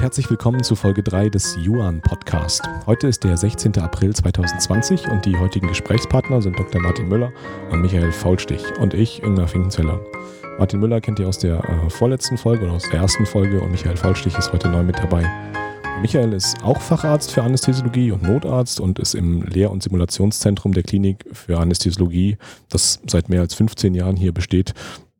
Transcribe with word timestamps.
Herzlich 0.00 0.30
willkommen 0.30 0.62
zu 0.62 0.76
Folge 0.76 1.02
3 1.02 1.28
des 1.28 1.58
Yuan 1.58 2.00
Podcast. 2.00 2.62
Heute 2.86 3.06
ist 3.06 3.22
der 3.22 3.36
16. 3.36 3.76
April 3.80 4.14
2020 4.14 5.08
und 5.08 5.26
die 5.26 5.36
heutigen 5.36 5.68
Gesprächspartner 5.68 6.40
sind 6.40 6.58
Dr. 6.58 6.80
Martin 6.80 7.06
Müller 7.06 7.30
und 7.70 7.82
Michael 7.82 8.10
Faulstich 8.10 8.62
und 8.78 8.94
ich, 8.94 9.22
Ingmar 9.22 9.46
Finkenzeller. 9.46 10.00
Martin 10.58 10.80
Müller 10.80 11.02
kennt 11.02 11.18
ihr 11.18 11.28
aus 11.28 11.38
der 11.38 11.62
äh, 11.62 11.90
vorletzten 11.90 12.38
Folge 12.38 12.64
oder 12.64 12.72
aus 12.72 12.88
der 12.88 13.00
ersten 13.00 13.26
Folge 13.26 13.60
und 13.60 13.72
Michael 13.72 13.98
Faulstich 13.98 14.38
ist 14.38 14.50
heute 14.54 14.70
neu 14.70 14.82
mit 14.82 14.96
dabei. 14.98 15.30
Michael 16.00 16.32
ist 16.32 16.64
auch 16.64 16.80
Facharzt 16.80 17.30
für 17.30 17.42
Anästhesiologie 17.42 18.10
und 18.10 18.22
Notarzt 18.22 18.80
und 18.80 18.98
ist 18.98 19.14
im 19.14 19.42
Lehr- 19.42 19.70
und 19.70 19.82
Simulationszentrum 19.82 20.72
der 20.72 20.82
Klinik 20.82 21.26
für 21.34 21.58
Anästhesiologie, 21.58 22.38
das 22.70 23.00
seit 23.06 23.28
mehr 23.28 23.42
als 23.42 23.52
15 23.52 23.94
Jahren 23.94 24.16
hier 24.16 24.32
besteht, 24.32 24.72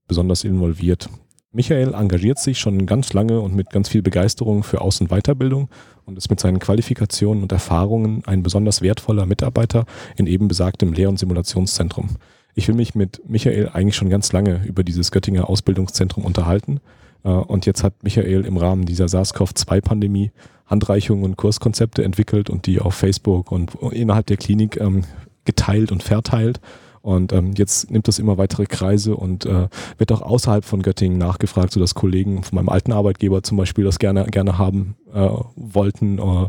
besonders 0.08 0.42
involviert. 0.42 1.10
Michael 1.52 1.94
engagiert 1.94 2.38
sich 2.38 2.60
schon 2.60 2.86
ganz 2.86 3.12
lange 3.12 3.40
und 3.40 3.56
mit 3.56 3.70
ganz 3.70 3.88
viel 3.88 4.02
Begeisterung 4.02 4.62
für 4.62 4.80
Aus- 4.80 5.00
und 5.00 5.08
Weiterbildung 5.08 5.68
und 6.04 6.16
ist 6.16 6.30
mit 6.30 6.38
seinen 6.38 6.60
Qualifikationen 6.60 7.42
und 7.42 7.50
Erfahrungen 7.50 8.22
ein 8.26 8.44
besonders 8.44 8.82
wertvoller 8.82 9.26
Mitarbeiter 9.26 9.84
in 10.16 10.28
eben 10.28 10.46
besagtem 10.46 10.92
Lehr- 10.92 11.08
und 11.08 11.18
Simulationszentrum. 11.18 12.10
Ich 12.54 12.68
will 12.68 12.76
mich 12.76 12.94
mit 12.94 13.28
Michael 13.28 13.70
eigentlich 13.72 13.96
schon 13.96 14.10
ganz 14.10 14.32
lange 14.32 14.64
über 14.64 14.84
dieses 14.84 15.10
Göttinger 15.10 15.50
Ausbildungszentrum 15.50 16.24
unterhalten. 16.24 16.80
Äh, 17.24 17.30
und 17.30 17.66
jetzt 17.66 17.82
hat 17.82 17.94
Michael 18.04 18.44
im 18.44 18.56
Rahmen 18.56 18.86
dieser 18.86 19.08
SARS-CoV-2-Pandemie 19.08 20.30
Handreichungen 20.66 21.24
und 21.24 21.36
Kurskonzepte 21.36 22.04
entwickelt 22.04 22.48
und 22.48 22.66
die 22.66 22.78
auf 22.78 22.94
Facebook 22.94 23.50
und 23.50 23.74
innerhalb 23.90 24.26
der 24.26 24.36
Klinik 24.36 24.80
ähm, 24.80 25.02
geteilt 25.44 25.90
und 25.90 26.04
verteilt. 26.04 26.60
Und 27.02 27.32
ähm, 27.32 27.52
jetzt 27.56 27.90
nimmt 27.90 28.08
das 28.08 28.18
immer 28.18 28.36
weitere 28.38 28.66
Kreise 28.66 29.16
und 29.16 29.46
äh, 29.46 29.68
wird 29.98 30.12
auch 30.12 30.22
außerhalb 30.22 30.64
von 30.64 30.82
Göttingen 30.82 31.18
nachgefragt, 31.18 31.72
sodass 31.72 31.94
Kollegen 31.94 32.42
von 32.42 32.56
meinem 32.56 32.68
alten 32.68 32.92
Arbeitgeber 32.92 33.42
zum 33.42 33.56
Beispiel 33.56 33.84
das 33.84 33.98
gerne, 33.98 34.24
gerne 34.26 34.58
haben 34.58 34.96
äh, 35.12 35.28
wollten. 35.56 36.18
Äh, 36.18 36.48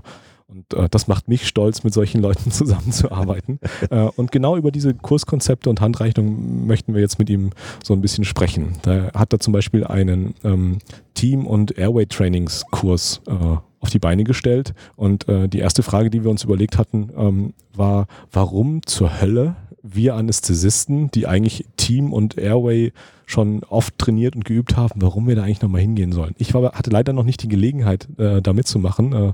und 0.51 0.73
äh, 0.73 0.89
das 0.89 1.07
macht 1.07 1.29
mich 1.29 1.47
stolz, 1.47 1.83
mit 1.83 1.93
solchen 1.93 2.21
Leuten 2.21 2.51
zusammenzuarbeiten. 2.51 3.59
äh, 3.89 4.09
und 4.15 4.31
genau 4.31 4.57
über 4.57 4.71
diese 4.71 4.93
Kurskonzepte 4.93 5.69
und 5.69 5.79
Handreichungen 5.79 6.67
möchten 6.67 6.93
wir 6.93 7.01
jetzt 7.01 7.19
mit 7.19 7.29
ihm 7.29 7.51
so 7.83 7.93
ein 7.93 8.01
bisschen 8.01 8.25
sprechen. 8.25 8.73
Da 8.81 9.11
hat 9.13 9.31
er 9.31 9.39
zum 9.39 9.53
Beispiel 9.53 9.85
einen 9.85 10.35
ähm, 10.43 10.79
Team- 11.13 11.47
und 11.47 11.77
Airway-Trainings-Kurs 11.77 13.21
äh, 13.27 13.57
auf 13.79 13.89
die 13.89 13.99
Beine 13.99 14.25
gestellt. 14.25 14.73
Und 14.97 15.27
äh, 15.29 15.47
die 15.47 15.59
erste 15.59 15.83
Frage, 15.83 16.09
die 16.09 16.23
wir 16.23 16.29
uns 16.29 16.43
überlegt 16.43 16.77
hatten, 16.77 17.09
ähm, 17.17 17.53
war, 17.73 18.07
warum 18.31 18.85
zur 18.85 19.21
Hölle 19.21 19.55
wir 19.83 20.15
Anästhesisten, 20.15 21.09
die 21.11 21.27
eigentlich 21.27 21.65
Team 21.77 22.13
und 22.13 22.37
Airway 22.37 22.93
schon 23.25 23.63
oft 23.63 23.97
trainiert 23.97 24.35
und 24.35 24.45
geübt 24.45 24.75
haben, 24.75 25.01
warum 25.01 25.27
wir 25.27 25.35
da 25.35 25.43
eigentlich 25.43 25.61
nochmal 25.61 25.81
hingehen 25.81 26.11
sollen. 26.11 26.35
Ich 26.37 26.53
war, 26.53 26.73
hatte 26.73 26.89
leider 26.89 27.13
noch 27.13 27.23
nicht 27.23 27.41
die 27.43 27.47
Gelegenheit, 27.47 28.07
äh, 28.19 28.41
da 28.41 28.53
mitzumachen. 28.53 29.13
Äh, 29.13 29.33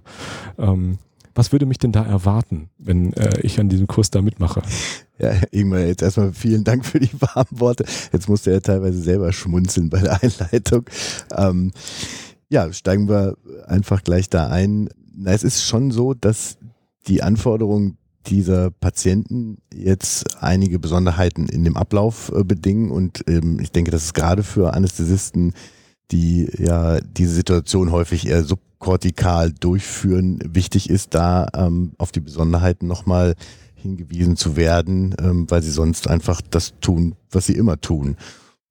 ähm, 0.57 0.99
was 1.35 1.51
würde 1.51 1.67
mich 1.67 1.77
denn 1.77 1.91
da 1.91 2.03
erwarten, 2.03 2.69
wenn 2.79 3.13
äh, 3.13 3.39
ich 3.41 3.59
an 3.59 3.69
diesem 3.69 3.87
Kurs 3.87 4.09
da 4.09 4.21
mitmache? 4.21 4.61
Ja, 5.19 5.33
Ingmar, 5.51 5.79
jetzt 5.79 6.01
erstmal 6.01 6.33
vielen 6.33 6.63
Dank 6.63 6.85
für 6.85 6.99
die 6.99 7.09
warmen 7.19 7.59
Worte. 7.59 7.85
Jetzt 8.11 8.29
musste 8.29 8.51
er 8.51 8.61
teilweise 8.61 8.99
selber 8.99 9.33
schmunzeln 9.33 9.89
bei 9.89 9.99
der 9.99 10.21
Einleitung. 10.21 10.85
Ähm, 11.35 11.71
ja, 12.49 12.71
steigen 12.71 13.09
wir 13.09 13.35
einfach 13.67 14.03
gleich 14.03 14.29
da 14.29 14.47
ein. 14.47 14.89
Na, 15.15 15.31
es 15.31 15.43
ist 15.43 15.63
schon 15.63 15.91
so, 15.91 16.13
dass 16.13 16.57
die 17.07 17.23
Anforderungen 17.23 17.97
dieser 18.29 18.71
Patienten 18.71 19.57
jetzt 19.73 20.41
einige 20.41 20.79
Besonderheiten 20.79 21.47
in 21.47 21.63
dem 21.63 21.77
Ablauf 21.77 22.31
äh, 22.35 22.43
bedingen 22.43 22.91
und 22.91 23.23
ähm, 23.27 23.59
ich 23.59 23.71
denke, 23.71 23.91
dass 23.91 24.03
es 24.03 24.13
gerade 24.13 24.43
für 24.43 24.73
Anästhesisten, 24.73 25.53
die 26.11 26.49
ja 26.57 26.99
diese 27.01 27.33
Situation 27.33 27.91
häufig 27.91 28.27
eher 28.27 28.43
subkortikal 28.43 29.51
durchführen, 29.51 30.39
wichtig 30.45 30.89
ist, 30.89 31.13
da 31.13 31.47
ähm, 31.53 31.93
auf 31.97 32.11
die 32.11 32.21
Besonderheiten 32.21 32.87
nochmal 32.87 33.35
hingewiesen 33.75 34.35
zu 34.35 34.55
werden, 34.55 35.15
ähm, 35.19 35.49
weil 35.49 35.61
sie 35.61 35.71
sonst 35.71 36.07
einfach 36.07 36.41
das 36.41 36.73
tun, 36.81 37.15
was 37.31 37.45
sie 37.45 37.53
immer 37.53 37.79
tun. 37.79 38.17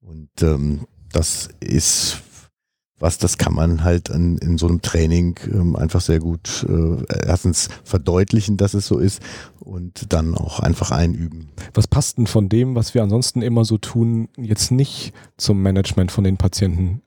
Und 0.00 0.30
ähm, 0.42 0.86
das 1.12 1.48
ist 1.60 2.22
was, 2.98 3.18
das 3.18 3.36
kann 3.36 3.54
man 3.54 3.84
halt 3.84 4.08
in, 4.08 4.38
in 4.38 4.56
so 4.56 4.66
einem 4.66 4.80
Training 4.80 5.38
ähm, 5.52 5.76
einfach 5.76 6.00
sehr 6.00 6.18
gut 6.18 6.66
äh, 6.68 7.26
erstens 7.26 7.68
verdeutlichen, 7.84 8.56
dass 8.56 8.74
es 8.74 8.86
so 8.86 8.98
ist 8.98 9.20
und 9.60 10.12
dann 10.12 10.34
auch 10.34 10.60
einfach 10.60 10.90
einüben. 10.92 11.50
Was 11.74 11.86
passt 11.86 12.18
denn 12.18 12.26
von 12.26 12.48
dem, 12.48 12.74
was 12.74 12.94
wir 12.94 13.02
ansonsten 13.02 13.42
immer 13.42 13.64
so 13.64 13.76
tun, 13.76 14.28
jetzt 14.36 14.70
nicht 14.70 15.12
zum 15.36 15.62
Management 15.62 16.10
von 16.10 16.24
den 16.24 16.38
Patienten? 16.38 17.02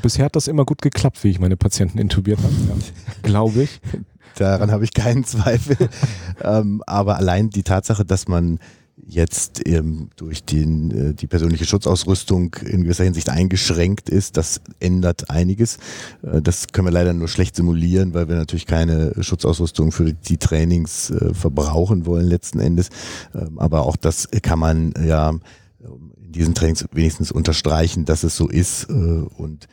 Bisher 0.00 0.24
hat 0.24 0.36
das 0.36 0.48
immer 0.48 0.64
gut 0.64 0.80
geklappt, 0.80 1.22
wie 1.24 1.28
ich 1.28 1.38
meine 1.38 1.58
Patienten 1.58 1.98
intubiert 1.98 2.38
habe, 2.38 2.54
ja. 2.68 2.74
glaube 3.22 3.64
ich. 3.64 3.80
Daran 4.36 4.70
habe 4.70 4.84
ich 4.84 4.94
keinen 4.94 5.24
Zweifel. 5.24 5.76
ähm, 6.42 6.82
aber 6.86 7.16
allein 7.16 7.50
die 7.50 7.62
Tatsache, 7.62 8.04
dass 8.04 8.28
man 8.28 8.58
jetzt 9.06 9.66
ähm, 9.66 10.10
durch 10.16 10.44
den, 10.44 10.90
äh, 10.90 11.14
die 11.14 11.26
persönliche 11.26 11.64
Schutzausrüstung 11.64 12.54
in 12.64 12.84
gewisser 12.84 13.04
Hinsicht 13.04 13.28
eingeschränkt 13.28 14.08
ist. 14.08 14.36
Das 14.36 14.60
ändert 14.80 15.30
einiges. 15.30 15.78
Äh, 16.22 16.42
das 16.42 16.68
können 16.68 16.86
wir 16.86 16.92
leider 16.92 17.12
nur 17.12 17.28
schlecht 17.28 17.56
simulieren, 17.56 18.14
weil 18.14 18.28
wir 18.28 18.36
natürlich 18.36 18.66
keine 18.66 19.12
Schutzausrüstung 19.22 19.92
für 19.92 20.12
die 20.12 20.38
Trainings 20.38 21.10
äh, 21.10 21.34
verbrauchen 21.34 22.06
wollen 22.06 22.26
letzten 22.26 22.60
Endes. 22.60 22.88
Ähm, 23.34 23.58
aber 23.58 23.86
auch 23.86 23.96
das 23.96 24.28
kann 24.42 24.58
man 24.58 24.94
ja 25.04 25.30
in 25.30 26.32
diesen 26.32 26.54
Trainings 26.54 26.84
wenigstens 26.92 27.30
unterstreichen, 27.30 28.04
dass 28.04 28.24
es 28.24 28.36
so 28.36 28.48
ist 28.48 28.88
äh, 28.88 28.92
und 28.92 29.66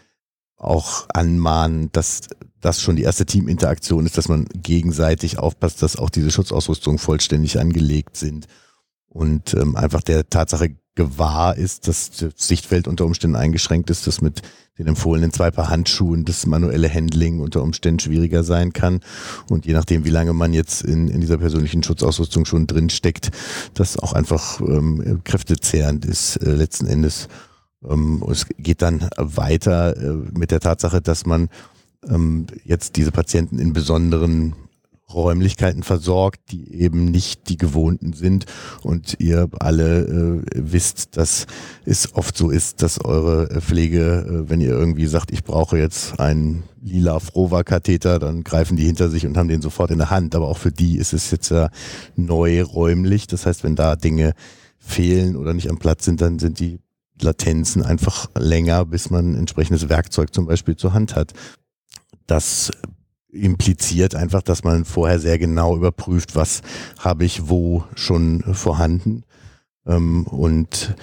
auch 0.57 1.07
anmahnen, 1.13 1.89
dass 1.91 2.21
das 2.59 2.81
schon 2.81 2.95
die 2.95 3.01
erste 3.01 3.25
Teaminteraktion 3.25 4.05
ist, 4.05 4.17
dass 4.17 4.29
man 4.29 4.45
gegenseitig 4.53 5.39
aufpasst, 5.39 5.81
dass 5.81 5.95
auch 5.95 6.11
diese 6.11 6.29
Schutzausrüstungen 6.29 6.99
vollständig 6.99 7.59
angelegt 7.59 8.15
sind 8.15 8.47
und 9.13 9.53
ähm, 9.53 9.75
einfach 9.75 10.01
der 10.01 10.29
Tatsache 10.29 10.75
gewahr 10.95 11.57
ist, 11.57 11.87
dass 11.87 12.11
das 12.11 12.33
Sichtfeld 12.35 12.87
unter 12.87 13.05
Umständen 13.05 13.35
eingeschränkt 13.35 13.89
ist, 13.89 14.07
dass 14.07 14.21
mit 14.21 14.41
den 14.77 14.87
empfohlenen 14.87 15.31
zwei 15.31 15.51
Paar 15.51 15.69
Handschuhen 15.69 16.25
das 16.25 16.45
manuelle 16.45 16.93
Handling 16.93 17.39
unter 17.39 17.61
Umständen 17.61 17.99
schwieriger 17.99 18.43
sein 18.43 18.73
kann. 18.73 19.01
Und 19.49 19.65
je 19.65 19.73
nachdem, 19.73 20.05
wie 20.05 20.09
lange 20.09 20.33
man 20.33 20.53
jetzt 20.53 20.83
in, 20.83 21.07
in 21.07 21.21
dieser 21.21 21.37
persönlichen 21.37 21.83
Schutzausrüstung 21.83 22.45
schon 22.45 22.67
drin 22.67 22.89
steckt, 22.89 23.31
das 23.73 23.97
auch 23.97 24.13
einfach 24.13 24.59
ähm, 24.61 25.21
kräftezehrend 25.23 26.05
ist 26.05 26.37
äh, 26.37 26.51
letzten 26.53 26.87
Endes. 26.87 27.27
Ähm, 27.87 28.23
es 28.29 28.47
geht 28.57 28.81
dann 28.81 29.09
weiter 29.17 29.95
äh, 29.95 30.13
mit 30.37 30.51
der 30.51 30.59
Tatsache, 30.59 31.01
dass 31.01 31.25
man 31.25 31.49
ähm, 32.07 32.47
jetzt 32.63 32.95
diese 32.95 33.11
Patienten 33.11 33.59
in 33.59 33.73
besonderen 33.73 34.55
Räumlichkeiten 35.13 35.83
versorgt, 35.83 36.51
die 36.51 36.73
eben 36.73 37.05
nicht 37.05 37.49
die 37.49 37.57
gewohnten 37.57 38.13
sind. 38.13 38.45
Und 38.81 39.15
ihr 39.19 39.49
alle 39.59 40.05
äh, 40.05 40.41
wisst, 40.53 41.17
dass 41.17 41.47
es 41.85 42.13
oft 42.15 42.37
so 42.37 42.49
ist, 42.49 42.81
dass 42.81 43.03
eure 43.03 43.61
Pflege, 43.61 44.45
äh, 44.45 44.49
wenn 44.49 44.61
ihr 44.61 44.71
irgendwie 44.71 45.07
sagt, 45.07 45.31
ich 45.31 45.43
brauche 45.43 45.77
jetzt 45.77 46.19
einen 46.19 46.63
lila 46.81 47.19
Frova-Katheter, 47.19 48.19
dann 48.19 48.43
greifen 48.43 48.77
die 48.77 48.85
hinter 48.85 49.09
sich 49.09 49.25
und 49.25 49.37
haben 49.37 49.47
den 49.47 49.61
sofort 49.61 49.91
in 49.91 49.99
der 49.99 50.09
Hand. 50.09 50.35
Aber 50.35 50.47
auch 50.47 50.57
für 50.57 50.71
die 50.71 50.97
ist 50.97 51.13
es 51.13 51.31
jetzt 51.31 51.49
ja 51.49 51.69
neu 52.15 52.63
räumlich. 52.63 53.27
Das 53.27 53.45
heißt, 53.45 53.63
wenn 53.63 53.75
da 53.75 53.95
Dinge 53.95 54.33
fehlen 54.79 55.35
oder 55.35 55.53
nicht 55.53 55.69
am 55.69 55.77
Platz 55.77 56.05
sind, 56.05 56.21
dann 56.21 56.39
sind 56.39 56.59
die 56.59 56.79
Latenzen 57.21 57.83
einfach 57.83 58.29
länger, 58.35 58.85
bis 58.85 59.09
man 59.09 59.35
entsprechendes 59.35 59.89
Werkzeug 59.89 60.33
zum 60.33 60.47
Beispiel 60.47 60.75
zur 60.75 60.93
Hand 60.93 61.15
hat. 61.15 61.33
Das 62.27 62.71
impliziert 63.31 64.15
einfach, 64.15 64.41
dass 64.41 64.63
man 64.63 64.85
vorher 64.85 65.19
sehr 65.19 65.39
genau 65.39 65.75
überprüft, 65.75 66.35
was 66.35 66.61
habe 66.99 67.25
ich 67.25 67.49
wo 67.49 67.83
schon 67.95 68.41
vorhanden 68.53 69.23
ähm, 69.85 70.25
und 70.27 70.95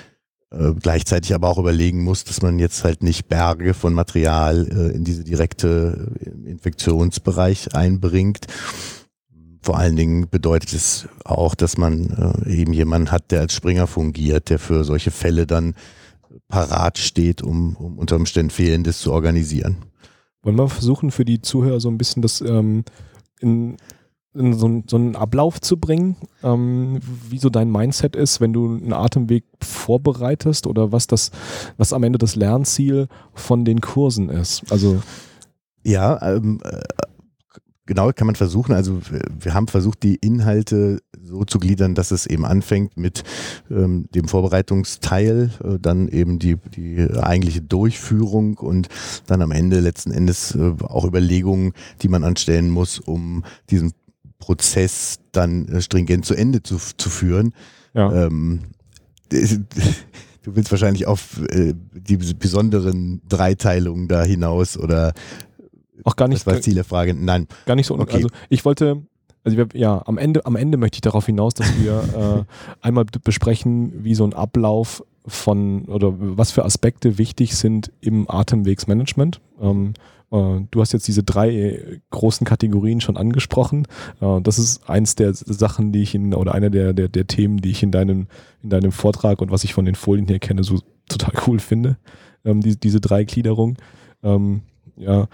äh, 0.51 0.73
gleichzeitig 0.81 1.35
aber 1.35 1.49
auch 1.49 1.59
überlegen 1.59 2.03
muss, 2.03 2.25
dass 2.25 2.43
man 2.43 2.59
jetzt 2.59 2.85
halt 2.85 3.03
nicht 3.03 3.29
Berge 3.29 3.75
von 3.75 3.93
Material 3.93 4.67
äh, 4.69 4.97
in 4.97 5.05
diese 5.05 5.25
direkte 5.25 6.13
äh, 6.21 6.51
Infektionsbereich 6.51 7.75
einbringt. 7.75 8.47
Vor 9.61 9.79
allen 9.79 9.97
Dingen 9.97 10.29
bedeutet 10.31 10.73
es 10.73 11.09
auch, 11.25 11.55
dass 11.55 11.77
man 11.77 12.45
äh, 12.47 12.51
eben 12.51 12.73
jemanden 12.73 13.11
hat, 13.11 13.31
der 13.31 13.41
als 13.41 13.55
Springer 13.55 13.87
fungiert, 13.87 14.49
der 14.49 14.59
für 14.59 14.85
solche 14.85 15.11
Fälle 15.11 15.47
dann 15.47 15.75
parat 16.49 16.99
steht, 16.99 17.43
um, 17.43 17.77
um 17.77 17.99
unter 17.99 18.17
Umständen 18.17 18.51
Fehlendes 18.51 19.01
zu 19.01 19.13
organisieren. 19.13 19.77
Wollen 20.49 20.57
wir 20.59 20.69
versuchen, 20.71 21.11
für 21.11 21.27
die 21.27 21.43
Zuhörer 21.43 21.79
so 21.79 21.91
ein 21.91 21.99
bisschen 21.99 22.23
das 22.23 22.41
ähm, 22.41 22.83
in, 23.39 23.77
in 24.33 24.55
so, 24.55 24.83
so, 24.87 24.97
einen 24.97 25.15
Ablauf 25.15 25.61
zu 25.61 25.77
bringen, 25.77 26.17
ähm, 26.43 27.01
wie 27.29 27.39
so 27.39 27.51
dein 27.51 27.71
Mindset 27.71 28.17
ist, 28.17 28.41
wenn 28.41 28.55
du 28.55 28.67
einen 28.67 28.95
Atemweg 28.95 29.45
vorbereitest 29.63 30.67
oder 30.67 30.91
was 30.91 31.07
das, 31.07 31.33
was 31.77 31.93
am 31.93 32.03
Ende 32.03 32.19
das 32.19 32.35
Lernziel 32.35 33.09
von 33.35 33.67
den 33.67 33.83
Kursen 33.83 34.31
ist. 34.31 34.63
Also 34.73 35.03
ja, 35.85 36.19
ähm, 36.23 36.63
äh, 36.65 36.81
genau, 37.89 38.13
kann 38.13 38.27
man 38.27 38.37
versuchen. 38.37 38.75
Also 38.75 39.01
wir 39.41 39.55
haben 39.55 39.67
versucht, 39.67 40.03
die 40.05 40.17
Inhalte 40.17 41.01
so 41.21 41.45
zu 41.45 41.59
gliedern, 41.59 41.95
dass 41.95 42.11
es 42.13 42.27
eben 42.27 42.45
anfängt 42.45 42.97
mit 42.97 43.25
ähm, 43.71 44.09
dem 44.15 44.29
Vorbereitungsteil, 44.29 45.51
äh, 45.65 45.79
dann 45.81 46.07
eben 46.07 46.39
die, 46.39 46.57
die 46.77 47.09
eigentliche 47.21 47.63
Durchführung 47.63 48.59
und 48.59 48.89
dann 49.27 49.43
am 49.43 49.51
Ende 49.51 49.81
letzten 49.81 50.13
Endes 50.13 50.55
äh, 50.55 50.75
auch 50.83 51.05
Überlegungen, 51.05 51.73
die 52.03 52.09
man 52.09 52.25
anstellen 52.25 52.71
muss, 52.71 53.01
um 53.01 53.43
diesen 53.71 53.95
Prozess 54.39 55.19
dann 55.33 55.67
äh, 55.69 55.81
stringent 55.81 56.27
zu 56.27 56.35
Ende 56.35 56.63
zu, 56.63 56.77
zu 56.77 57.09
führen. 57.09 57.55
Ja. 57.95 58.27
Ähm, 58.27 58.61
du 59.31 60.57
willst 60.57 60.71
wahrscheinlich 60.71 61.07
auf 61.07 61.41
äh, 61.49 61.73
die 61.93 62.17
besonderen 62.17 63.23
Dreiteilungen 63.29 64.09
da 64.09 64.23
hinaus 64.25 64.77
oder 64.77 65.15
auch 66.05 66.17
gar 66.17 66.29
nicht. 66.29 66.47
Das 66.47 66.53
war 66.53 66.61
Ziel 66.61 66.75
der 66.75 66.85
Frage. 66.85 67.15
Nein. 67.15 67.47
Gar 67.67 67.77
nicht 67.77 67.87
so. 67.87 67.99
Okay. 67.99 68.17
Also 68.17 68.29
ich 68.49 68.65
wollte, 68.65 69.03
also 69.45 69.65
ja, 69.75 70.03
am 70.07 70.19
Ende, 70.19 70.45
am 70.47 70.57
Ende 70.57 70.79
möchte 70.79 70.97
ich 70.97 71.01
darauf 71.03 71.27
hinaus, 71.27 71.55
dass 71.55 71.79
wir 71.79 72.47
äh, 72.83 72.87
einmal 72.87 73.05
besprechen, 73.25 74.05
wie 74.05 74.15
so 74.15 74.25
ein 74.25 74.35
Ablauf 74.35 75.05
von 75.27 75.85
oder 75.87 76.15
was 76.17 76.51
für 76.51 76.65
Aspekte 76.65 77.19
wichtig 77.19 77.57
sind 77.57 77.93
im 78.01 78.31
Atemwegsmanagement. 78.31 79.41
Ähm, 79.61 79.95
äh, 80.31 80.61
du 80.71 80.81
hast 80.81 80.93
jetzt 80.93 81.09
diese 81.09 81.23
drei 81.23 82.01
großen 82.11 82.47
Kategorien 82.47 83.01
schon 83.01 83.17
angesprochen. 83.17 83.87
Äh, 84.21 84.41
das 84.43 84.59
ist 84.59 84.89
eins 84.89 85.15
der 85.15 85.35
Sachen, 85.35 85.93
die 85.93 86.03
ich 86.03 86.15
in, 86.15 86.35
oder 86.35 86.55
einer 86.55 86.71
der, 86.71 86.93
der, 86.93 87.09
der 87.09 87.27
Themen, 87.27 87.59
die 87.59 87.71
ich 87.71 87.83
in 87.83 87.91
deinem, 87.91 88.27
in 88.63 88.71
deinem 88.71 88.93
Vortrag 88.93 89.41
und 89.41 89.51
was 89.51 89.65
ich 89.65 89.75
von 89.75 89.85
den 89.85 89.95
Folien 89.95 90.27
hier 90.27 90.39
kenne, 90.39 90.65
so 90.65 90.81
total 91.09 91.33
cool 91.47 91.59
finde. 91.59 91.99
Ähm, 92.45 92.61
die, 92.61 92.79
diese 92.79 93.01
drei 93.01 93.25
Gliederungen. 93.25 93.77
Ähm, 94.23 94.63
ja, 94.97 95.29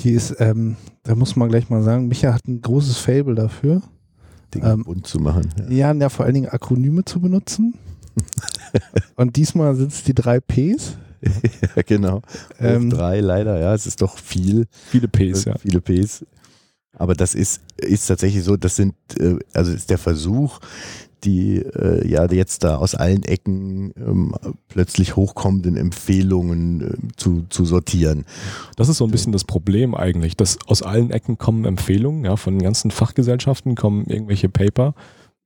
die 0.00 0.12
ist, 0.12 0.36
ähm, 0.38 0.76
da 1.02 1.14
muss 1.14 1.36
man 1.36 1.48
gleich 1.48 1.70
mal 1.70 1.82
sagen, 1.82 2.08
Micha 2.08 2.32
hat 2.32 2.46
ein 2.48 2.60
großes 2.60 2.98
Fable 2.98 3.34
dafür. 3.34 3.82
Dinge 4.54 4.70
ähm, 4.70 4.84
bunt 4.84 5.06
zu 5.06 5.18
machen. 5.18 5.48
Ja. 5.58 5.92
ja, 5.92 5.94
ja, 5.94 6.08
vor 6.08 6.24
allen 6.24 6.34
Dingen 6.34 6.48
Akronyme 6.48 7.04
zu 7.04 7.20
benutzen. 7.20 7.74
Und 9.16 9.36
diesmal 9.36 9.74
sind 9.74 9.92
es 9.92 10.02
die 10.02 10.14
drei 10.14 10.40
Ps. 10.40 10.96
ja, 11.76 11.82
genau. 11.86 12.22
Ähm, 12.58 12.90
drei 12.90 13.20
leider, 13.20 13.58
ja, 13.60 13.74
es 13.74 13.86
ist 13.86 14.02
doch 14.02 14.18
viel. 14.18 14.66
Viele 14.90 15.08
Ps, 15.08 15.44
ja. 15.44 15.56
Viele 15.56 15.80
Ps. 15.80 16.24
Aber 16.94 17.14
das 17.14 17.34
ist, 17.34 17.62
ist 17.76 18.06
tatsächlich 18.06 18.44
so, 18.44 18.56
das 18.56 18.76
sind, 18.76 18.94
äh, 19.18 19.36
also 19.54 19.72
ist 19.72 19.88
der 19.88 19.98
Versuch, 19.98 20.58
die 21.24 21.58
äh, 21.58 22.06
ja 22.06 22.30
jetzt 22.30 22.64
da 22.64 22.76
aus 22.76 22.94
allen 22.94 23.22
Ecken 23.24 23.92
ähm, 23.96 24.34
plötzlich 24.68 25.16
hochkommenden 25.16 25.76
Empfehlungen 25.76 26.80
äh, 26.80 27.16
zu, 27.16 27.44
zu 27.48 27.64
sortieren. 27.64 28.24
Das 28.76 28.88
ist 28.88 28.98
so 28.98 29.04
ein 29.04 29.10
bisschen 29.10 29.32
das 29.32 29.44
Problem 29.44 29.94
eigentlich, 29.94 30.36
dass 30.36 30.58
aus 30.66 30.82
allen 30.82 31.10
Ecken 31.10 31.38
kommen 31.38 31.64
Empfehlungen, 31.64 32.24
ja, 32.24 32.36
von 32.36 32.58
ganzen 32.60 32.90
Fachgesellschaften 32.90 33.74
kommen 33.74 34.06
irgendwelche 34.06 34.48
Paper 34.48 34.94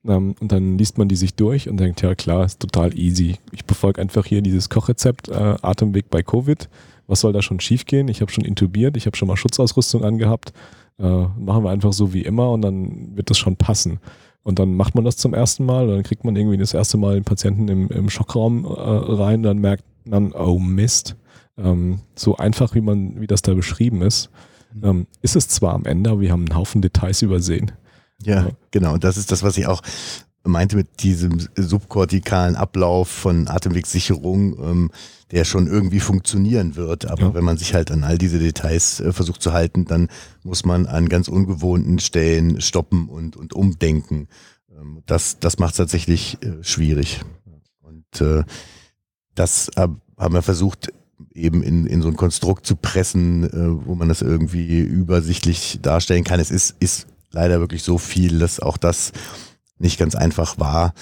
ähm, 0.06 0.34
und 0.40 0.52
dann 0.52 0.78
liest 0.78 0.98
man 0.98 1.08
die 1.08 1.16
sich 1.16 1.34
durch 1.34 1.68
und 1.68 1.78
denkt, 1.78 2.02
ja 2.02 2.14
klar, 2.14 2.44
ist 2.44 2.60
total 2.60 2.96
easy. 2.98 3.36
Ich 3.52 3.64
befolge 3.64 4.00
einfach 4.00 4.24
hier 4.24 4.42
dieses 4.42 4.68
Kochrezept, 4.68 5.28
äh, 5.28 5.56
Atemweg 5.62 6.10
bei 6.10 6.22
Covid. 6.22 6.68
Was 7.06 7.20
soll 7.20 7.32
da 7.32 7.42
schon 7.42 7.60
schiefgehen? 7.60 8.08
Ich 8.08 8.20
habe 8.20 8.32
schon 8.32 8.44
intubiert, 8.44 8.96
ich 8.96 9.06
habe 9.06 9.16
schon 9.16 9.28
mal 9.28 9.36
Schutzausrüstung 9.36 10.04
angehabt. 10.04 10.52
Äh, 10.98 11.04
machen 11.04 11.62
wir 11.62 11.70
einfach 11.70 11.92
so 11.92 12.12
wie 12.14 12.22
immer 12.22 12.50
und 12.50 12.62
dann 12.62 13.16
wird 13.16 13.30
das 13.30 13.38
schon 13.38 13.56
passen. 13.56 14.00
Und 14.46 14.60
dann 14.60 14.76
macht 14.76 14.94
man 14.94 15.04
das 15.04 15.16
zum 15.16 15.34
ersten 15.34 15.64
Mal 15.64 15.88
und 15.88 15.96
dann 15.96 16.02
kriegt 16.04 16.22
man 16.22 16.36
irgendwie 16.36 16.56
das 16.56 16.72
erste 16.72 16.96
Mal 16.96 17.14
den 17.14 17.24
Patienten 17.24 17.66
im, 17.66 17.88
im 17.88 18.08
Schockraum 18.08 18.64
äh, 18.64 18.68
rein, 18.70 19.42
dann 19.42 19.58
merkt 19.58 19.82
man, 20.04 20.30
oh 20.30 20.60
Mist, 20.60 21.16
ähm, 21.58 21.98
so 22.14 22.36
einfach 22.36 22.76
wie 22.76 22.80
man, 22.80 23.20
wie 23.20 23.26
das 23.26 23.42
da 23.42 23.54
beschrieben 23.54 24.02
ist, 24.02 24.30
mhm. 24.72 24.84
ähm, 24.84 25.06
ist 25.20 25.34
es 25.34 25.48
zwar 25.48 25.74
am 25.74 25.84
Ende, 25.84 26.10
aber 26.10 26.20
wir 26.20 26.30
haben 26.30 26.44
einen 26.44 26.54
Haufen 26.54 26.80
Details 26.80 27.22
übersehen. 27.22 27.72
Ja, 28.22 28.44
ja. 28.44 28.50
genau. 28.70 28.94
Und 28.94 29.02
das 29.02 29.16
ist 29.16 29.32
das, 29.32 29.42
was 29.42 29.58
ich 29.58 29.66
auch 29.66 29.82
meinte 30.46 30.76
mit 30.76 31.02
diesem 31.02 31.46
subkortikalen 31.56 32.56
Ablauf 32.56 33.08
von 33.08 33.48
Atemwegssicherung. 33.48 34.58
Ähm, 34.58 34.90
der 35.30 35.44
schon 35.44 35.66
irgendwie 35.66 36.00
funktionieren 36.00 36.76
wird. 36.76 37.06
Aber 37.06 37.22
ja. 37.22 37.34
wenn 37.34 37.44
man 37.44 37.56
sich 37.56 37.74
halt 37.74 37.90
an 37.90 38.04
all 38.04 38.18
diese 38.18 38.38
Details 38.38 39.00
äh, 39.00 39.12
versucht 39.12 39.42
zu 39.42 39.52
halten, 39.52 39.84
dann 39.84 40.08
muss 40.42 40.64
man 40.64 40.86
an 40.86 41.08
ganz 41.08 41.28
ungewohnten 41.28 41.98
Stellen 41.98 42.60
stoppen 42.60 43.08
und, 43.08 43.36
und 43.36 43.52
umdenken. 43.52 44.28
Ähm, 44.70 45.02
das, 45.06 45.38
das 45.40 45.58
macht 45.58 45.72
es 45.72 45.78
tatsächlich 45.78 46.38
äh, 46.42 46.62
schwierig. 46.62 47.22
Und 47.80 48.20
äh, 48.20 48.44
das 49.34 49.70
haben 49.76 50.00
wir 50.16 50.42
versucht, 50.42 50.92
eben 51.34 51.62
in, 51.62 51.86
in 51.86 52.02
so 52.02 52.08
ein 52.08 52.16
Konstrukt 52.16 52.64
zu 52.64 52.76
pressen, 52.76 53.44
äh, 53.44 53.86
wo 53.86 53.94
man 53.94 54.08
das 54.08 54.22
irgendwie 54.22 54.78
übersichtlich 54.80 55.80
darstellen 55.82 56.24
kann. 56.24 56.40
Es 56.40 56.50
ist, 56.50 56.76
ist 56.78 57.08
leider 57.32 57.58
wirklich 57.58 57.82
so 57.82 57.98
viel, 57.98 58.38
dass 58.38 58.60
auch 58.60 58.76
das 58.76 59.12
nicht 59.78 59.98
ganz 59.98 60.14
einfach 60.14 60.58
war. 60.58 60.94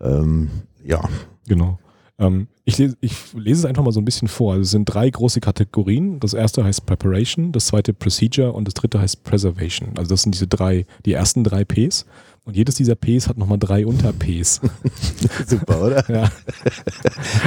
Ähm, 0.00 0.50
ja. 0.84 1.00
Genau. 1.46 1.78
Ähm, 2.18 2.48
ich, 2.64 2.78
lese, 2.78 2.96
ich 3.00 3.32
lese 3.34 3.60
es 3.60 3.64
einfach 3.66 3.82
mal 3.82 3.92
so 3.92 4.00
ein 4.00 4.04
bisschen 4.04 4.28
vor. 4.28 4.52
Also 4.52 4.62
es 4.62 4.70
sind 4.70 4.86
drei 4.86 5.08
große 5.10 5.40
Kategorien. 5.40 6.20
Das 6.20 6.34
erste 6.34 6.64
heißt 6.64 6.86
Preparation, 6.86 7.52
das 7.52 7.66
zweite 7.66 7.92
Procedure 7.92 8.52
und 8.52 8.66
das 8.66 8.74
dritte 8.74 9.00
heißt 9.00 9.24
Preservation. 9.24 9.90
Also 9.96 10.10
das 10.10 10.22
sind 10.22 10.34
diese 10.34 10.46
drei, 10.46 10.86
die 11.04 11.12
ersten 11.12 11.44
drei 11.44 11.64
Ps. 11.64 12.06
Und 12.44 12.56
jedes 12.56 12.74
dieser 12.74 12.94
Ps 12.94 13.26
hat 13.28 13.38
nochmal 13.38 13.58
drei 13.58 13.86
Unter-Ps. 13.86 14.60
Super, 15.46 15.82
oder? 15.82 16.10
ja. 16.12 16.30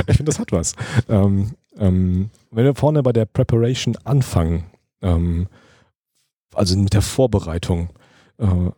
Ich 0.07 0.18
finde, 0.18 0.31
das 0.31 0.39
hat 0.39 0.51
was. 0.51 0.73
Ähm, 1.07 1.51
ähm, 1.77 2.31
wenn 2.50 2.65
wir 2.65 2.75
vorne 2.75 3.03
bei 3.03 3.13
der 3.13 3.25
Preparation 3.25 3.95
anfangen, 4.03 4.63
ähm, 5.01 5.47
also 6.53 6.75
mit 6.77 6.94
der 6.94 7.03
Vorbereitung, 7.03 7.89
äh, 8.39 8.71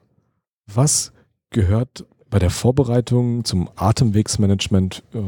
was 0.68 1.13
gehört 1.50 2.06
bei 2.30 2.40
der 2.40 2.50
Vorbereitung 2.50 3.44
zum 3.44 3.69
Atemwegsmanagement 3.75 5.04
äh, 5.13 5.19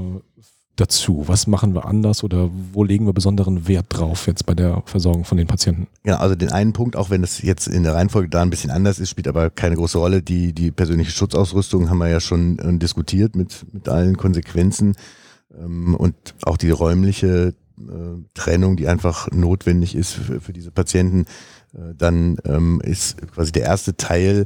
dazu? 0.76 1.24
Was 1.28 1.48
machen 1.48 1.74
wir 1.74 1.86
anders 1.86 2.24
oder 2.24 2.50
wo 2.74 2.84
legen 2.84 3.06
wir 3.06 3.14
besonderen 3.14 3.68
Wert 3.68 3.88
drauf 3.90 4.28
jetzt 4.28 4.46
bei 4.46 4.54
der 4.54 4.84
Versorgung 4.86 5.26
von 5.26 5.38
den 5.38 5.48
Patienten? 5.48 5.88
Ja, 6.06 6.20
also 6.20 6.36
den 6.36 6.52
einen 6.52 6.74
Punkt, 6.74 6.96
auch 6.96 7.10
wenn 7.10 7.24
es 7.24 7.42
jetzt 7.42 7.68
in 7.68 7.84
der 7.84 7.94
Reihenfolge 7.94 8.30
da 8.30 8.42
ein 8.42 8.50
bisschen 8.50 8.72
anders 8.72 9.00
ist, 9.00 9.10
spielt 9.10 9.28
aber 9.28 9.50
keine 9.50 9.76
große 9.76 9.98
Rolle. 9.98 10.22
Die, 10.22 10.54
die 10.54 10.72
persönliche 10.72 11.12
Schutzausrüstung 11.12 11.90
haben 11.90 12.00
wir 12.00 12.10
ja 12.10 12.20
schon 12.20 12.60
äh, 12.60 12.78
diskutiert 12.78 13.36
mit, 13.36 13.66
mit 13.74 13.90
allen 13.90 14.18
Konsequenzen 14.18 14.96
ähm, 15.58 15.96
und 15.96 16.16
auch 16.44 16.58
die 16.58 16.72
räumliche 16.72 17.54
äh, 17.80 18.24
Trennung, 18.34 18.78
die 18.78 18.88
einfach 18.88 19.30
notwendig 19.32 19.96
ist 19.96 20.14
für, 20.14 20.42
für 20.42 20.54
diese 20.54 20.72
Patienten. 20.72 21.26
Äh, 21.74 21.96
dann 21.98 22.38
ähm, 22.46 22.82
ist 22.84 23.18
quasi 23.34 23.52
der 23.52 23.64
erste 23.64 23.98
Teil 23.98 24.46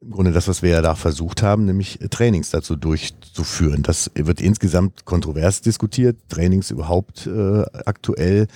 im 0.00 0.10
Grunde 0.10 0.32
das, 0.32 0.48
was 0.48 0.62
wir 0.62 0.70
ja 0.70 0.82
da 0.82 0.94
versucht 0.94 1.42
haben, 1.42 1.64
nämlich 1.64 1.98
Trainings 2.10 2.50
dazu 2.50 2.76
durchzuführen. 2.76 3.82
Das 3.82 4.10
wird 4.14 4.40
insgesamt 4.40 5.04
kontrovers 5.04 5.62
diskutiert, 5.62 6.18
Trainings 6.28 6.70
überhaupt 6.70 7.26
äh, 7.26 7.62
aktuell, 7.86 8.46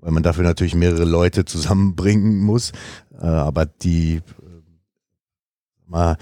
weil 0.00 0.12
man 0.12 0.22
dafür 0.22 0.44
natürlich 0.44 0.74
mehrere 0.74 1.04
Leute 1.04 1.44
zusammenbringen 1.44 2.38
muss. 2.38 2.72
Äh, 3.20 3.26
aber 3.26 3.66
die 3.66 4.16
äh, 4.16 4.20
mal 5.86 6.16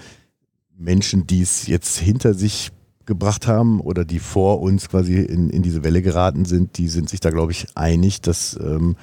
Menschen, 0.77 1.27
die 1.27 1.41
es 1.41 1.67
jetzt 1.67 1.97
hinter 1.97 2.33
sich 2.33 2.71
gebracht 3.05 3.47
haben 3.47 3.79
oder 3.79 4.05
die 4.05 4.19
vor 4.19 4.61
uns 4.61 4.89
quasi 4.89 5.15
in, 5.15 5.49
in 5.49 5.63
diese 5.63 5.83
Welle 5.83 6.01
geraten 6.01 6.45
sind, 6.45 6.77
die 6.77 6.89
sind 6.89 7.09
sich 7.09 7.21
da, 7.21 7.31
glaube 7.31 7.53
ich, 7.53 7.67
einig, 7.75 8.21
dass 8.21 8.59
ähm, 8.61 8.97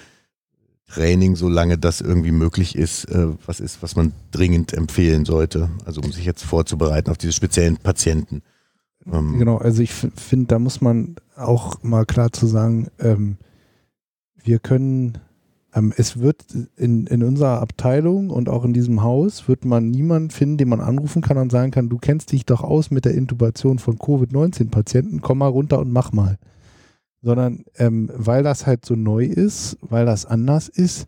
Training, 0.87 1.35
solange 1.35 1.79
das 1.79 2.01
irgendwie 2.01 2.33
möglich 2.33 2.77
ist, 2.77 3.05
äh, 3.07 3.29
was 3.47 3.61
ist, 3.61 3.83
was 3.83 3.97
man 3.97 4.13
dringend 4.31 4.73
empfehlen 4.73 5.25
sollte. 5.25 5.71
Also 5.85 6.01
um 6.01 6.13
sich 6.13 6.25
jetzt 6.25 6.45
vorzubereiten 6.45 7.11
auf 7.11 7.19
diese 7.19 7.33
speziellen 7.33 7.79
Patienten. 7.79 8.43
Ähm 9.11 9.39
genau, 9.39 9.59
also 9.59 9.83
ich 9.83 9.93
finde, 9.93 10.47
da 10.47 10.59
muss 10.59 10.81
man 10.81 11.17
auch 11.37 11.83
mal 11.83 12.05
klar 12.05 12.33
zu 12.33 12.47
sagen, 12.47 12.89
ähm, 12.99 13.39
wir 14.43 14.59
können, 14.59 15.19
ähm, 15.75 15.93
es 15.97 16.21
wird 16.21 16.45
in, 16.77 17.07
in 17.07 17.23
unserer 17.25 17.61
Abteilung 17.61 18.31
und 18.31 18.49
auch 18.49 18.65
in 18.65 18.75
diesem 18.75 19.03
Haus, 19.03 19.49
wird 19.49 19.65
man 19.65 19.91
niemanden 19.91 20.31
finden, 20.31 20.59
den 20.59 20.69
man 20.69 20.81
anrufen 20.81 21.23
kann 21.23 21.39
und 21.39 21.51
sagen 21.51 21.71
kann, 21.71 21.89
du 21.89 21.99
kennst 21.99 22.31
dich 22.33 22.45
doch 22.45 22.63
aus 22.63 22.91
mit 22.91 23.05
der 23.05 23.15
Intubation 23.15 23.79
von 23.79 23.99
Covid-19-Patienten, 23.99 25.23
komm 25.23 25.39
mal 25.39 25.49
runter 25.49 25.79
und 25.79 25.91
mach 25.91 26.13
mal 26.13 26.39
sondern 27.25 27.65
ähm, 27.79 28.11
weil 28.15 28.43
das 28.43 28.67
halt 28.67 28.85
so 28.85 28.95
neu 28.95 29.25
ist, 29.25 29.79
weil 29.81 30.05
das 30.05 30.27
anders 30.27 30.69
ist, 30.69 31.07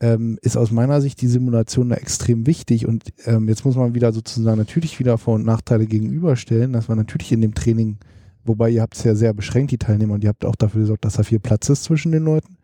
ähm, 0.00 0.38
ist 0.42 0.56
aus 0.56 0.72
meiner 0.72 1.00
Sicht 1.00 1.20
die 1.20 1.28
Simulation 1.28 1.90
da 1.90 1.96
extrem 1.96 2.46
wichtig. 2.46 2.86
Und 2.86 3.04
ähm, 3.26 3.48
jetzt 3.48 3.64
muss 3.64 3.76
man 3.76 3.94
wieder 3.94 4.12
sozusagen 4.12 4.58
natürlich 4.58 4.98
wieder 4.98 5.18
Vor- 5.18 5.34
und 5.34 5.44
Nachteile 5.44 5.86
gegenüberstellen, 5.86 6.72
dass 6.72 6.88
man 6.88 6.98
natürlich 6.98 7.30
in 7.32 7.42
dem 7.42 7.54
Training, 7.54 7.98
wobei 8.44 8.70
ihr 8.70 8.82
habt 8.82 8.96
es 8.96 9.04
ja 9.04 9.14
sehr 9.14 9.34
beschränkt, 9.34 9.70
die 9.70 9.78
Teilnehmer, 9.78 10.14
und 10.14 10.24
ihr 10.24 10.30
habt 10.30 10.44
auch 10.44 10.56
dafür 10.56 10.80
gesorgt, 10.80 11.04
dass 11.04 11.14
da 11.14 11.22
viel 11.22 11.38
Platz 11.38 11.68
ist 11.68 11.84
zwischen 11.84 12.10
den 12.12 12.24
Leuten. 12.24 12.56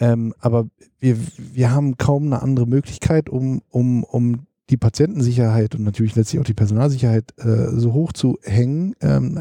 Ähm, 0.00 0.32
aber 0.38 0.68
wir, 1.00 1.16
wir 1.52 1.72
haben 1.72 1.98
kaum 1.98 2.26
eine 2.26 2.40
andere 2.40 2.66
Möglichkeit, 2.66 3.28
um, 3.28 3.60
um, 3.68 4.04
um 4.04 4.46
die 4.70 4.76
Patientensicherheit 4.76 5.74
und 5.74 5.84
natürlich 5.84 6.14
letztlich 6.14 6.40
auch 6.40 6.46
die 6.46 6.54
Personalsicherheit 6.54 7.34
äh, 7.38 7.70
so 7.72 7.92
hoch 7.92 8.12
zu 8.12 8.38
hängen, 8.42 8.94
ähm, 9.00 9.40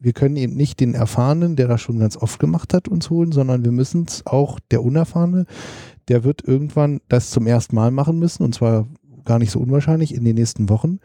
wir 0.00 0.12
können 0.12 0.36
eben 0.36 0.56
nicht 0.56 0.80
den 0.80 0.94
Erfahrenen, 0.94 1.56
der 1.56 1.68
das 1.68 1.80
schon 1.80 1.98
ganz 1.98 2.16
oft 2.16 2.40
gemacht 2.40 2.74
hat, 2.74 2.88
uns 2.88 3.10
holen, 3.10 3.32
sondern 3.32 3.64
wir 3.64 3.72
müssen 3.72 4.06
es 4.08 4.26
auch, 4.26 4.58
der 4.70 4.82
Unerfahrene, 4.82 5.44
der 6.08 6.24
wird 6.24 6.42
irgendwann 6.42 7.00
das 7.08 7.30
zum 7.30 7.46
ersten 7.46 7.76
Mal 7.76 7.90
machen 7.90 8.18
müssen 8.18 8.42
und 8.42 8.54
zwar 8.54 8.88
gar 9.24 9.38
nicht 9.38 9.50
so 9.50 9.60
unwahrscheinlich 9.60 10.14
in 10.14 10.24
den 10.24 10.36
nächsten 10.36 10.68
Wochen. 10.68 10.98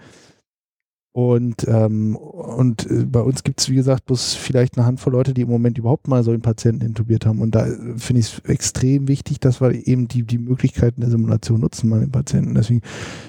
Und, 1.15 1.65
ähm, 1.69 2.17
und 2.17 2.91
äh, 2.91 3.05
bei 3.05 3.21
uns 3.21 3.43
gibt 3.43 3.61
es, 3.61 3.69
wie 3.69 3.75
gesagt, 3.75 4.05
bloß 4.07 4.33
vielleicht 4.33 4.77
eine 4.77 4.85
Handvoll 4.85 5.13
Leute, 5.13 5.33
die 5.33 5.43
im 5.43 5.49
Moment 5.49 5.77
überhaupt 5.77 6.09
mal 6.09 6.25
so 6.25 6.31
einen 6.31 6.41
Patienten 6.41 6.85
intubiert 6.85 7.25
haben. 7.25 7.39
Und 7.39 7.55
da 7.55 7.65
äh, 7.65 7.77
finde 7.95 8.19
ich 8.19 8.33
es 8.33 8.39
extrem 8.39 9.07
wichtig, 9.07 9.39
dass 9.39 9.61
wir 9.61 9.71
eben 9.87 10.09
die, 10.09 10.23
die 10.23 10.37
Möglichkeiten 10.37 10.99
der 10.99 11.09
Simulation 11.09 11.61
nutzen 11.61 11.89
bei 11.89 11.99
den 11.99 12.11
Patienten. 12.11 12.53
Deswegen 12.53 12.81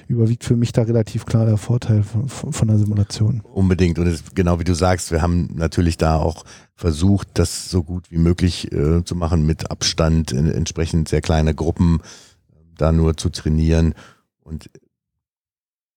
überwiegt 0.09 0.43
für 0.43 0.57
mich 0.57 0.73
da 0.73 0.83
relativ 0.83 1.27
klar 1.27 1.47
der 1.47 1.59
Vorteil 1.59 2.03
von, 2.03 2.29
von 2.29 2.67
der 2.67 2.77
Simulation. 2.77 3.43
Unbedingt. 3.53 4.01
Und 4.01 4.09
es, 4.09 4.35
genau 4.35 4.59
wie 4.59 4.65
du 4.65 4.75
sagst, 4.75 5.13
wir 5.13 5.23
haben 5.23 5.51
natürlich 5.55 5.97
da 5.97 6.17
auch 6.17 6.43
versucht, 6.75 7.29
das 7.35 7.71
so 7.71 7.85
gut 7.85 8.11
wie 8.11 8.19
möglich 8.19 8.73
äh, 8.73 9.05
zu 9.05 9.15
machen, 9.15 9.47
mit 9.47 9.71
Abstand, 9.71 10.33
in, 10.33 10.51
entsprechend 10.51 11.09
sehr 11.09 11.21
kleine 11.21 11.55
Gruppen 11.55 12.01
äh, 12.01 12.55
da 12.77 12.91
nur 12.91 13.17
zu 13.17 13.29
trainieren. 13.29 13.95
Und 14.43 14.71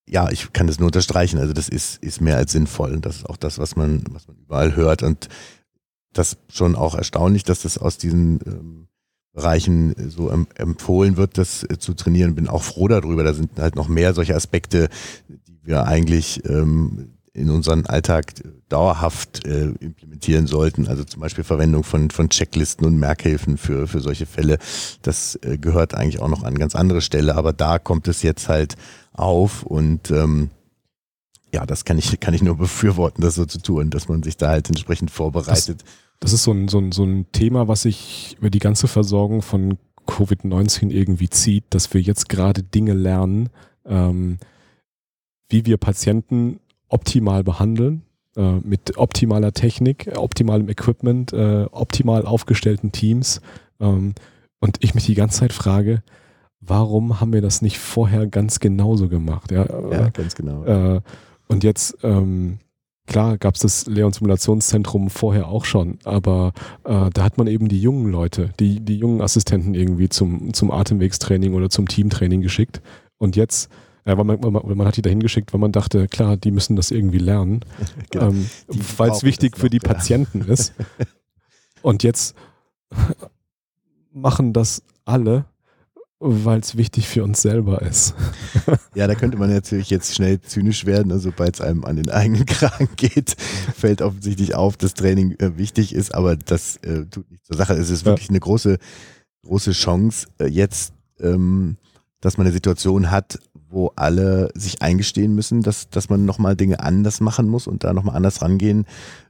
ja, 0.09 0.29
ich 0.31 0.51
kann 0.53 0.67
das 0.67 0.79
nur 0.79 0.87
unterstreichen. 0.87 1.39
Also 1.39 1.53
das 1.53 1.69
ist, 1.69 2.03
ist 2.03 2.19
mehr 2.19 2.37
als 2.37 2.51
sinnvoll. 2.51 2.99
Das 2.99 3.17
ist 3.17 3.29
auch 3.29 3.37
das, 3.37 3.59
was 3.59 3.75
man, 3.75 4.03
was 4.11 4.27
man 4.27 4.37
überall 4.37 4.75
hört. 4.75 5.03
Und 5.03 5.29
das 6.13 6.37
schon 6.51 6.75
auch 6.75 6.95
erstaunlich, 6.95 7.43
dass 7.43 7.61
das 7.61 7.77
aus 7.77 7.97
diesen 7.97 8.39
ähm, 8.45 8.87
Bereichen 9.33 9.93
so 10.09 10.29
empfohlen 10.29 11.15
wird, 11.15 11.37
das 11.37 11.63
äh, 11.63 11.77
zu 11.77 11.93
trainieren. 11.93 12.35
Bin 12.35 12.47
auch 12.47 12.63
froh 12.63 12.87
darüber. 12.87 13.23
Da 13.23 13.33
sind 13.33 13.59
halt 13.59 13.75
noch 13.75 13.87
mehr 13.87 14.15
solche 14.15 14.35
Aspekte, 14.35 14.89
die 15.27 15.59
wir 15.61 15.85
eigentlich 15.85 16.43
ähm, 16.45 17.18
in 17.39 17.49
unseren 17.49 17.85
Alltag 17.85 18.33
dauerhaft 18.67 19.45
äh, 19.45 19.69
implementieren 19.79 20.45
sollten. 20.45 20.87
Also 20.87 21.03
zum 21.03 21.21
Beispiel 21.21 21.43
Verwendung 21.43 21.83
von, 21.83 22.11
von 22.11 22.29
Checklisten 22.29 22.85
und 22.85 22.99
Merkhilfen 22.99 23.57
für, 23.57 23.87
für 23.87 24.01
solche 24.01 24.25
Fälle. 24.25 24.59
Das 25.01 25.39
äh, 25.41 25.57
gehört 25.57 25.95
eigentlich 25.95 26.19
auch 26.21 26.27
noch 26.27 26.43
an 26.43 26.59
ganz 26.59 26.75
andere 26.75 27.01
Stelle. 27.01 27.35
Aber 27.35 27.53
da 27.53 27.79
kommt 27.79 28.07
es 28.07 28.21
jetzt 28.21 28.49
halt 28.49 28.75
auf 29.13 29.63
und 29.63 30.11
ähm, 30.11 30.49
ja, 31.53 31.65
das 31.65 31.85
kann 31.85 31.97
ich, 31.97 32.19
kann 32.19 32.33
ich 32.33 32.43
nur 32.43 32.57
befürworten, 32.57 33.21
das 33.21 33.35
so 33.35 33.45
zu 33.45 33.59
tun, 33.59 33.89
dass 33.89 34.09
man 34.09 34.21
sich 34.21 34.37
da 34.37 34.49
halt 34.49 34.69
entsprechend 34.69 35.09
vorbereitet. 35.09 35.81
Das, 35.81 35.89
das 36.19 36.33
ist 36.33 36.43
so 36.43 36.51
ein, 36.51 36.67
so, 36.67 36.79
ein, 36.79 36.91
so 36.91 37.03
ein 37.03 37.25
Thema, 37.31 37.67
was 37.67 37.83
sich 37.83 38.35
über 38.39 38.49
die 38.49 38.59
ganze 38.59 38.87
Versorgung 38.87 39.41
von 39.41 39.77
Covid-19 40.05 40.89
irgendwie 40.89 41.29
zieht, 41.29 41.65
dass 41.69 41.93
wir 41.93 42.01
jetzt 42.01 42.29
gerade 42.29 42.63
Dinge 42.63 42.93
lernen, 42.93 43.49
ähm, 43.85 44.39
wie 45.49 45.65
wir 45.65 45.77
Patienten 45.77 46.59
optimal 46.89 47.43
behandeln, 47.43 48.03
äh, 48.35 48.59
mit 48.63 48.97
optimaler 48.97 49.53
Technik, 49.53 50.09
optimalem 50.15 50.69
Equipment, 50.69 51.33
äh, 51.33 51.65
optimal 51.71 52.25
aufgestellten 52.25 52.91
Teams. 52.91 53.41
Ähm, 53.79 54.13
und 54.59 54.77
ich 54.81 54.93
mich 54.93 55.05
die 55.05 55.15
ganze 55.15 55.39
Zeit 55.39 55.53
frage, 55.53 56.03
warum 56.59 57.19
haben 57.19 57.33
wir 57.33 57.41
das 57.41 57.61
nicht 57.61 57.79
vorher 57.79 58.27
ganz 58.27 58.59
genauso 58.59 59.07
gemacht? 59.07 59.51
Ja, 59.51 59.65
ja 59.91 60.09
ganz 60.09 60.35
genau. 60.35 60.63
Äh, 60.65 61.01
und 61.47 61.63
jetzt, 61.63 61.97
ähm, 62.03 62.59
klar, 63.07 63.37
gab 63.37 63.55
es 63.55 63.61
das 63.61 63.85
Leon 63.87 64.13
Simulationszentrum 64.13 65.09
vorher 65.09 65.47
auch 65.47 65.65
schon, 65.65 65.97
aber 66.03 66.53
äh, 66.83 67.09
da 67.11 67.23
hat 67.23 67.37
man 67.37 67.47
eben 67.47 67.67
die 67.67 67.81
jungen 67.81 68.11
Leute, 68.11 68.51
die, 68.59 68.79
die 68.79 68.97
jungen 68.97 69.21
Assistenten 69.21 69.73
irgendwie 69.73 70.09
zum, 70.09 70.53
zum 70.53 70.69
Atemwegstraining 70.71 71.53
oder 71.53 71.69
zum 71.69 71.87
Teamtraining 71.87 72.41
geschickt. 72.41 72.81
Und 73.17 73.35
jetzt 73.35 73.69
ja, 74.09 74.17
weil 74.17 74.25
man, 74.25 74.39
man, 74.39 74.77
man, 74.77 74.87
hat 74.87 74.97
die 74.97 75.01
dahin 75.01 75.19
geschickt, 75.19 75.53
weil 75.53 75.59
man 75.59 75.71
dachte, 75.71 76.07
klar, 76.07 76.35
die 76.35 76.51
müssen 76.51 76.75
das 76.75 76.91
irgendwie 76.91 77.19
lernen, 77.19 77.61
genau. 78.09 78.29
ähm, 78.29 78.49
weil 78.97 79.11
es 79.11 79.23
wichtig 79.23 79.57
für 79.57 79.69
die 79.69 79.79
Patienten 79.79 80.41
ist. 80.41 80.73
Und 81.81 82.03
jetzt 82.03 82.35
machen 84.11 84.53
das 84.53 84.83
alle 85.05 85.45
weil 86.19 86.59
es 86.59 86.75
wichtig 86.75 87.07
für 87.07 87.23
uns 87.23 87.41
selber 87.41 87.81
ist. 87.81 88.13
Ja, 88.95 89.07
da 89.07 89.15
könnte 89.15 89.37
man 89.37 89.49
natürlich 89.49 89.89
jetzt 89.89 90.15
schnell 90.15 90.41
zynisch 90.41 90.85
werden, 90.85 91.11
also 91.11 91.29
sobald 91.29 91.55
es 91.55 91.61
einem 91.61 91.85
an 91.85 91.95
den 91.95 92.09
eigenen 92.09 92.45
Kragen 92.45 92.89
geht, 92.97 93.35
fällt 93.39 94.01
offensichtlich 94.01 94.55
auf, 94.55 94.75
dass 94.75 94.93
Training 94.93 95.35
äh, 95.39 95.57
wichtig 95.57 95.93
ist, 95.93 96.13
aber 96.13 96.35
das 96.35 96.77
äh, 96.77 97.05
tut 97.05 97.29
nicht 97.31 97.45
zur 97.45 97.55
Sache. 97.55 97.73
Es 97.73 97.89
ist 97.89 98.03
wirklich 98.03 98.27
ja. 98.27 98.31
eine 98.31 98.41
große, 98.41 98.77
große 99.45 99.71
Chance, 99.71 100.27
äh, 100.39 100.47
jetzt, 100.47 100.93
ähm, 101.19 101.77
dass 102.21 102.37
man 102.37 102.47
eine 102.47 102.53
Situation 102.53 103.11
hat, 103.11 103.39
wo 103.69 103.91
alle 103.95 104.49
sich 104.55 104.81
eingestehen 104.81 105.35
müssen, 105.35 105.61
dass, 105.61 105.89
dass 105.89 106.09
man 106.09 106.25
nochmal 106.25 106.55
Dinge 106.55 106.79
anders 106.79 107.21
machen 107.21 107.47
muss 107.47 107.67
und 107.67 107.83
da 107.83 107.93
nochmal 107.93 108.15
anders 108.15 108.41
rangehen 108.41 108.85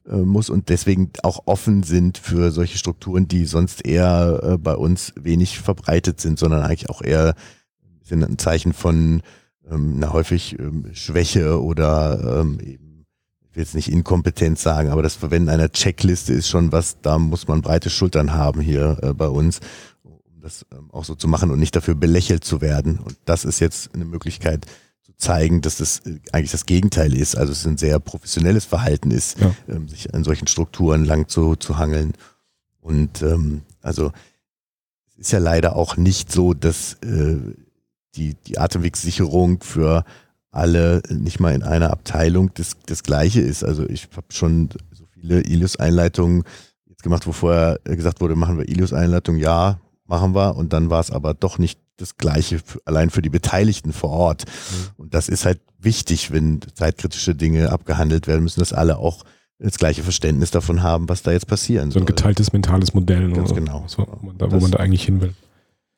äh, 0.07 0.15
muss 0.15 0.49
und 0.49 0.69
deswegen 0.69 1.11
auch 1.23 1.43
offen 1.45 1.83
sind 1.83 2.17
für 2.17 2.51
solche 2.51 2.77
Strukturen, 2.77 3.27
die 3.27 3.45
sonst 3.45 3.85
eher 3.85 4.39
äh, 4.43 4.57
bei 4.57 4.75
uns 4.75 5.13
wenig 5.19 5.59
verbreitet 5.59 6.21
sind, 6.21 6.39
sondern 6.39 6.63
eigentlich 6.63 6.89
auch 6.89 7.01
eher 7.01 7.35
sind 8.01 8.23
ein 8.23 8.37
Zeichen 8.37 8.73
von 8.73 9.21
ähm, 9.69 9.95
na, 9.99 10.13
häufig 10.13 10.57
ähm, 10.57 10.87
Schwäche 10.93 11.61
oder 11.61 12.41
ähm, 12.41 12.59
eben, 12.59 13.05
ich 13.49 13.55
will 13.55 13.63
jetzt 13.63 13.75
nicht 13.75 13.91
Inkompetenz 13.91 14.61
sagen, 14.61 14.89
aber 14.89 15.03
das 15.03 15.15
Verwenden 15.15 15.49
einer 15.49 15.71
Checkliste 15.71 16.33
ist 16.33 16.47
schon 16.47 16.71
was, 16.71 17.01
da 17.01 17.17
muss 17.19 17.47
man 17.47 17.61
breite 17.61 17.89
Schultern 17.89 18.33
haben 18.33 18.61
hier 18.61 18.97
äh, 19.01 19.13
bei 19.13 19.27
uns 19.27 19.59
das 20.41 20.65
ähm, 20.71 20.89
auch 20.91 21.05
so 21.05 21.15
zu 21.15 21.27
machen 21.27 21.51
und 21.51 21.59
nicht 21.59 21.75
dafür 21.75 21.95
belächelt 21.95 22.43
zu 22.43 22.61
werden. 22.61 22.99
Und 22.99 23.17
das 23.25 23.45
ist 23.45 23.59
jetzt 23.59 23.93
eine 23.93 24.05
Möglichkeit 24.05 24.65
zu 25.01 25.13
zeigen, 25.17 25.61
dass 25.61 25.77
das 25.77 25.99
äh, 26.05 26.19
eigentlich 26.31 26.51
das 26.51 26.65
Gegenteil 26.65 27.15
ist. 27.15 27.35
Also 27.35 27.51
es 27.51 27.65
ein 27.65 27.77
sehr 27.77 27.99
professionelles 27.99 28.65
Verhalten 28.65 29.11
ist, 29.11 29.39
ja. 29.39 29.53
ähm, 29.67 29.87
sich 29.87 30.13
an 30.13 30.23
solchen 30.23 30.47
Strukturen 30.47 31.05
lang 31.05 31.27
zu, 31.27 31.55
zu 31.55 31.77
hangeln. 31.77 32.13
Und 32.81 33.21
ähm, 33.21 33.61
also 33.81 34.11
es 35.07 35.17
ist 35.17 35.31
ja 35.31 35.39
leider 35.39 35.75
auch 35.75 35.97
nicht 35.97 36.31
so, 36.31 36.53
dass 36.53 36.93
äh, 37.03 37.37
die, 38.15 38.35
die 38.47 38.57
Atemwegssicherung 38.57 39.61
für 39.61 40.05
alle 40.51 41.01
nicht 41.09 41.39
mal 41.39 41.53
in 41.53 41.63
einer 41.63 41.91
Abteilung 41.91 42.51
das, 42.55 42.75
das 42.85 43.03
gleiche 43.03 43.41
ist. 43.41 43.63
Also 43.63 43.87
ich 43.87 44.09
habe 44.15 44.27
schon 44.31 44.69
so 44.91 45.05
viele 45.13 45.41
Ilius-Einleitungen 45.41 46.43
jetzt 46.87 47.03
gemacht, 47.03 47.27
wo 47.27 47.31
vorher 47.31 47.79
gesagt 47.83 48.19
wurde, 48.21 48.35
machen 48.35 48.57
wir 48.57 48.67
Ilius-Einleitung, 48.67 49.37
ja, 49.37 49.79
machen 50.09 50.35
wir. 50.35 50.55
Und 50.55 50.73
dann 50.73 50.89
war 50.89 50.99
es 50.99 51.11
aber 51.11 51.33
doch 51.33 51.57
nicht 51.57 51.79
das 51.97 52.17
Gleiche 52.17 52.59
allein 52.85 53.09
für 53.09 53.21
die 53.21 53.29
Beteiligten 53.29 53.93
vor 53.93 54.09
Ort. 54.09 54.45
Mhm. 54.45 54.87
Und 54.97 55.13
das 55.13 55.29
ist 55.29 55.45
halt 55.45 55.61
wichtig, 55.77 56.31
wenn 56.31 56.59
zeitkritische 56.73 57.35
Dinge 57.35 57.71
abgehandelt 57.71 58.27
werden 58.27 58.43
müssen, 58.43 58.59
dass 58.59 58.73
alle 58.73 58.97
auch 58.97 59.23
das 59.59 59.77
gleiche 59.77 60.03
Verständnis 60.03 60.51
davon 60.51 60.83
haben, 60.83 61.09
was 61.09 61.21
da 61.21 61.31
jetzt 61.31 61.47
passieren 61.47 61.91
soll. 61.91 62.01
So 62.01 62.03
ein 62.05 62.07
geteiltes 62.07 62.53
mentales 62.53 62.93
Modell. 62.93 63.31
Ganz 63.31 63.51
oder? 63.51 63.59
genau. 63.59 63.83
So, 63.87 64.07
wo, 64.07 64.25
man 64.25 64.37
da, 64.37 64.45
wo 64.47 64.51
das, 64.51 64.61
man 64.61 64.71
da 64.71 64.77
eigentlich 64.79 65.03
hin 65.03 65.21
will. 65.21 65.33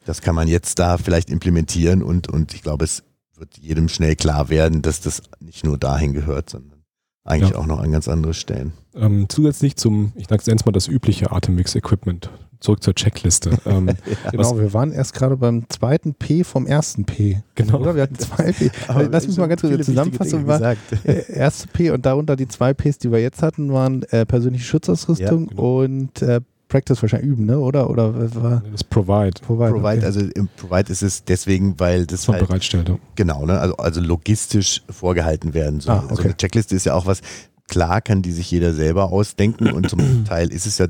Das 0.06 0.22
kann 0.22 0.34
man 0.34 0.48
jetzt 0.48 0.80
da 0.80 0.98
vielleicht 0.98 1.30
implementieren 1.30 2.01
und, 2.01 2.27
und 2.27 2.56
ich 2.56 2.63
glaube, 2.63 2.86
es 2.86 3.03
wird 3.38 3.58
jedem 3.60 3.88
schnell 3.88 4.15
klar 4.15 4.50
werden, 4.50 4.82
dass 4.82 5.00
das 5.01 5.22
nicht 5.39 5.63
nur 5.63 5.77
dahin 5.77 6.13
gehört, 6.13 6.50
sondern 6.50 6.82
eigentlich 7.24 7.51
ja. 7.51 7.58
auch 7.58 7.68
noch 7.68 7.80
an 7.80 7.91
ganz 7.91 8.08
andere 8.08 8.34
Stellen. 8.34 8.74
Ähm, 8.96 9.27
zusätzlich 9.30 9.75
zum, 9.75 10.12
ich 10.15 10.27
sage 10.27 10.41
jetzt 10.48 10.65
mal 10.65 10.72
das 10.72 10.88
übliche 10.88 11.32
Atemix-Equipment, 11.32 12.32
zurück 12.62 12.82
zur 12.82 12.96
Checkliste. 12.96 13.51
Ähm, 13.72 13.88
ja, 13.88 14.32
genau, 14.32 14.58
wir 14.58 14.74
waren 14.74 14.91
erst 14.91 15.13
gerade 15.13 15.38
beim 15.38 15.70
zweiten 15.70 16.13
P 16.13 16.44
vom 16.44 16.65
ersten 16.65 17.06
P. 17.06 17.41
Genau. 17.56 17.80
Oder? 17.80 17.96
Wir 17.96 18.03
hatten 18.03 18.18
zwei 18.18 18.51
P. 18.51 18.72
Lass 19.10 19.27
mich 19.27 19.38
mal 19.38 19.48
ganz 19.48 19.62
kurz 19.62 19.86
zusammenfassen. 19.86 20.48
War, 20.48 20.62
äh, 21.03 21.32
erste 21.32 21.68
P 21.68 21.91
und 21.91 22.06
darunter 22.06 22.36
die 22.36 22.48
zwei 22.48 22.74
Ps, 22.74 22.98
die 22.98 23.12
wir 23.12 23.20
jetzt 23.20 23.44
hatten, 23.44 23.72
waren 23.72 24.03
äh, 24.03 24.25
persönliche 24.25 24.65
Schutzausrüstung 24.65 25.44
ja, 25.44 25.50
genau. 25.50 25.82
und 25.84 26.22
äh, 26.22 26.41
Practice 26.72 27.01
wahrscheinlich 27.01 27.30
üben, 27.30 27.46
ne? 27.46 27.60
Oder? 27.60 27.89
Oder 27.89 28.13
war 28.41 28.63
das 28.72 28.84
Provide. 28.84 29.39
Provide, 29.41 29.72
Provide 29.72 29.98
okay. 29.98 30.06
also 30.06 30.22
im 30.22 30.48
Provide 30.58 30.91
ist 30.91 31.03
es 31.03 31.24
deswegen, 31.24 31.80
weil 31.80 32.06
das 32.06 32.25
Von 32.25 32.36
halt, 32.36 32.48
bereitstellt. 32.48 32.91
Genau, 33.15 33.46
ne? 33.46 33.60
Also, 33.60 33.77
also 33.77 34.01
logistisch 34.01 34.82
vorgehalten 34.89 35.53
werden 35.53 35.82
soll. 35.82 35.96
Ah, 35.96 36.03
okay. 36.06 36.15
So 36.15 36.24
eine 36.24 36.38
Checkliste 36.38 36.75
ist 36.75 36.86
ja 36.86 36.96
auch 36.96 37.06
was, 37.06 37.22
klar 37.68 38.01
kann 38.01 38.22
die 38.22 38.32
sich 38.32 38.50
jeder 38.50 38.74
selber 38.74 39.12
ausdenken 39.12 39.72
und 39.72 39.89
zum 39.89 40.25
Teil 40.25 40.51
ist 40.51 40.65
es 40.65 40.77
ja 40.77 40.88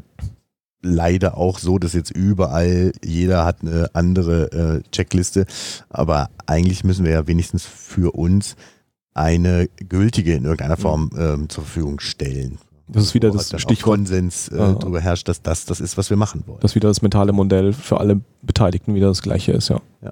leider 0.81 1.37
auch 1.37 1.59
so, 1.59 1.77
dass 1.77 1.93
jetzt 1.93 2.11
überall 2.11 2.91
jeder 3.03 3.45
hat 3.45 3.61
eine 3.61 3.89
andere 3.93 4.51
äh, 4.51 4.89
Checkliste, 4.91 5.45
aber 5.89 6.29
eigentlich 6.45 6.83
müssen 6.83 7.05
wir 7.05 7.11
ja 7.11 7.27
wenigstens 7.27 7.65
für 7.65 8.15
uns 8.15 8.55
eine 9.13 9.67
gültige 9.89 10.33
in 10.33 10.45
irgendeiner 10.45 10.77
mhm. 10.77 10.81
Form 10.81 11.09
ähm, 11.17 11.49
zur 11.49 11.63
Verfügung 11.63 11.99
stellen. 11.99 12.57
Das 12.87 13.03
ist 13.03 13.13
wieder 13.13 13.31
das 13.31 13.47
Stichwort. 13.47 13.97
Konsens 13.97 14.49
äh, 14.49 14.59
ah. 14.59 14.73
darüber 14.73 14.99
herrscht, 14.99 15.27
dass 15.27 15.41
das 15.41 15.65
das 15.65 15.79
ist, 15.79 15.97
was 15.97 16.09
wir 16.09 16.17
machen 16.17 16.43
wollen. 16.45 16.59
Dass 16.59 16.75
wieder 16.75 16.89
das 16.89 17.01
mentale 17.01 17.31
Modell 17.31 17.71
für 17.71 17.99
alle 17.99 18.19
Beteiligten 18.41 18.95
wieder 18.95 19.07
das 19.07 19.21
gleiche 19.21 19.53
ist, 19.53 19.69
ja. 19.69 19.81
ja. 20.01 20.11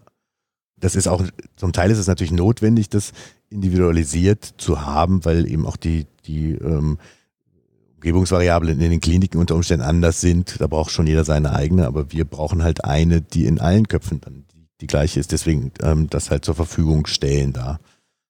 Das 0.77 0.95
ist 0.95 1.07
auch, 1.07 1.21
zum 1.57 1.73
Teil 1.73 1.91
ist 1.91 1.97
es 1.97 2.07
natürlich 2.07 2.31
notwendig, 2.31 2.87
das 2.87 3.11
individualisiert 3.49 4.53
zu 4.57 4.85
haben, 4.85 5.25
weil 5.25 5.45
eben 5.51 5.65
auch 5.65 5.75
die, 5.75 6.05
die 6.25 6.51
ähm, 6.53 6.97
Umgebungsvariablen 7.99 8.79
in 8.79 8.91
den 8.91 9.01
Kliniken 9.01 9.39
unter 9.39 9.55
Umständen 9.55 9.85
anders 9.85 10.21
sind. 10.21 10.59
Da 10.59 10.67
braucht 10.67 10.91
schon 10.91 11.05
jeder 11.05 11.25
seine 11.25 11.53
eigene, 11.53 11.85
aber 11.85 12.11
wir 12.11 12.25
brauchen 12.25 12.63
halt 12.63 12.85
eine, 12.85 13.21
die 13.21 13.45
in 13.45 13.59
allen 13.59 13.87
Köpfen 13.87 14.21
dann 14.21 14.45
die, 14.53 14.67
die 14.81 14.87
gleiche 14.87 15.19
ist. 15.19 15.31
Deswegen 15.31 15.71
ähm, 15.81 16.09
das 16.09 16.31
halt 16.31 16.45
zur 16.45 16.55
Verfügung 16.55 17.05
stellen 17.05 17.53
da. 17.53 17.79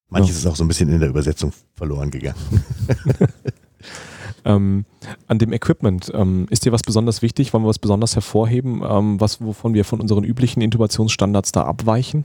Manches 0.08 0.32
ja. 0.32 0.38
ist 0.38 0.46
auch 0.46 0.56
so 0.56 0.64
ein 0.64 0.68
bisschen 0.68 0.88
in 0.88 0.98
der 0.98 1.08
Übersetzung 1.08 1.52
verloren 1.74 2.10
gegangen. 2.10 2.38
Ähm, 4.44 4.86
an 5.26 5.38
dem 5.38 5.52
Equipment, 5.52 6.10
ähm, 6.14 6.46
ist 6.48 6.64
dir 6.64 6.72
was 6.72 6.82
besonders 6.82 7.20
wichtig? 7.20 7.52
Wollen 7.52 7.64
wir 7.64 7.68
was 7.68 7.78
besonders 7.78 8.14
hervorheben, 8.14 8.82
ähm, 8.88 9.20
was, 9.20 9.40
wovon 9.40 9.74
wir 9.74 9.84
von 9.84 10.00
unseren 10.00 10.24
üblichen 10.24 10.62
Intubationsstandards 10.62 11.52
da 11.52 11.64
abweichen? 11.64 12.24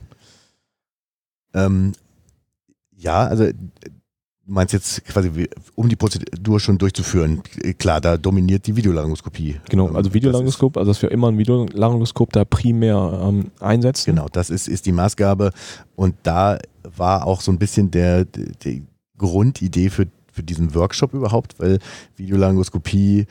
Ähm, 1.54 1.92
ja, 2.96 3.28
also 3.28 3.50
meinst 4.46 4.74
jetzt 4.74 5.04
quasi, 5.06 5.50
um 5.76 5.90
die 5.90 5.96
Prozedur 5.96 6.60
schon 6.60 6.78
durchzuführen, 6.78 7.42
klar, 7.78 8.00
da 8.00 8.18
dominiert 8.18 8.68
die 8.68 8.76
Videolaryngoskopie. 8.76 9.60
Genau, 9.70 9.88
also 9.90 10.14
Videolaryngoskop, 10.14 10.78
also 10.78 10.92
dass 10.92 11.02
wir 11.02 11.12
immer 11.12 11.30
ein 11.30 11.38
Videolaryngoskop 11.38 12.32
da 12.32 12.46
primär 12.46 13.22
ähm, 13.24 13.52
einsetzen. 13.60 14.16
Genau, 14.16 14.28
das 14.32 14.50
ist, 14.50 14.68
ist 14.68 14.86
die 14.86 14.92
Maßgabe 14.92 15.52
und 15.96 16.16
da 16.24 16.60
war 16.84 17.26
auch 17.26 17.42
so 17.42 17.52
ein 17.52 17.58
bisschen 17.58 17.90
der, 17.92 18.26
die 18.26 18.84
Grundidee 19.18 19.90
für, 19.90 20.08
für 20.32 20.44
diesen 20.44 20.76
Workshop 20.76 21.14
überhaupt, 21.14 21.60
weil 21.60 21.80
Videolaryngoskopie 22.16 23.26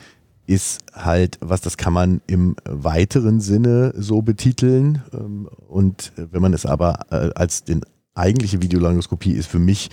ist 0.47 0.81
halt, 0.93 1.39
was 1.41 1.61
das 1.61 1.77
kann 1.77 1.93
man 1.93 2.21
im 2.27 2.55
weiteren 2.65 3.39
Sinne 3.39 3.93
so 3.95 4.21
betiteln 4.21 5.01
ähm, 5.13 5.47
und 5.67 6.11
wenn 6.15 6.41
man 6.41 6.53
es 6.53 6.65
aber 6.65 6.99
äh, 7.09 7.31
als 7.35 7.63
den 7.63 7.81
eigentliche 8.13 8.61
Videolaryngoskopie 8.61 9.33
ist 9.33 9.47
für 9.47 9.59
mich 9.59 9.89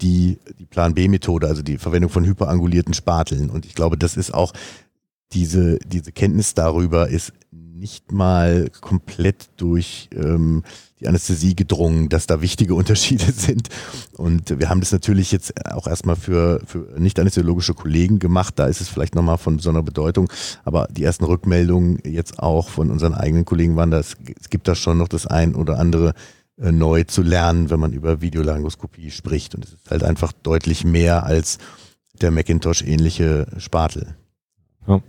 die, 0.00 0.38
die 0.58 0.66
Plan 0.66 0.94
B-Methode, 0.94 1.46
also 1.46 1.62
die 1.62 1.78
Verwendung 1.78 2.10
von 2.10 2.24
hyperangulierten 2.24 2.94
Spateln. 2.94 3.50
Und 3.50 3.66
ich 3.66 3.74
glaube, 3.74 3.98
das 3.98 4.16
ist 4.16 4.32
auch 4.32 4.52
diese, 5.32 5.78
diese 5.78 6.12
Kenntnis 6.12 6.54
darüber 6.54 7.08
ist 7.08 7.32
nicht 7.50 8.10
mal 8.10 8.70
komplett 8.80 9.50
durch 9.56 10.08
ähm, 10.12 10.64
die 11.00 11.06
Anästhesie 11.06 11.54
gedrungen, 11.54 12.08
dass 12.08 12.26
da 12.26 12.42
wichtige 12.42 12.74
Unterschiede 12.74 13.32
sind. 13.32 13.68
Und 14.14 14.58
wir 14.58 14.68
haben 14.68 14.80
das 14.80 14.90
natürlich 14.90 15.30
jetzt 15.30 15.64
auch 15.66 15.86
erstmal 15.86 16.16
für, 16.16 16.60
für 16.66 16.98
nicht 16.98 17.20
anästhesiologische 17.20 17.74
Kollegen 17.74 18.18
gemacht. 18.18 18.58
Da 18.58 18.66
ist 18.66 18.80
es 18.80 18.88
vielleicht 18.88 19.14
nochmal 19.14 19.38
von 19.38 19.58
besonderer 19.58 19.84
Bedeutung. 19.84 20.30
Aber 20.64 20.88
die 20.90 21.04
ersten 21.04 21.24
Rückmeldungen 21.24 22.00
jetzt 22.04 22.40
auch 22.40 22.68
von 22.68 22.90
unseren 22.90 23.14
eigenen 23.14 23.44
Kollegen 23.44 23.76
waren, 23.76 23.92
dass 23.92 24.16
es 24.40 24.50
gibt 24.50 24.66
da 24.66 24.74
schon 24.74 24.98
noch 24.98 25.08
das 25.08 25.26
ein 25.26 25.54
oder 25.54 25.78
andere 25.78 26.14
äh, 26.60 26.72
neu 26.72 27.04
zu 27.04 27.22
lernen, 27.22 27.70
wenn 27.70 27.80
man 27.80 27.92
über 27.92 28.20
Videolaryngoskopie 28.20 29.10
spricht. 29.10 29.54
Und 29.54 29.64
es 29.64 29.72
ist 29.74 29.90
halt 29.90 30.02
einfach 30.02 30.32
deutlich 30.32 30.84
mehr 30.84 31.24
als 31.24 31.58
der 32.20 32.30
Macintosh-ähnliche 32.30 33.46
Spatel. 33.58 34.16
Ja. 34.86 35.00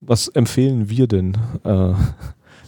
Was 0.00 0.28
empfehlen 0.28 0.90
wir 0.90 1.06
denn 1.06 1.38
äh, 1.64 1.94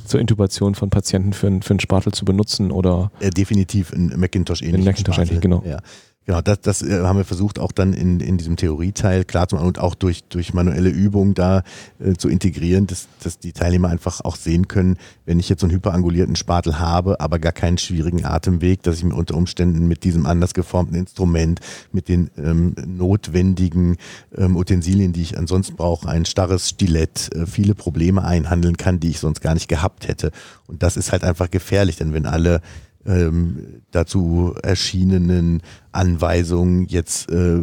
zur 0.05 0.21
Intubation 0.21 0.75
von 0.75 0.89
Patienten 0.89 1.33
für, 1.33 1.51
für 1.63 1.71
einen 1.71 1.81
Spatel 1.81 2.13
zu 2.13 2.25
benutzen? 2.25 2.71
Oder 2.71 3.11
äh, 3.21 3.31
definitiv 3.31 3.93
ein 3.93 4.13
Macintosh-ähnlichen 4.17 4.85
Macintosh 4.85 5.17
Spatel. 5.17 5.41
Genau. 5.41 5.63
Ja. 5.67 5.81
Genau, 6.27 6.41
das, 6.41 6.61
das 6.63 6.83
äh, 6.83 7.03
haben 7.03 7.19
wir 7.19 7.27
versucht 7.27 7.59
auch 7.59 7.71
dann 7.71 7.93
in, 7.93 8.19
in 8.21 8.39
diesem 8.39 8.57
Theorieteil 8.57 9.25
klar 9.25 9.47
zu 9.47 9.57
machen 9.57 9.67
und 9.67 9.79
auch 9.79 9.95
durch, 9.95 10.25
durch 10.25 10.55
manuelle 10.55 10.89
Übungen 10.89 11.35
da 11.35 11.63
äh, 11.99 12.15
zu 12.15 12.31
integrieren, 12.31 12.87
dass, 12.87 13.09
dass 13.23 13.39
die 13.39 13.53
Teilnehmer 13.53 13.89
einfach 13.89 14.23
auch 14.23 14.37
sehen 14.37 14.67
können, 14.67 14.97
wenn 15.27 15.39
ich 15.39 15.51
jetzt 15.51 15.61
so 15.61 15.67
einen 15.67 15.75
hyperangulierten 15.75 16.35
Spatel 16.35 16.79
habe, 16.79 17.21
aber 17.21 17.39
gar 17.39 17.53
keinen 17.53 17.77
schwierigen 17.77 18.25
Atemweg, 18.25 18.83
dass 18.83 18.97
ich 18.97 19.05
mir 19.05 19.15
unter 19.15 19.35
Umständen 19.35 19.87
mit 19.87 20.05
diesem 20.05 20.25
anders 20.25 20.55
geformten 20.55 20.97
Instrument, 20.97 21.61
mit 21.93 22.09
den 22.09 22.31
ähm, 22.39 22.75
notwendigen 22.87 23.97
ähm, 24.35 24.57
Utensilien, 24.57 25.13
die 25.13 25.23
ich 25.23 25.37
ansonsten 25.37 25.77
brauche, 25.77 26.09
ein 26.09 26.25
starres 26.25 26.71
Stilett, 26.71 27.35
äh, 27.35 27.47
viele 27.47 27.75
Probleme 27.75 28.25
einhandeln 28.25 28.79
kann, 28.79 28.99
die 28.99 29.11
ich 29.11 29.21
sonst 29.21 29.43
gar 29.43 29.53
nicht 29.53 29.69
gehabt 29.69 30.09
hätte. 30.09 30.31
Und 30.67 30.83
das 30.83 30.97
ist 30.97 31.13
halt 31.13 31.23
einfach 31.23 31.51
gefährlich, 31.51 31.97
denn 31.97 32.15
wenn 32.15 32.25
alle 32.25 32.63
ähm, 33.07 33.83
dazu 33.91 34.55
erschienenen 34.63 35.63
Anweisungen 35.93 36.87
jetzt 36.87 37.31
äh, 37.31 37.63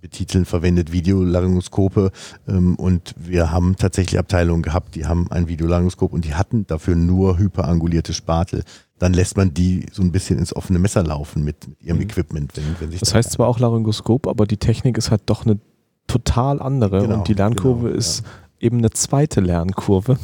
betiteln, 0.00 0.44
verwendet 0.44 0.92
Videolaryngoskope 0.92 2.10
ähm, 2.48 2.76
und 2.76 3.14
wir 3.18 3.50
haben 3.50 3.76
tatsächlich 3.76 4.18
Abteilungen 4.18 4.62
gehabt, 4.62 4.94
die 4.94 5.06
haben 5.06 5.30
ein 5.30 5.48
Videolaryngoskop 5.48 6.12
und 6.12 6.24
die 6.24 6.34
hatten 6.34 6.66
dafür 6.66 6.94
nur 6.94 7.38
hyperangulierte 7.38 8.14
Spatel. 8.14 8.64
Dann 8.98 9.14
lässt 9.14 9.36
man 9.36 9.52
die 9.52 9.86
so 9.90 10.02
ein 10.02 10.12
bisschen 10.12 10.38
ins 10.38 10.54
offene 10.54 10.78
Messer 10.78 11.02
laufen 11.02 11.42
mit, 11.42 11.66
mit 11.66 11.82
ihrem 11.82 11.96
mhm. 11.96 12.04
Equipment. 12.04 12.52
Wenn, 12.54 12.64
wenn 12.78 12.90
sich 12.90 13.00
das 13.00 13.14
heißt 13.14 13.32
zwar 13.32 13.48
auch 13.48 13.58
Laryngoskop, 13.58 14.28
aber 14.28 14.46
die 14.46 14.58
Technik 14.58 14.96
ist 14.96 15.10
halt 15.10 15.22
doch 15.26 15.44
eine 15.44 15.58
total 16.06 16.60
andere 16.60 17.02
genau, 17.02 17.14
und 17.16 17.28
die 17.28 17.34
Lernkurve 17.34 17.88
genau, 17.88 17.98
ist 17.98 18.20
ja 18.20 18.30
eben 18.62 18.78
eine 18.78 18.90
zweite 18.90 19.40
Lernkurve. 19.40 20.16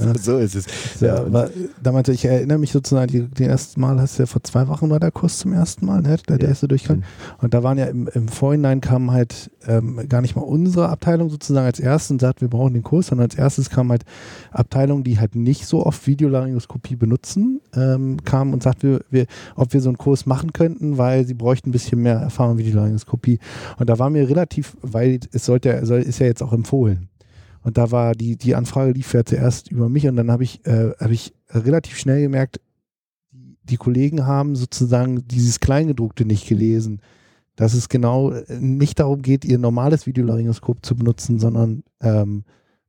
Ja. 0.00 0.14
so 0.18 0.38
ist 0.38 0.54
es. 0.54 0.66
Ja, 1.00 1.16
aber 1.16 1.50
damals, 1.82 2.08
ich 2.08 2.24
erinnere 2.24 2.58
mich 2.58 2.72
sozusagen, 2.72 3.10
die, 3.10 3.22
die 3.22 3.44
erste 3.44 3.80
Mal 3.80 4.00
hast 4.00 4.18
du 4.18 4.22
ja 4.22 4.26
vor 4.26 4.42
zwei 4.44 4.68
Wochen 4.68 4.88
war 4.88 5.00
der 5.00 5.10
Kurs 5.10 5.38
zum 5.38 5.52
ersten 5.52 5.86
Mal, 5.86 6.00
ne? 6.00 6.16
der, 6.28 6.38
der 6.38 6.48
erste 6.48 6.68
Durchgang. 6.68 6.98
Mhm. 6.98 7.04
Und 7.38 7.54
da 7.54 7.62
waren 7.62 7.78
ja 7.78 7.86
im, 7.86 8.08
im 8.14 8.28
Vorhinein 8.28 8.80
kamen 8.80 9.10
halt 9.10 9.50
ähm, 9.66 10.00
gar 10.08 10.20
nicht 10.20 10.36
mal 10.36 10.42
unsere 10.42 10.88
Abteilung 10.88 11.28
sozusagen 11.28 11.66
als 11.66 11.80
erstes 11.80 12.12
und 12.12 12.20
sagt, 12.20 12.40
wir 12.40 12.48
brauchen 12.48 12.74
den 12.74 12.82
Kurs, 12.84 13.08
sondern 13.08 13.26
als 13.26 13.34
erstes 13.34 13.68
kamen 13.68 13.90
halt 13.90 14.04
Abteilungen, 14.52 15.02
die 15.02 15.18
halt 15.18 15.34
nicht 15.34 15.66
so 15.66 15.84
oft 15.84 16.06
Videolaryngoskopie 16.06 16.96
benutzen, 16.96 17.60
ähm, 17.74 18.18
kamen 18.24 18.54
und 18.54 18.62
sagten, 18.62 18.92
wir, 18.92 19.00
wir, 19.10 19.26
ob 19.56 19.72
wir 19.72 19.80
so 19.80 19.88
einen 19.88 19.98
Kurs 19.98 20.24
machen 20.26 20.52
könnten, 20.52 20.98
weil 20.98 21.26
sie 21.26 21.34
bräuchten 21.34 21.70
ein 21.70 21.72
bisschen 21.72 22.00
mehr 22.00 22.16
Erfahrung 22.16 22.58
in 22.58 22.66
Videolaryngoskopie. 22.66 23.40
Und 23.78 23.88
da 23.88 23.98
war 23.98 24.08
mir 24.08 24.28
relativ, 24.28 24.76
weil 24.82 25.18
es 25.32 25.46
sollte, 25.46 25.84
soll, 25.84 26.00
ist 26.00 26.20
ja 26.20 26.26
jetzt 26.26 26.42
auch 26.42 26.52
empfohlen. 26.52 27.08
Und 27.62 27.78
da 27.78 27.90
war 27.90 28.14
die, 28.14 28.36
die 28.36 28.54
Anfrage 28.54 28.92
lief 28.92 29.14
ja 29.14 29.24
zuerst 29.24 29.70
über 29.70 29.88
mich 29.88 30.06
und 30.06 30.16
dann 30.16 30.30
habe 30.30 30.42
ich, 30.42 30.64
äh, 30.66 30.90
hab 30.98 31.10
ich 31.10 31.32
relativ 31.50 31.96
schnell 31.96 32.20
gemerkt, 32.20 32.60
die, 33.64 33.76
Kollegen 33.76 34.26
haben 34.26 34.56
sozusagen 34.56 35.26
dieses 35.28 35.60
Kleingedruckte 35.60 36.24
nicht 36.24 36.48
gelesen. 36.48 37.00
Dass 37.54 37.74
es 37.74 37.88
genau 37.88 38.30
äh, 38.30 38.58
nicht 38.58 38.98
darum 38.98 39.22
geht, 39.22 39.44
ihr 39.44 39.58
normales 39.58 40.06
Videolaryngoskop 40.06 40.84
zu 40.84 40.96
benutzen, 40.96 41.38
sondern 41.38 41.84
ähm, 42.00 42.44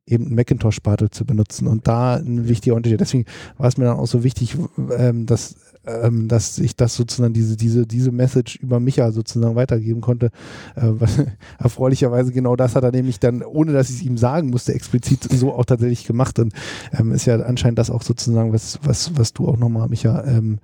eben 0.05 0.25
einen 0.25 0.35
Macintosh-Spatel 0.35 1.09
zu 1.11 1.25
benutzen. 1.25 1.67
Und 1.67 1.87
da 1.87 2.15
ein 2.15 2.47
wichtiger 2.47 2.75
Unterschied. 2.75 2.99
Deswegen 2.99 3.25
war 3.57 3.67
es 3.67 3.77
mir 3.77 3.85
dann 3.85 3.97
auch 3.97 4.07
so 4.07 4.23
wichtig, 4.23 4.57
ähm, 4.97 5.25
dass 5.25 5.55
ähm, 5.85 6.27
dass 6.27 6.57
ich 6.59 6.75
das 6.75 6.95
sozusagen 6.95 7.33
diese, 7.33 7.57
diese, 7.57 7.85
diese 7.85 8.11
Message 8.11 8.57
über 8.57 8.79
Micha 8.79 9.11
sozusagen 9.11 9.55
weitergeben 9.55 10.01
konnte. 10.01 10.31
Äh, 10.75 10.91
erfreulicherweise 11.59 12.31
genau 12.31 12.55
das 12.55 12.75
hat 12.75 12.83
er 12.83 12.91
nämlich 12.91 13.19
dann, 13.19 13.43
ohne 13.43 13.73
dass 13.73 13.89
ich 13.89 13.97
es 13.97 14.03
ihm 14.03 14.17
sagen 14.17 14.49
musste, 14.49 14.73
explizit 14.73 15.23
so 15.23 15.53
auch 15.53 15.65
tatsächlich 15.65 16.05
gemacht. 16.05 16.39
Und 16.39 16.53
ähm, 16.97 17.11
ist 17.11 17.25
ja 17.25 17.39
anscheinend 17.41 17.79
das 17.79 17.89
auch 17.89 18.03
sozusagen, 18.03 18.53
was, 18.53 18.79
was, 18.83 19.17
was 19.17 19.33
du 19.33 19.47
auch 19.47 19.57
nochmal, 19.57 19.89
Micha, 19.89 20.23
ähm, 20.25 20.59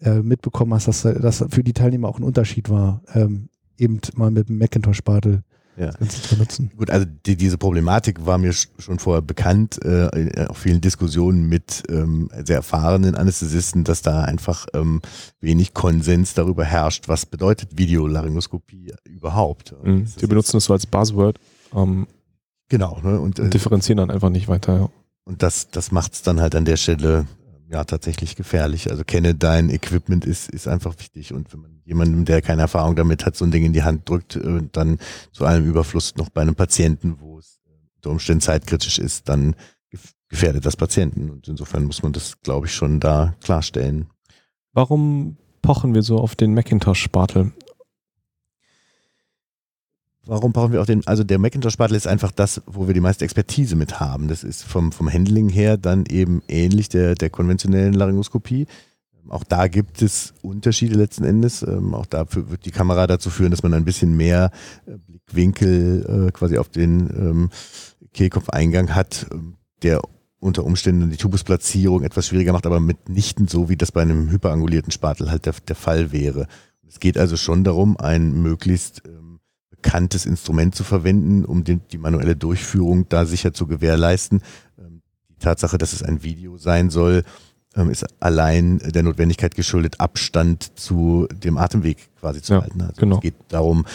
äh, 0.00 0.22
mitbekommen 0.22 0.72
hast, 0.74 0.88
dass 0.88 1.02
das 1.02 1.44
für 1.50 1.62
die 1.62 1.74
Teilnehmer 1.74 2.08
auch 2.08 2.18
ein 2.18 2.24
Unterschied 2.24 2.70
war, 2.70 3.02
ähm, 3.14 3.48
eben 3.76 4.00
mal 4.14 4.30
mit 4.30 4.48
dem 4.48 4.58
Macintosh-Spatel 4.58 5.42
ja. 5.76 5.92
zu 5.92 6.34
benutzen. 6.34 6.70
Gut, 6.76 6.90
also 6.90 7.06
die, 7.26 7.36
diese 7.36 7.58
Problematik 7.58 8.24
war 8.26 8.38
mir 8.38 8.52
schon 8.52 8.98
vorher 8.98 9.22
bekannt, 9.22 9.82
äh, 9.84 10.08
in 10.18 10.48
auch 10.48 10.56
vielen 10.56 10.80
Diskussionen 10.80 11.48
mit 11.48 11.82
ähm, 11.88 12.30
sehr 12.44 12.56
erfahrenen 12.56 13.14
Anästhesisten, 13.14 13.84
dass 13.84 14.02
da 14.02 14.22
einfach 14.22 14.66
ähm, 14.74 15.00
wenig 15.40 15.74
Konsens 15.74 16.34
darüber 16.34 16.64
herrscht, 16.64 17.08
was 17.08 17.26
bedeutet 17.26 17.78
Videolaryngoskopie 17.78 18.94
überhaupt. 19.04 19.74
Mhm. 19.82 20.06
Die 20.20 20.26
benutzen 20.26 20.56
das 20.56 20.64
so 20.64 20.72
als 20.72 20.86
Buzzword. 20.86 21.38
Ähm, 21.74 22.06
genau. 22.68 23.00
Ne? 23.02 23.20
Und, 23.20 23.40
und 23.40 23.46
äh, 23.46 23.50
differenzieren 23.50 23.98
dann 23.98 24.10
einfach 24.10 24.30
nicht 24.30 24.48
weiter. 24.48 24.74
Ja. 24.74 24.90
Und 25.24 25.42
das, 25.42 25.70
das 25.70 25.92
macht 25.92 26.14
es 26.14 26.22
dann 26.22 26.40
halt 26.40 26.54
an 26.54 26.64
der 26.64 26.76
Stelle 26.76 27.26
ja 27.70 27.84
tatsächlich 27.84 28.36
gefährlich. 28.36 28.90
Also 28.90 29.04
kenne 29.04 29.34
dein 29.34 29.70
Equipment 29.70 30.24
ist, 30.24 30.50
ist 30.50 30.66
einfach 30.66 30.98
wichtig. 30.98 31.32
Und 31.32 31.52
wenn 31.52 31.60
man 31.60 31.80
jemandem, 31.84 32.24
der 32.24 32.42
keine 32.42 32.62
Erfahrung 32.62 32.96
damit 32.96 33.24
hat, 33.24 33.36
so 33.36 33.44
ein 33.44 33.52
Ding 33.52 33.64
in 33.64 33.72
die 33.72 33.84
Hand 33.84 34.08
drückt, 34.08 34.36
äh, 34.36 34.62
dann 34.72 34.98
zu 35.32 35.44
allem 35.44 35.64
Überfluss 35.64 36.16
noch 36.16 36.30
bei 36.30 36.42
einem 36.42 36.56
Patienten, 36.56 37.20
wo 37.20 37.38
es 37.38 37.60
unter 37.96 38.10
Umständen 38.10 38.40
zeitkritisch 38.40 38.98
ist, 38.98 39.28
dann 39.28 39.54
gefährdet 40.28 40.64
das 40.66 40.76
Patienten. 40.76 41.30
Und 41.30 41.48
insofern 41.48 41.84
muss 41.84 42.02
man 42.02 42.12
das, 42.12 42.40
glaube 42.42 42.66
ich, 42.66 42.74
schon 42.74 42.98
da 42.98 43.34
klarstellen. 43.42 44.08
Warum 44.72 45.36
pochen 45.62 45.94
wir 45.94 46.02
so 46.02 46.18
auf 46.18 46.34
den 46.34 46.54
Macintosh-Spatel? 46.54 47.52
Warum 50.30 50.52
brauchen 50.52 50.72
wir 50.72 50.80
auch 50.80 50.86
den, 50.86 51.04
also 51.08 51.24
der 51.24 51.40
Macintosh-Spatel 51.40 51.96
ist 51.96 52.06
einfach 52.06 52.30
das, 52.30 52.62
wo 52.66 52.86
wir 52.86 52.94
die 52.94 53.00
meiste 53.00 53.24
Expertise 53.24 53.74
mit 53.74 53.98
haben. 53.98 54.28
Das 54.28 54.44
ist 54.44 54.62
vom, 54.62 54.92
vom 54.92 55.12
Handling 55.12 55.48
her 55.48 55.76
dann 55.76 56.04
eben 56.06 56.40
ähnlich 56.46 56.88
der, 56.88 57.16
der 57.16 57.30
konventionellen 57.30 57.94
Laryngoskopie. 57.94 58.68
Auch 59.28 59.42
da 59.42 59.66
gibt 59.66 60.02
es 60.02 60.32
Unterschiede 60.40 60.94
letzten 60.94 61.24
Endes. 61.24 61.64
Ähm, 61.64 61.94
auch 61.94 62.06
dafür 62.06 62.48
wird 62.48 62.64
die 62.64 62.70
Kamera 62.70 63.08
dazu 63.08 63.28
führen, 63.28 63.50
dass 63.50 63.64
man 63.64 63.74
ein 63.74 63.84
bisschen 63.84 64.16
mehr 64.16 64.52
äh, 64.86 64.92
Blickwinkel 65.08 66.28
äh, 66.28 66.30
quasi 66.30 66.58
auf 66.58 66.68
den 66.68 67.10
ähm, 67.10 67.50
Kehlkopfeingang 68.12 68.94
hat, 68.94 69.26
ähm, 69.32 69.56
der 69.82 70.00
unter 70.38 70.62
Umständen 70.62 71.10
die 71.10 71.16
Tubusplatzierung 71.16 72.04
etwas 72.04 72.28
schwieriger 72.28 72.52
macht, 72.52 72.66
aber 72.66 72.78
mitnichten 72.78 73.48
so, 73.48 73.68
wie 73.68 73.76
das 73.76 73.90
bei 73.90 74.02
einem 74.02 74.30
hyperangulierten 74.30 74.92
Spatel 74.92 75.28
halt 75.28 75.46
der, 75.46 75.54
der 75.66 75.74
Fall 75.74 76.12
wäre. 76.12 76.46
Es 76.88 77.00
geht 77.00 77.18
also 77.18 77.36
schon 77.36 77.64
darum, 77.64 77.96
ein 77.96 78.40
möglichst 78.40 79.02
bekanntes 79.82 80.26
Instrument 80.26 80.74
zu 80.74 80.84
verwenden, 80.84 81.44
um 81.44 81.64
den, 81.64 81.80
die 81.90 81.98
manuelle 81.98 82.36
Durchführung 82.36 83.08
da 83.08 83.24
sicher 83.24 83.52
zu 83.52 83.66
gewährleisten. 83.66 84.42
Ähm, 84.78 85.02
die 85.28 85.38
Tatsache, 85.38 85.78
dass 85.78 85.92
es 85.92 86.02
ein 86.02 86.22
Video 86.22 86.58
sein 86.58 86.90
soll, 86.90 87.24
ähm, 87.76 87.90
ist 87.90 88.04
allein 88.20 88.78
der 88.78 89.02
Notwendigkeit 89.02 89.54
geschuldet, 89.54 90.00
Abstand 90.00 90.78
zu 90.78 91.28
dem 91.32 91.56
Atemweg 91.56 92.14
quasi 92.18 92.42
zu 92.42 92.54
ja, 92.54 92.62
halten. 92.62 92.80
Also 92.82 92.94
genau. 92.96 93.16
Es 93.16 93.22
geht 93.22 93.36
darum, 93.48 93.86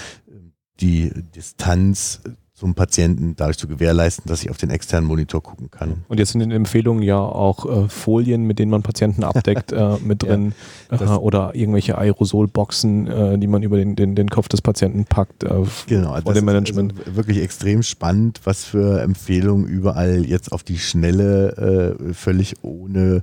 die 0.80 1.12
Distanz 1.36 2.22
zum 2.56 2.74
Patienten 2.74 3.36
dadurch 3.36 3.58
zu 3.58 3.68
gewährleisten, 3.68 4.30
dass 4.30 4.42
ich 4.42 4.50
auf 4.50 4.56
den 4.56 4.70
externen 4.70 5.06
Monitor 5.06 5.44
gucken 5.44 5.70
kann. 5.70 6.06
Und 6.08 6.20
jetzt 6.20 6.32
sind 6.32 6.40
in 6.40 6.52
den 6.52 6.56
Empfehlungen 6.56 7.04
ja 7.04 7.20
auch 7.20 7.66
äh, 7.66 7.90
Folien, 7.90 8.44
mit 8.44 8.60
denen 8.60 8.72
man 8.72 8.82
Patienten 8.82 9.26
abdeckt, 9.26 9.74
äh, 9.74 9.98
mit 10.04 10.24
drin 10.24 10.54
ja, 10.90 11.18
oder 11.18 11.54
irgendwelche 11.54 11.98
Aerosolboxen, 11.98 13.08
äh, 13.08 13.38
die 13.38 13.48
man 13.48 13.62
über 13.62 13.76
den, 13.76 13.98
den, 13.98 14.16
den 14.16 14.30
Kopf 14.30 14.48
des 14.48 14.62
Patienten 14.62 15.04
packt 15.04 15.44
äh, 15.44 15.64
genau, 15.88 16.18
vor 16.22 16.34
dem 16.34 16.46
Management. 16.46 16.94
Also 16.98 17.18
wirklich 17.18 17.42
extrem 17.42 17.84
spannend, 17.84 18.40
was 18.46 18.64
für 18.64 19.02
Empfehlungen 19.02 19.68
überall 19.68 20.26
jetzt 20.26 20.54
auf 20.54 20.64
die 20.64 20.80
Schnelle, 20.80 21.98
äh, 22.08 22.14
völlig 22.14 22.64
ohne 22.64 23.22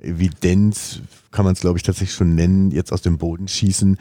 Evidenz, 0.00 1.02
kann 1.32 1.44
man 1.44 1.52
es 1.52 1.60
glaube 1.60 1.78
ich 1.78 1.82
tatsächlich 1.82 2.14
schon 2.14 2.34
nennen, 2.34 2.70
jetzt 2.70 2.94
aus 2.94 3.02
dem 3.02 3.18
Boden 3.18 3.46
schießen 3.46 3.98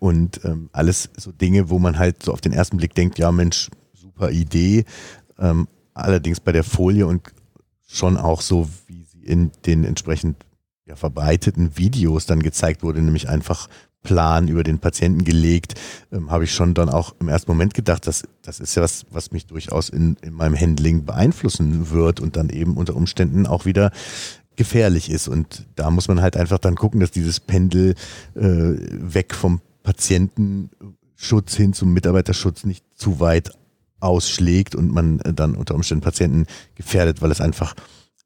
und 0.00 0.44
ähm, 0.44 0.70
alles 0.72 1.10
so 1.16 1.30
Dinge, 1.30 1.70
wo 1.70 1.78
man 1.78 1.98
halt 1.98 2.22
so 2.22 2.32
auf 2.32 2.40
den 2.40 2.52
ersten 2.52 2.78
Blick 2.78 2.94
denkt, 2.94 3.18
ja 3.18 3.30
Mensch, 3.30 3.70
super 3.92 4.30
Idee. 4.30 4.84
Ähm, 5.38 5.68
allerdings 5.94 6.40
bei 6.40 6.52
der 6.52 6.64
Folie 6.64 7.06
und 7.06 7.22
schon 7.86 8.16
auch 8.16 8.40
so, 8.40 8.68
wie 8.86 9.04
sie 9.04 9.22
in 9.22 9.52
den 9.66 9.84
entsprechend 9.84 10.36
ja, 10.86 10.96
verbreiteten 10.96 11.76
Videos 11.76 12.26
dann 12.26 12.42
gezeigt 12.42 12.82
wurde, 12.82 13.02
nämlich 13.02 13.28
einfach 13.28 13.68
Plan 14.02 14.48
über 14.48 14.64
den 14.64 14.78
Patienten 14.78 15.24
gelegt, 15.24 15.74
ähm, 16.10 16.30
habe 16.30 16.44
ich 16.44 16.54
schon 16.54 16.72
dann 16.72 16.88
auch 16.88 17.14
im 17.20 17.28
ersten 17.28 17.50
Moment 17.50 17.74
gedacht, 17.74 18.06
dass 18.06 18.22
das 18.40 18.58
ist 18.58 18.74
ja 18.74 18.82
was, 18.82 19.04
was 19.10 19.30
mich 19.30 19.46
durchaus 19.46 19.90
in, 19.90 20.16
in 20.22 20.32
meinem 20.32 20.58
Handling 20.58 21.04
beeinflussen 21.04 21.90
wird 21.90 22.20
und 22.20 22.36
dann 22.36 22.48
eben 22.48 22.78
unter 22.78 22.96
Umständen 22.96 23.46
auch 23.46 23.66
wieder 23.66 23.90
gefährlich 24.56 25.10
ist. 25.10 25.28
Und 25.28 25.66
da 25.76 25.90
muss 25.90 26.08
man 26.08 26.22
halt 26.22 26.38
einfach 26.38 26.58
dann 26.58 26.76
gucken, 26.76 27.00
dass 27.00 27.10
dieses 27.10 27.40
Pendel 27.40 27.94
äh, 28.34 28.40
weg 28.40 29.34
vom 29.34 29.60
Patientenschutz 29.82 31.54
hin 31.54 31.72
zum 31.72 31.92
Mitarbeiterschutz 31.92 32.64
nicht 32.64 32.84
zu 32.94 33.20
weit 33.20 33.52
ausschlägt 34.00 34.74
und 34.74 34.92
man 34.92 35.18
dann 35.18 35.54
unter 35.54 35.74
Umständen 35.74 36.02
Patienten 36.02 36.46
gefährdet, 36.74 37.22
weil 37.22 37.30
es 37.30 37.40
einfach 37.40 37.74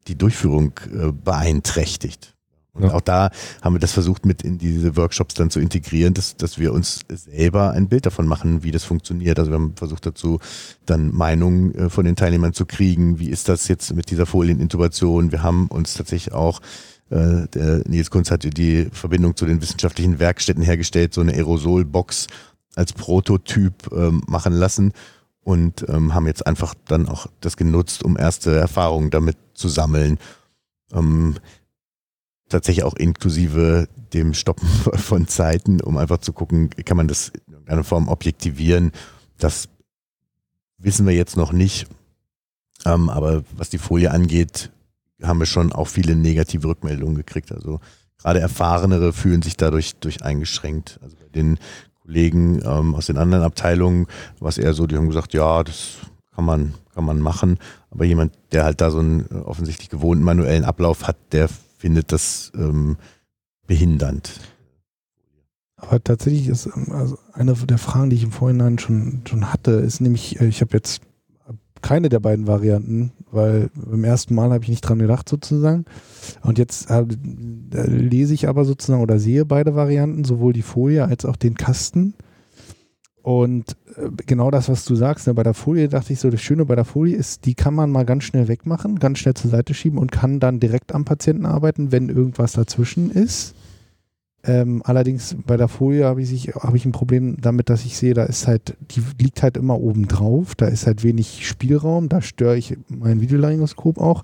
die 0.07 0.17
Durchführung 0.17 0.71
äh, 0.91 1.11
beeinträchtigt. 1.11 2.35
Und 2.75 2.83
ja. 2.83 2.93
auch 2.93 3.01
da 3.01 3.31
haben 3.61 3.73
wir 3.73 3.79
das 3.79 3.93
versucht, 3.93 4.25
mit 4.25 4.41
in 4.41 4.57
diese 4.57 4.97
Workshops 4.97 5.33
dann 5.33 5.49
zu 5.49 5.61
integrieren, 5.61 6.13
dass, 6.13 6.35
dass 6.35 6.59
wir 6.59 6.73
uns 6.73 7.01
selber 7.07 7.71
ein 7.71 7.87
Bild 7.87 8.05
davon 8.05 8.27
machen, 8.27 8.63
wie 8.63 8.71
das 8.71 8.83
funktioniert. 8.83 9.39
Also 9.39 9.49
wir 9.51 9.55
haben 9.55 9.75
versucht 9.77 10.05
dazu, 10.05 10.39
dann 10.85 11.13
Meinungen 11.13 11.73
äh, 11.75 11.89
von 11.89 12.05
den 12.05 12.17
Teilnehmern 12.17 12.53
zu 12.53 12.65
kriegen. 12.65 13.17
Wie 13.17 13.29
ist 13.29 13.47
das 13.47 13.69
jetzt 13.69 13.95
mit 13.95 14.11
dieser 14.11 14.25
Folienintubation? 14.25 15.31
Wir 15.31 15.41
haben 15.41 15.67
uns 15.67 15.93
tatsächlich 15.93 16.33
auch 16.33 16.59
äh, 17.09 17.47
der 17.53 17.83
Nils 17.87 18.09
Kunz 18.09 18.31
hat 18.31 18.43
die 18.57 18.89
Verbindung 18.91 19.35
zu 19.35 19.45
den 19.45 19.61
wissenschaftlichen 19.61 20.19
Werkstätten 20.19 20.63
hergestellt, 20.63 21.13
so 21.13 21.21
eine 21.21 21.33
Aerosolbox 21.33 22.27
als 22.75 22.93
Prototyp 22.93 23.91
ähm, 23.91 24.23
machen 24.27 24.53
lassen 24.53 24.91
und 25.41 25.85
ähm, 25.87 26.13
haben 26.13 26.27
jetzt 26.27 26.45
einfach 26.45 26.73
dann 26.87 27.07
auch 27.07 27.27
das 27.39 27.57
genutzt, 27.57 28.03
um 28.03 28.17
erste 28.17 28.55
Erfahrungen 28.55 29.11
damit 29.11 29.37
zu 29.53 29.69
sammeln. 29.69 30.17
Ähm, 30.91 31.35
tatsächlich 32.49 32.83
auch 32.83 32.95
inklusive 32.95 33.87
dem 34.13 34.33
Stoppen 34.33 34.67
von 34.95 35.27
Zeiten, 35.27 35.81
um 35.81 35.97
einfach 35.97 36.17
zu 36.17 36.33
gucken, 36.33 36.69
kann 36.85 36.97
man 36.97 37.07
das 37.07 37.29
in 37.29 37.53
irgendeiner 37.53 37.83
Form 37.83 38.07
objektivieren. 38.07 38.91
Das 39.37 39.69
wissen 40.77 41.05
wir 41.05 41.13
jetzt 41.13 41.37
noch 41.37 41.51
nicht. 41.51 41.87
Ähm, 42.83 43.09
aber 43.09 43.43
was 43.55 43.69
die 43.69 43.77
Folie 43.77 44.11
angeht, 44.11 44.71
haben 45.21 45.39
wir 45.39 45.45
schon 45.45 45.71
auch 45.71 45.87
viele 45.87 46.15
negative 46.15 46.67
Rückmeldungen 46.67 47.15
gekriegt. 47.15 47.51
Also 47.51 47.79
gerade 48.17 48.39
Erfahrenere 48.39 49.13
fühlen 49.13 49.41
sich 49.41 49.57
dadurch 49.57 49.95
durch 49.97 50.23
eingeschränkt. 50.23 50.99
Also 51.01 51.15
bei 51.15 51.27
den 51.29 51.57
Kollegen 52.01 52.61
ähm, 52.63 52.95
aus 52.95 53.07
den 53.07 53.17
anderen 53.17 53.43
Abteilungen 53.43 54.07
war 54.39 54.49
es 54.49 54.57
eher 54.57 54.73
so, 54.73 54.87
die 54.87 54.95
haben 54.95 55.07
gesagt, 55.07 55.33
ja, 55.33 55.63
das 55.63 55.97
kann 56.33 56.45
man, 56.45 56.73
kann 56.93 57.05
man 57.05 57.19
machen. 57.19 57.57
Aber 57.89 58.05
jemand, 58.05 58.33
der 58.51 58.63
halt 58.63 58.81
da 58.81 58.91
so 58.91 58.99
einen 58.99 59.25
äh, 59.31 59.35
offensichtlich 59.35 59.89
gewohnten 59.89 60.23
manuellen 60.23 60.65
Ablauf 60.65 61.07
hat, 61.07 61.17
der 61.31 61.49
findet 61.77 62.11
das 62.11 62.51
ähm, 62.55 62.97
behindernd. 63.67 64.39
Aber 65.77 66.03
tatsächlich 66.03 66.47
ist 66.47 66.67
ähm, 66.67 66.91
also 66.91 67.17
eine 67.33 67.53
der 67.53 67.77
Fragen, 67.77 68.09
die 68.09 68.17
ich 68.17 68.23
im 68.23 68.31
Vorhinein 68.31 68.79
schon, 68.79 69.21
schon 69.27 69.51
hatte, 69.51 69.71
ist 69.71 70.01
nämlich, 70.01 70.39
äh, 70.39 70.47
ich 70.47 70.61
habe 70.61 70.73
jetzt 70.73 71.01
keine 71.85 72.09
der 72.09 72.19
beiden 72.19 72.47
Varianten, 72.47 73.11
weil 73.31 73.69
beim 73.75 74.03
ersten 74.03 74.33
Mal 74.33 74.49
habe 74.49 74.63
ich 74.63 74.69
nicht 74.69 74.81
dran 74.81 74.97
gedacht 74.97 75.29
sozusagen. 75.29 75.85
Und 76.41 76.57
jetzt 76.57 76.89
äh, 76.89 77.05
lese 77.71 78.33
ich 78.33 78.49
aber 78.49 78.65
sozusagen 78.65 79.03
oder 79.03 79.19
sehe 79.19 79.45
beide 79.45 79.75
Varianten, 79.75 80.23
sowohl 80.23 80.51
die 80.51 80.63
Folie 80.63 81.05
als 81.05 81.25
auch 81.25 81.35
den 81.35 81.53
Kasten. 81.53 82.15
Und 83.21 83.77
äh, 83.97 84.09
genau 84.25 84.49
das, 84.49 84.67
was 84.67 84.83
du 84.85 84.95
sagst, 84.95 85.27
ne, 85.27 85.35
bei 85.35 85.43
der 85.43 85.53
Folie 85.53 85.87
dachte 85.87 86.11
ich 86.11 86.19
so, 86.19 86.31
das 86.31 86.41
Schöne 86.41 86.65
bei 86.65 86.73
der 86.73 86.85
Folie 86.85 87.15
ist, 87.15 87.45
die 87.45 87.53
kann 87.53 87.75
man 87.75 87.91
mal 87.91 88.03
ganz 88.03 88.23
schnell 88.23 88.47
wegmachen, 88.47 88.97
ganz 88.97 89.19
schnell 89.19 89.35
zur 89.35 89.51
Seite 89.51 89.75
schieben 89.75 89.99
und 89.99 90.11
kann 90.11 90.39
dann 90.39 90.59
direkt 90.59 90.91
am 90.91 91.05
Patienten 91.05 91.45
arbeiten, 91.45 91.91
wenn 91.91 92.09
irgendwas 92.09 92.53
dazwischen 92.53 93.11
ist. 93.11 93.53
Ähm, 94.45 94.81
allerdings 94.85 95.35
bei 95.45 95.57
der 95.57 95.67
Folie 95.67 96.05
habe 96.05 96.21
ich, 96.21 96.47
hab 96.49 96.75
ich 96.75 96.85
ein 96.85 96.91
Problem 96.91 97.37
damit, 97.41 97.69
dass 97.69 97.83
ich 97.83 97.97
sehe, 97.97 98.13
da 98.13 98.23
ist 98.23 98.47
halt, 98.47 98.75
die 98.91 99.01
liegt 99.19 99.41
halt 99.41 99.57
immer 99.57 99.79
oben 99.79 100.07
drauf, 100.07 100.53
da 100.55 100.67
ist 100.67 100.85
halt 100.85 101.03
wenig 101.03 101.47
Spielraum, 101.47 102.09
da 102.09 102.21
störe 102.21 102.57
ich 102.57 102.77
mein 102.87 103.21
Videolaryngoskop 103.21 103.99
auch. 103.99 104.23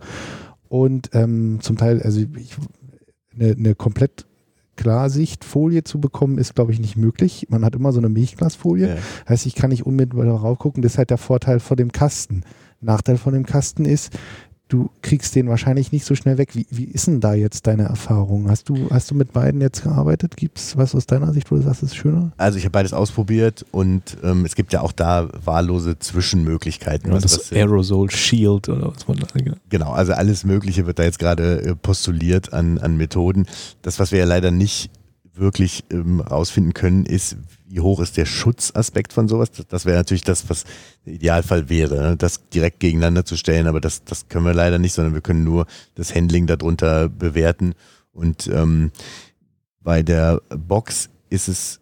Und 0.69 1.09
ähm, 1.13 1.59
zum 1.61 1.77
Teil, 1.77 2.01
also 2.01 2.21
ich, 2.21 2.55
eine, 3.35 3.51
eine 3.51 3.75
komplett 3.75 4.25
Klarsichtfolie 4.75 5.83
zu 5.83 5.99
bekommen, 5.99 6.37
ist, 6.37 6.55
glaube 6.55 6.71
ich, 6.71 6.79
nicht 6.79 6.97
möglich. 6.97 7.47
Man 7.49 7.65
hat 7.65 7.75
immer 7.75 7.91
so 7.91 7.99
eine 7.99 8.09
Milchglasfolie. 8.09 8.95
Ja. 8.95 8.95
Heißt, 9.27 9.45
ich 9.45 9.55
kann 9.55 9.69
nicht 9.69 9.85
unmittelbar 9.85 10.25
darauf 10.25 10.59
gucken. 10.59 10.81
Das 10.81 10.93
ist 10.93 10.97
halt 10.97 11.09
der 11.09 11.17
Vorteil 11.17 11.59
von 11.59 11.77
dem 11.77 11.91
Kasten. 11.91 12.43
Nachteil 12.79 13.17
von 13.17 13.33
dem 13.33 13.45
Kasten 13.45 13.85
ist, 13.85 14.11
du 14.71 14.89
kriegst 15.01 15.35
den 15.35 15.49
wahrscheinlich 15.49 15.91
nicht 15.91 16.05
so 16.05 16.15
schnell 16.15 16.37
weg. 16.37 16.55
Wie, 16.55 16.65
wie 16.69 16.85
ist 16.85 17.07
denn 17.07 17.19
da 17.19 17.33
jetzt 17.33 17.67
deine 17.67 17.83
Erfahrung? 17.83 18.49
Hast 18.49 18.69
du, 18.69 18.89
hast 18.89 19.11
du 19.11 19.15
mit 19.15 19.33
beiden 19.33 19.59
jetzt 19.59 19.83
gearbeitet? 19.83 20.37
Gibt 20.37 20.57
es 20.57 20.77
was 20.77 20.95
aus 20.95 21.05
deiner 21.05 21.33
Sicht, 21.33 21.51
wo 21.51 21.55
du 21.55 21.61
sagst, 21.61 21.83
es 21.83 21.89
ist 21.89 21.97
schöner? 21.97 22.31
Also 22.37 22.57
ich 22.57 22.63
habe 22.63 22.71
beides 22.71 22.93
ausprobiert 22.93 23.65
und 23.71 24.17
ähm, 24.23 24.45
es 24.45 24.55
gibt 24.55 24.71
ja 24.71 24.81
auch 24.81 24.93
da 24.93 25.27
wahllose 25.43 25.99
Zwischenmöglichkeiten. 25.99 27.11
Ja, 27.11 27.19
das 27.19 27.51
Aerosol 27.51 28.09
Shield 28.11 28.69
oder 28.69 28.93
was 28.95 29.07
man 29.07 29.17
da 29.17 29.27
Genau, 29.69 29.91
also 29.91 30.13
alles 30.13 30.45
Mögliche 30.45 30.87
wird 30.87 30.99
da 30.99 31.03
jetzt 31.03 31.19
gerade 31.19 31.61
äh, 31.61 31.75
postuliert 31.75 32.53
an, 32.53 32.77
an 32.77 32.95
Methoden. 32.95 33.47
Das, 33.81 33.99
was 33.99 34.11
wir 34.11 34.19
ja 34.19 34.25
leider 34.25 34.51
nicht 34.51 34.89
wirklich 35.35 35.83
ähm, 35.91 36.21
rausfinden 36.21 36.73
können, 36.73 37.05
ist, 37.05 37.35
wie 37.71 37.79
hoch 37.79 38.01
ist 38.01 38.17
der 38.17 38.25
Schutzaspekt 38.25 39.13
von 39.13 39.27
sowas. 39.27 39.49
Das 39.69 39.85
wäre 39.85 39.97
natürlich 39.97 40.23
das, 40.23 40.49
was 40.49 40.65
der 41.05 41.13
Idealfall 41.13 41.69
wäre, 41.69 42.01
ne? 42.01 42.17
das 42.17 42.49
direkt 42.49 42.79
gegeneinander 42.79 43.25
zu 43.25 43.37
stellen, 43.37 43.67
aber 43.67 43.79
das, 43.79 44.03
das 44.03 44.27
können 44.27 44.45
wir 44.45 44.53
leider 44.53 44.77
nicht, 44.77 44.93
sondern 44.93 45.13
wir 45.13 45.21
können 45.21 45.43
nur 45.43 45.65
das 45.95 46.13
Handling 46.13 46.47
darunter 46.47 47.07
bewerten. 47.07 47.73
Und 48.11 48.47
ähm, 48.47 48.91
bei 49.79 50.03
der 50.03 50.41
Box 50.49 51.09
ist 51.29 51.47
es 51.47 51.79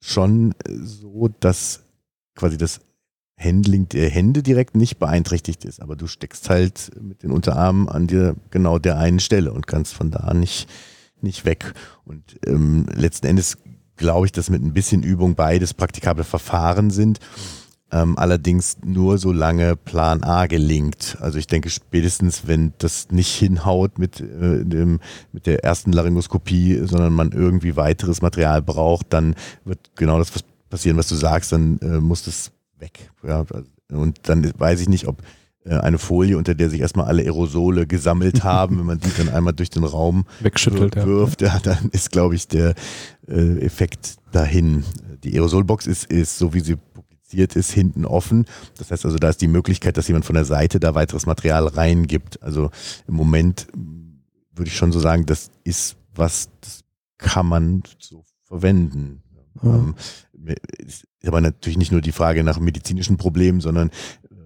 schon 0.00 0.54
so, 0.66 1.28
dass 1.40 1.84
quasi 2.34 2.58
das 2.58 2.80
Handling 3.38 3.88
der 3.88 4.10
Hände 4.10 4.42
direkt 4.42 4.76
nicht 4.76 4.98
beeinträchtigt 4.98 5.64
ist, 5.64 5.80
aber 5.80 5.96
du 5.96 6.06
steckst 6.06 6.50
halt 6.50 6.90
mit 7.00 7.22
den 7.22 7.30
Unterarmen 7.30 7.88
an 7.88 8.08
dir 8.08 8.36
genau 8.50 8.78
der 8.78 8.98
einen 8.98 9.20
Stelle 9.20 9.52
und 9.52 9.66
kannst 9.66 9.94
von 9.94 10.10
da 10.10 10.34
nicht 10.34 10.68
nicht 11.22 11.44
weg. 11.44 11.72
Und 12.04 12.38
ähm, 12.46 12.86
letzten 12.94 13.26
Endes 13.26 13.56
glaube 14.02 14.26
ich, 14.26 14.32
dass 14.32 14.50
mit 14.50 14.62
ein 14.62 14.74
bisschen 14.74 15.02
Übung 15.02 15.34
beides 15.34 15.72
praktikable 15.72 16.24
Verfahren 16.24 16.90
sind. 16.90 17.18
Ähm, 17.90 18.18
allerdings 18.18 18.78
nur 18.84 19.18
solange 19.18 19.76
Plan 19.76 20.22
A 20.22 20.46
gelingt. 20.46 21.18
Also 21.20 21.38
ich 21.38 21.46
denke 21.46 21.68
spätestens, 21.68 22.46
wenn 22.46 22.72
das 22.78 23.10
nicht 23.10 23.34
hinhaut 23.34 23.98
mit, 23.98 24.20
äh, 24.20 24.64
dem, 24.64 25.00
mit 25.32 25.46
der 25.46 25.62
ersten 25.62 25.92
Laryngoskopie, 25.92 26.86
sondern 26.86 27.12
man 27.12 27.32
irgendwie 27.32 27.76
weiteres 27.76 28.22
Material 28.22 28.62
braucht, 28.62 29.12
dann 29.12 29.34
wird 29.64 29.90
genau 29.94 30.18
das 30.18 30.32
passieren, 30.70 30.96
was 30.96 31.08
du 31.08 31.16
sagst, 31.16 31.52
dann 31.52 31.78
äh, 31.80 32.00
muss 32.00 32.22
das 32.24 32.50
weg. 32.78 33.10
Ja, 33.22 33.44
und 33.90 34.20
dann 34.22 34.50
weiß 34.58 34.80
ich 34.80 34.88
nicht, 34.88 35.06
ob 35.06 35.22
eine 35.64 35.98
Folie, 35.98 36.36
unter 36.36 36.54
der 36.54 36.70
sich 36.70 36.80
erstmal 36.80 37.06
alle 37.06 37.22
Aerosole 37.22 37.86
gesammelt 37.86 38.44
haben. 38.44 38.78
Wenn 38.78 38.86
man 38.86 39.00
die 39.00 39.10
dann 39.16 39.28
einmal 39.28 39.52
durch 39.52 39.70
den 39.70 39.84
Raum 39.84 40.24
wegschüttelt, 40.40 40.96
wirft, 40.96 41.42
ja. 41.42 41.58
dann 41.60 41.88
ist, 41.92 42.10
glaube 42.10 42.34
ich, 42.34 42.48
der 42.48 42.74
äh, 43.28 43.58
Effekt 43.60 44.16
dahin. 44.32 44.84
Die 45.22 45.34
Aerosolbox 45.34 45.86
ist, 45.86 46.04
ist, 46.10 46.38
so 46.38 46.52
wie 46.52 46.60
sie 46.60 46.76
publiziert 46.76 47.54
ist, 47.56 47.70
hinten 47.70 48.04
offen. 48.04 48.46
Das 48.78 48.90
heißt 48.90 49.04
also, 49.04 49.18
da 49.18 49.28
ist 49.28 49.40
die 49.40 49.48
Möglichkeit, 49.48 49.96
dass 49.96 50.08
jemand 50.08 50.24
von 50.24 50.34
der 50.34 50.44
Seite 50.44 50.80
da 50.80 50.94
weiteres 50.94 51.26
Material 51.26 51.68
reingibt. 51.68 52.42
Also 52.42 52.70
im 53.06 53.14
Moment 53.14 53.68
würde 54.54 54.68
ich 54.68 54.76
schon 54.76 54.92
so 54.92 55.00
sagen, 55.00 55.26
das 55.26 55.50
ist 55.64 55.96
was, 56.14 56.50
das 56.60 56.80
kann 57.18 57.46
man 57.46 57.82
so 57.98 58.24
verwenden. 58.44 59.22
Mhm. 59.60 59.94
Ähm, 60.44 60.56
ist 60.78 61.06
aber 61.24 61.40
natürlich 61.40 61.78
nicht 61.78 61.92
nur 61.92 62.00
die 62.00 62.12
Frage 62.12 62.42
nach 62.42 62.58
medizinischen 62.58 63.16
Problemen, 63.16 63.60
sondern 63.60 63.90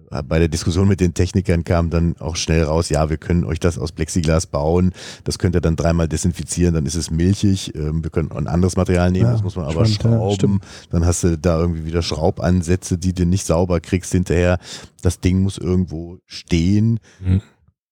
bei 0.09 0.39
der 0.39 0.47
Diskussion 0.47 0.87
mit 0.87 1.01
den 1.01 1.13
Technikern 1.13 1.63
kam 1.63 1.89
dann 1.89 2.15
auch 2.17 2.35
schnell 2.35 2.63
raus, 2.63 2.89
ja, 2.89 3.09
wir 3.09 3.17
können 3.17 3.43
euch 3.43 3.59
das 3.59 3.77
aus 3.77 3.91
Plexiglas 3.91 4.47
bauen, 4.47 4.93
das 5.25 5.37
könnt 5.37 5.55
ihr 5.55 5.61
dann 5.61 5.75
dreimal 5.75 6.07
desinfizieren, 6.07 6.73
dann 6.73 6.85
ist 6.85 6.95
es 6.95 7.11
milchig, 7.11 7.75
ähm, 7.75 8.03
wir 8.03 8.09
können 8.09 8.31
ein 8.31 8.47
anderes 8.47 8.77
Material 8.77 9.11
nehmen, 9.11 9.25
ja, 9.25 9.31
das 9.33 9.43
muss 9.43 9.55
man 9.55 9.65
aber 9.65 9.85
stimmt, 9.85 10.13
schrauben, 10.13 10.59
ja, 10.61 10.67
dann 10.91 11.05
hast 11.05 11.23
du 11.23 11.37
da 11.37 11.59
irgendwie 11.59 11.85
wieder 11.85 12.01
Schraubansätze, 12.01 12.97
die 12.97 13.13
du 13.13 13.25
nicht 13.25 13.45
sauber 13.45 13.79
kriegst 13.79 14.11
hinterher. 14.11 14.59
Das 15.01 15.19
Ding 15.19 15.41
muss 15.41 15.57
irgendwo 15.57 16.19
stehen, 16.25 16.99
mhm. 17.19 17.41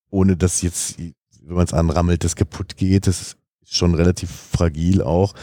ohne 0.10 0.38
dass 0.38 0.62
jetzt, 0.62 0.97
wenn 0.97 1.56
man 1.56 1.65
es 1.65 1.73
anrammelt, 1.73 2.23
das 2.23 2.36
kaputt 2.36 2.78
geht, 2.78 3.08
das 3.08 3.21
ist 3.21 3.38
schon 3.65 3.95
relativ 3.95 4.30
fragil 4.32 5.01
auch 5.01 5.34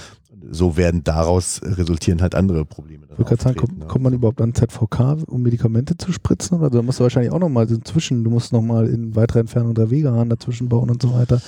so 0.51 0.77
werden 0.77 1.05
daraus 1.05 1.61
resultieren 1.63 2.23
halt 2.23 2.35
andere 2.35 2.65
Probleme. 2.65 3.07
Ich 3.11 3.19
würde 3.19 3.43
sagen, 3.43 3.57
kommt, 3.57 3.89
kommt, 3.89 4.05
man 4.05 4.13
überhaupt 4.13 4.41
an 4.41 4.55
ZVK, 4.55 5.19
um 5.27 5.43
Medikamente 5.43 5.97
zu 5.97 6.13
spritzen? 6.13 6.59
Oder 6.59 6.71
da 6.71 6.83
musst 6.83 6.99
du 6.99 7.05
wahrscheinlich 7.05 7.33
auch 7.33 7.39
nochmal 7.39 7.71
inzwischen, 7.71 8.25
du 8.25 8.31
musst 8.31 8.53
nochmal 8.53 8.89
in 8.89 9.15
weiterer 9.15 9.41
Entfernung 9.41 9.75
der 9.75 9.91
Wegehahn 9.91 10.29
dazwischen 10.29 10.69
bauen 10.69 10.91
und 10.91 11.03
so 11.03 11.15
weiter, 11.15 11.41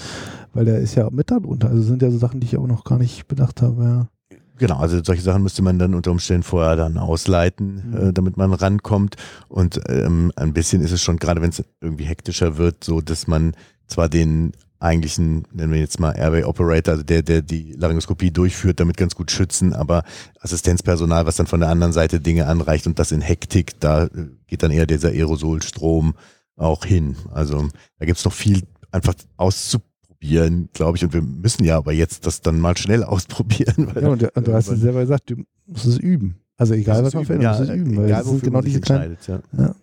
weil 0.53 0.65
der 0.65 0.79
ist 0.79 0.95
ja 0.95 1.09
mit 1.11 1.31
darunter. 1.31 1.69
Also 1.69 1.83
sind 1.83 2.03
ja 2.03 2.11
so 2.11 2.19
Sachen, 2.19 2.41
die 2.41 2.47
ich 2.47 2.57
auch 2.57 2.67
noch 2.67 2.85
gar 2.85 2.99
nicht 2.99 3.27
bedacht 3.27 3.63
habe. 3.63 3.83
Ja. 3.83 4.09
Genau, 4.57 4.77
also 4.79 5.03
solche 5.03 5.23
Sachen 5.23 5.43
müsste 5.43 5.63
man 5.63 5.79
dann 5.79 5.95
unter 5.95 6.13
Umständen 6.13 6.45
vorher 6.45 6.77
dann 6.77 6.97
ausleiten, 6.97 7.91
mhm. 7.91 7.97
äh, 7.97 8.13
damit 8.13 8.37
man 8.37 8.53
rankommt. 8.53 9.17
Und 9.49 9.81
ähm, 9.89 10.33
ein 10.37 10.53
bisschen 10.53 10.81
ist 10.81 10.93
es 10.93 11.03
schon, 11.03 11.17
gerade 11.17 11.43
wenn 11.43 11.51
es 11.51 11.65
irgendwie 11.81 12.05
hektischer 12.05 12.57
wird, 12.57 12.85
so 12.85 13.01
dass 13.01 13.27
man 13.27 13.55
zwar 13.87 14.09
den 14.09 14.53
eigentlichen, 14.81 15.45
nennen 15.53 15.73
wir 15.73 15.81
jetzt 15.81 16.01
mal 16.01 16.13
Airway 16.13 16.45
Operator, 16.45 16.93
also 16.93 17.05
der, 17.05 17.23
der 17.23 17.43
die 17.43 17.73
Laryngoskopie 17.73 18.31
durchführt, 18.31 18.81
damit 18.81 18.97
ganz 18.97 19.15
gut 19.15 19.31
schützen, 19.31 19.73
aber 19.73 20.05
Assistenzpersonal, 20.41 21.27
was 21.27 21.37
dann 21.37 21.47
von 21.47 21.61
der 21.61 21.71
anderen 21.71 21.93
Seite 21.93 22.21
Dinge 22.21 22.47
anreicht 22.47 22.87
und 22.87 22.99
das 22.99 23.13
in 23.13 23.21
Hektik, 23.21 23.81
da 23.81 24.05
äh, 24.05 24.09
geht 24.47 24.63
dann 24.63 24.71
eher 24.71 24.87
dieser 24.87 25.09
Aerosolstrom 25.09 26.15
auch 26.57 26.85
hin. 26.85 27.17
Also 27.33 27.69
da 27.99 28.07
gibt's 28.07 28.25
noch 28.25 28.33
viel 28.33 28.63
einfach 28.91 29.15
auszuprobieren, 29.37 30.69
glaube 30.73 30.97
ich, 30.97 31.05
und 31.05 31.13
wir 31.13 31.23
müssen 31.23 31.65
ja 31.65 31.77
aber 31.77 31.93
jetzt 31.93 32.27
das 32.27 32.41
dann 32.41 32.61
mal 32.61 32.77
schnell 32.77 33.03
ausprobieren. 33.05 33.93
ja, 33.95 34.09
und, 34.09 34.23
und 34.23 34.47
du 34.47 34.53
hast 34.53 34.69
es 34.69 34.81
selber 34.81 35.01
gesagt, 35.01 35.31
du 35.31 35.45
musst 35.67 35.87
es 35.87 35.99
üben. 35.99 36.37
Also 36.57 36.75
egal, 36.75 37.03
was 37.03 37.15
man 37.15 37.25
verändert, 37.25 37.55
ja, 37.55 37.59
musst 37.59 37.71
es 37.71 37.77
üben, 37.77 37.97
weil 37.97 38.09
das 38.09 38.27
sind 38.27 38.43
genau 38.43 38.61
diese 38.61 38.81
kleinen, 38.81 39.17
ja. 39.27 39.41
ja. 39.59 39.75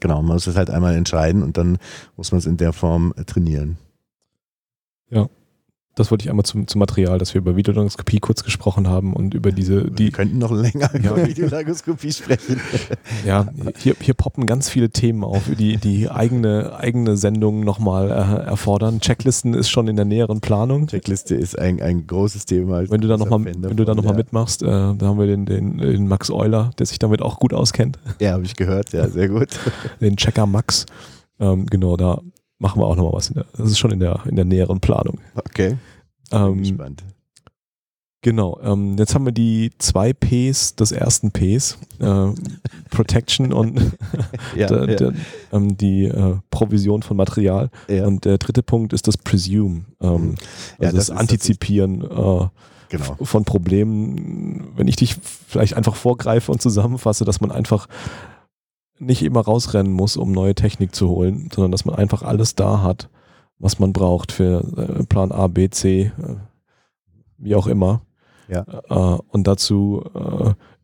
Genau, 0.00 0.22
man 0.22 0.34
muss 0.34 0.46
es 0.46 0.56
halt 0.56 0.70
einmal 0.70 0.94
entscheiden 0.94 1.42
und 1.42 1.56
dann 1.56 1.78
muss 2.16 2.32
man 2.32 2.38
es 2.38 2.46
in 2.46 2.56
der 2.56 2.72
Form 2.72 3.14
trainieren. 3.26 3.78
Ja. 5.10 5.28
Das 5.96 6.10
wollte 6.10 6.24
ich 6.24 6.30
einmal 6.30 6.44
zum, 6.44 6.68
zum 6.68 6.78
Material, 6.78 7.18
dass 7.18 7.32
wir 7.32 7.40
über 7.40 7.56
Videolaryngskopie 7.56 8.20
kurz 8.20 8.44
gesprochen 8.44 8.86
haben 8.86 9.14
und 9.14 9.32
über 9.32 9.50
diese. 9.50 9.90
Die 9.90 10.04
wir 10.04 10.12
könnten 10.12 10.36
noch 10.36 10.52
länger 10.52 10.94
über 10.94 11.26
Videolaryngskopie 11.26 12.12
sprechen. 12.12 12.60
Ja, 13.24 13.48
hier, 13.78 13.96
hier 13.98 14.12
poppen 14.12 14.46
ganz 14.46 14.68
viele 14.68 14.90
Themen 14.90 15.24
auf, 15.24 15.44
die 15.58 15.78
die 15.78 16.10
eigene, 16.10 16.76
eigene 16.78 17.16
Sendung 17.16 17.64
nochmal 17.64 18.10
äh, 18.10 18.46
erfordern. 18.46 19.00
Checklisten 19.00 19.54
ist 19.54 19.70
schon 19.70 19.88
in 19.88 19.96
der 19.96 20.04
näheren 20.04 20.40
Planung. 20.40 20.86
Checkliste 20.86 21.34
ist 21.34 21.58
ein, 21.58 21.80
ein 21.80 22.06
großes 22.06 22.44
Thema. 22.44 22.88
Wenn 22.90 23.00
du 23.00 23.08
da 23.08 23.16
nochmal 23.16 23.40
noch 23.40 24.04
ja. 24.04 24.12
mitmachst, 24.12 24.62
äh, 24.62 24.66
da 24.66 25.00
haben 25.00 25.18
wir 25.18 25.26
den, 25.26 25.46
den, 25.46 25.78
den 25.78 26.08
Max 26.08 26.30
Euler, 26.30 26.72
der 26.78 26.84
sich 26.84 26.98
damit 26.98 27.22
auch 27.22 27.38
gut 27.40 27.54
auskennt. 27.54 27.98
Ja, 28.20 28.32
habe 28.32 28.44
ich 28.44 28.54
gehört, 28.54 28.92
ja, 28.92 29.08
sehr 29.08 29.28
gut. 29.28 29.48
den 30.00 30.16
Checker 30.16 30.44
Max. 30.44 30.84
Ähm, 31.40 31.66
genau, 31.66 31.96
da 31.96 32.20
machen 32.58 32.80
wir 32.80 32.86
auch 32.86 32.96
nochmal 32.96 33.12
was. 33.12 33.28
Der, 33.28 33.46
das 33.56 33.70
ist 33.70 33.78
schon 33.78 33.90
in 33.90 34.00
der, 34.00 34.20
in 34.26 34.36
der 34.36 34.44
näheren 34.44 34.80
Planung. 34.80 35.18
Okay. 35.34 35.76
Ähm, 36.32 36.58
gespannt. 36.58 37.04
Genau, 38.26 38.58
ähm, 38.60 38.96
jetzt 38.98 39.14
haben 39.14 39.24
wir 39.24 39.30
die 39.30 39.70
zwei 39.78 40.12
Ps 40.12 40.74
des 40.74 40.90
ersten 40.90 41.30
Ps, 41.30 41.78
äh, 42.00 42.30
Protection 42.90 43.52
und 43.52 43.78
ja, 44.56 44.66
der, 44.66 44.78
ja. 44.78 44.96
Der, 44.96 45.12
ähm, 45.52 45.76
die 45.76 46.06
äh, 46.06 46.34
Provision 46.50 47.04
von 47.04 47.16
Material. 47.16 47.70
Ja. 47.88 48.04
Und 48.04 48.24
der 48.24 48.38
dritte 48.38 48.64
Punkt 48.64 48.92
ist 48.92 49.06
das 49.06 49.16
Presume, 49.16 49.84
ähm, 50.00 50.34
also 50.80 50.96
das, 50.96 51.06
das 51.06 51.10
Antizipieren 51.10 52.02
äh, 52.02 52.48
genau. 52.88 53.16
von 53.22 53.44
Problemen. 53.44 54.72
Wenn 54.74 54.88
ich 54.88 54.96
dich 54.96 55.14
vielleicht 55.46 55.74
einfach 55.74 55.94
vorgreife 55.94 56.50
und 56.50 56.60
zusammenfasse, 56.60 57.24
dass 57.24 57.40
man 57.40 57.52
einfach 57.52 57.86
nicht 58.98 59.22
immer 59.22 59.40
rausrennen 59.40 59.92
muss, 59.92 60.16
um 60.16 60.32
neue 60.32 60.54
Technik 60.54 60.94
zu 60.94 61.08
holen, 61.08 61.48
sondern 61.52 61.72
dass 61.72 61.84
man 61.84 61.94
einfach 61.94 62.22
alles 62.22 62.54
da 62.54 62.82
hat, 62.82 63.08
was 63.58 63.78
man 63.78 63.92
braucht 63.92 64.32
für 64.32 64.60
äh, 64.76 65.04
Plan 65.04 65.32
A, 65.32 65.46
B, 65.46 65.68
C, 65.70 66.12
äh, 66.18 66.36
wie 67.38 67.54
auch 67.54 67.66
immer. 67.66 68.02
Ja. 68.48 68.64
Äh, 68.88 69.20
und 69.28 69.46
dazu 69.46 70.02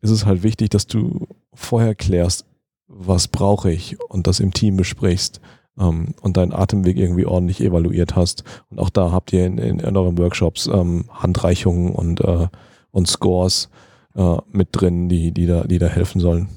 ist 0.01 0.11
es 0.11 0.25
halt 0.25 0.43
wichtig, 0.43 0.69
dass 0.69 0.85
du 0.85 1.27
vorher 1.53 1.95
klärst, 1.95 2.45
was 2.87 3.27
brauche 3.27 3.71
ich 3.71 3.99
und 4.09 4.27
das 4.27 4.39
im 4.39 4.53
Team 4.53 4.77
besprichst 4.77 5.41
ähm, 5.79 6.13
und 6.21 6.37
deinen 6.37 6.53
Atemweg 6.53 6.97
irgendwie 6.97 7.25
ordentlich 7.25 7.61
evaluiert 7.61 8.15
hast. 8.15 8.43
Und 8.69 8.79
auch 8.79 8.89
da 8.89 9.11
habt 9.11 9.33
ihr 9.33 9.45
in, 9.45 9.57
in, 9.57 9.79
in 9.79 9.97
euren 9.97 10.17
Workshops 10.17 10.67
ähm, 10.67 11.05
Handreichungen 11.09 11.91
und, 11.93 12.21
äh, 12.21 12.47
und 12.91 13.07
Scores 13.07 13.69
äh, 14.15 14.37
mit 14.51 14.69
drin, 14.71 15.09
die, 15.09 15.31
die, 15.31 15.47
da, 15.47 15.63
die 15.63 15.79
da 15.79 15.87
helfen 15.87 16.21
sollen. 16.21 16.49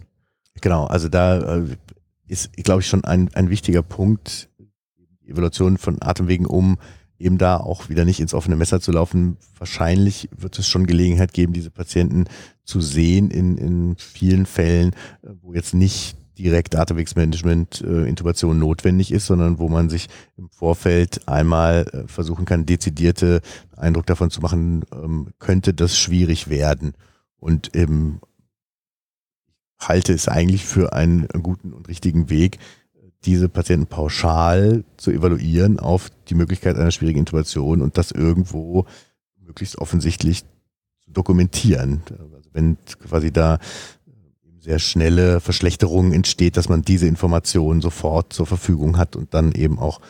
Genau, 0.61 0.85
also 0.87 1.09
da 1.09 1.59
äh, 1.59 1.77
ist, 2.27 2.53
glaube 2.55 2.81
ich, 2.81 2.87
schon 2.87 3.05
ein, 3.05 3.31
ein 3.35 3.51
wichtiger 3.51 3.83
Punkt, 3.83 4.49
die 5.23 5.31
Evaluation 5.31 5.79
von 5.79 5.99
Atemwegen, 6.01 6.47
um 6.47 6.79
eben 7.19 7.39
da 7.39 7.57
auch 7.57 7.89
wieder 7.89 8.05
nicht 8.05 8.21
ins 8.21 8.35
offene 8.35 8.57
Messer 8.57 8.81
zu 8.81 8.93
laufen. 8.93 9.39
Wahrscheinlich 9.59 10.29
wird 10.37 10.59
es 10.59 10.69
schon 10.69 10.87
Gelegenheit 10.87 11.33
geben, 11.33 11.53
diese 11.53 11.71
Patienten 11.71 12.25
zu 12.65 12.81
sehen 12.81 13.31
in, 13.31 13.57
in 13.57 13.97
vielen 13.97 14.47
Fällen, 14.47 14.93
äh, 15.23 15.31
wo 15.41 15.55
jetzt 15.55 15.75
nicht 15.75 16.17
direkt 16.39 16.77
Atemwegsmanagement, 16.77 17.81
äh, 17.81 18.07
Intubation 18.07 18.59
notwendig 18.59 19.11
ist, 19.11 19.27
sondern 19.27 19.59
wo 19.59 19.69
man 19.69 19.89
sich 19.89 20.09
im 20.37 20.51
Vorfeld 20.51 21.27
einmal 21.27 21.87
äh, 21.93 22.09
versuchen 22.09 22.45
kann, 22.45 22.67
dezidierte 22.67 23.41
Eindruck 23.77 24.07
davon 24.07 24.31
zu 24.31 24.41
machen, 24.41 24.85
ähm, 24.93 25.29
könnte 25.39 25.73
das 25.73 25.99
schwierig 25.99 26.49
werden. 26.49 26.93
Und 27.39 27.75
eben 27.75 28.21
halte 29.79 30.13
es 30.13 30.29
eigentlich 30.29 30.65
für 30.65 30.93
einen 30.93 31.29
guten 31.43 31.73
und 31.73 31.89
richtigen 31.89 32.31
Weg, 32.31 32.59
diese 33.25 33.49
Patienten 33.49 33.87
pauschal 33.87 34.85
zu 34.97 35.11
evaluieren 35.11 35.81
auf 35.81 36.11
die 36.29 36.35
Möglichkeit 36.35 36.77
einer 36.77 36.93
schwierigen 36.93 37.21
Intubation 37.21 37.83
und 37.83 37.99
das 37.99 38.13
irgendwo 38.13 38.87
möglichst 39.41 39.79
offensichtlich 39.79 40.45
zu 41.01 41.11
dokumentieren. 41.11 42.03
Also 42.11 42.51
wenn 42.53 42.79
quasi 43.01 43.33
da 43.33 43.59
sehr 44.61 44.79
schnelle 44.79 45.41
Verschlechterungen 45.41 46.13
entsteht, 46.13 46.57
dass 46.57 46.69
man 46.69 46.83
diese 46.83 47.07
Informationen 47.07 47.81
sofort 47.81 48.33
zur 48.33 48.47
Verfügung 48.47 48.97
hat 48.99 49.15
und 49.15 49.33
dann 49.33 49.53
eben 49.53 49.79
auch 49.79 50.01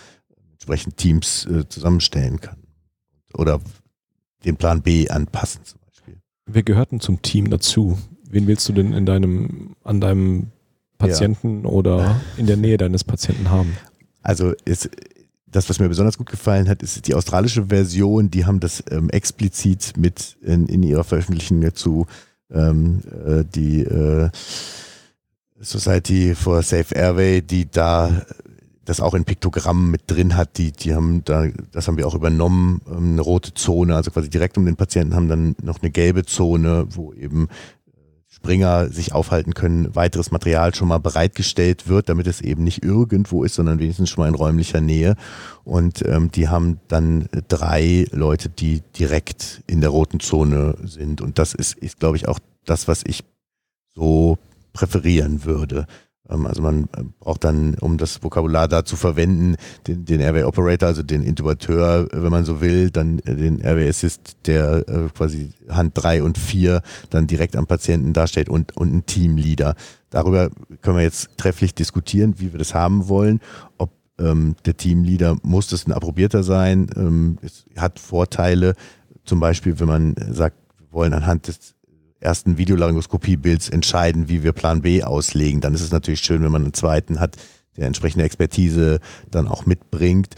entsprechend 0.52 0.96
Teams 0.96 1.46
äh, 1.46 1.68
zusammenstellen 1.68 2.40
kann. 2.40 2.62
Oder 3.34 3.60
den 4.44 4.56
Plan 4.56 4.80
B 4.80 5.08
anpassen 5.10 5.62
zum 5.64 5.80
Beispiel. 5.86 6.20
Wir 6.46 6.62
gehörten 6.62 7.00
zum 7.00 7.20
Team 7.20 7.50
dazu. 7.50 7.98
Wen 8.36 8.46
willst 8.46 8.68
du 8.68 8.74
denn 8.74 8.92
in 8.92 9.06
deinem, 9.06 9.76
an 9.82 9.98
deinem 9.98 10.48
Patienten 10.98 11.62
ja. 11.62 11.70
oder 11.70 12.20
in 12.36 12.44
der 12.44 12.58
Nähe 12.58 12.76
deines 12.76 13.02
Patienten 13.02 13.48
haben? 13.48 13.78
Also 14.20 14.52
ist 14.66 14.90
das, 15.46 15.70
was 15.70 15.80
mir 15.80 15.88
besonders 15.88 16.18
gut 16.18 16.28
gefallen 16.30 16.68
hat, 16.68 16.82
ist 16.82 17.08
die 17.08 17.14
australische 17.14 17.64
Version. 17.68 18.30
Die 18.30 18.44
haben 18.44 18.60
das 18.60 18.84
ähm, 18.90 19.08
explizit 19.08 19.94
mit 19.96 20.36
in, 20.42 20.66
in, 20.66 20.82
ihrer 20.82 21.02
Veröffentlichung 21.04 21.62
dazu 21.62 22.06
ähm, 22.50 23.00
äh, 23.26 23.42
die 23.42 23.80
äh, 23.80 24.28
Society 25.58 26.34
for 26.34 26.62
Safe 26.62 26.94
Airway, 26.94 27.40
die 27.40 27.70
da 27.70 28.26
das 28.84 29.00
auch 29.00 29.14
in 29.14 29.24
Piktogrammen 29.24 29.90
mit 29.90 30.02
drin 30.08 30.36
hat, 30.36 30.58
die, 30.58 30.72
die 30.72 30.94
haben 30.94 31.24
da, 31.24 31.46
das 31.72 31.88
haben 31.88 31.96
wir 31.96 32.06
auch 32.06 32.14
übernommen, 32.14 32.82
ähm, 32.86 33.12
eine 33.12 33.22
rote 33.22 33.54
Zone, 33.54 33.96
also 33.96 34.10
quasi 34.10 34.28
direkt 34.28 34.58
um 34.58 34.66
den 34.66 34.76
Patienten 34.76 35.14
haben 35.14 35.28
dann 35.28 35.56
noch 35.62 35.80
eine 35.80 35.90
gelbe 35.90 36.26
Zone, 36.26 36.86
wo 36.90 37.14
eben 37.14 37.48
Springer 38.46 38.90
sich 38.90 39.12
aufhalten 39.12 39.54
können, 39.54 39.96
weiteres 39.96 40.30
Material 40.30 40.72
schon 40.72 40.86
mal 40.86 40.98
bereitgestellt 40.98 41.88
wird, 41.88 42.08
damit 42.08 42.28
es 42.28 42.40
eben 42.40 42.62
nicht 42.62 42.84
irgendwo 42.84 43.42
ist, 43.42 43.56
sondern 43.56 43.80
wenigstens 43.80 44.08
schon 44.08 44.22
mal 44.22 44.28
in 44.28 44.36
räumlicher 44.36 44.80
Nähe. 44.80 45.16
Und 45.64 46.06
ähm, 46.06 46.30
die 46.30 46.48
haben 46.48 46.78
dann 46.86 47.28
drei 47.48 48.06
Leute, 48.12 48.48
die 48.48 48.82
direkt 48.96 49.64
in 49.66 49.80
der 49.80 49.90
roten 49.90 50.20
Zone 50.20 50.76
sind. 50.84 51.20
Und 51.20 51.40
das 51.40 51.54
ist, 51.54 51.74
ist 51.78 51.98
glaube 51.98 52.18
ich, 52.18 52.28
auch 52.28 52.38
das, 52.64 52.86
was 52.86 53.02
ich 53.04 53.24
so 53.96 54.38
präferieren 54.72 55.44
würde. 55.44 55.88
Ähm, 56.30 56.46
also 56.46 56.62
man 56.62 56.84
äh, 56.96 57.02
braucht 57.20 57.44
dann, 57.44 57.74
um 57.76 57.98
das 57.98 58.22
Vokabular 58.22 58.68
da 58.68 58.84
zu 58.84 58.96
verwenden, 58.96 59.56
den, 59.86 60.04
den 60.04 60.20
Airway 60.20 60.44
Operator, 60.44 60.88
also 60.88 61.02
den 61.02 61.22
Intubateur, 61.22 62.08
äh, 62.12 62.22
wenn 62.22 62.30
man 62.30 62.44
so 62.44 62.60
will, 62.60 62.90
dann 62.90 63.18
äh, 63.20 63.36
den 63.36 63.60
Airway 63.60 63.88
Assist, 63.88 64.36
der 64.46 64.84
quasi 65.14 65.52
Hand 65.68 65.92
drei 65.94 66.22
und 66.22 66.38
vier 66.38 66.82
dann 67.10 67.26
direkt 67.26 67.56
am 67.56 67.66
Patienten 67.66 68.12
darstellt 68.12 68.48
und, 68.48 68.76
und 68.76 68.94
ein 68.94 69.06
Teamleader. 69.06 69.74
Darüber 70.10 70.50
können 70.82 70.96
wir 70.96 71.02
jetzt 71.02 71.36
trefflich 71.36 71.74
diskutieren, 71.74 72.34
wie 72.38 72.52
wir 72.52 72.58
das 72.58 72.74
haben 72.74 73.08
wollen. 73.08 73.40
Ob 73.78 73.90
ähm, 74.18 74.56
der 74.64 74.76
Teamleader 74.76 75.36
muss 75.42 75.68
das 75.68 75.86
ein 75.86 75.92
approbierter 75.92 76.42
sein, 76.42 76.88
ähm, 76.96 77.38
es 77.42 77.66
hat 77.76 77.98
Vorteile, 77.98 78.74
zum 79.24 79.40
Beispiel, 79.40 79.78
wenn 79.80 79.88
man 79.88 80.14
sagt, 80.30 80.56
wir 80.78 80.92
wollen 80.92 81.12
anhand 81.12 81.48
des 81.48 81.74
ersten 82.20 82.58
Videolaryngoskopie-Bilds 82.58 83.68
entscheiden, 83.68 84.28
wie 84.28 84.42
wir 84.42 84.52
Plan 84.52 84.82
B 84.82 85.02
auslegen. 85.02 85.60
Dann 85.60 85.74
ist 85.74 85.82
es 85.82 85.92
natürlich 85.92 86.20
schön, 86.20 86.42
wenn 86.42 86.52
man 86.52 86.64
einen 86.64 86.74
zweiten 86.74 87.20
hat, 87.20 87.36
der 87.76 87.86
entsprechende 87.86 88.24
Expertise 88.24 89.00
dann 89.30 89.48
auch 89.48 89.66
mitbringt. 89.66 90.34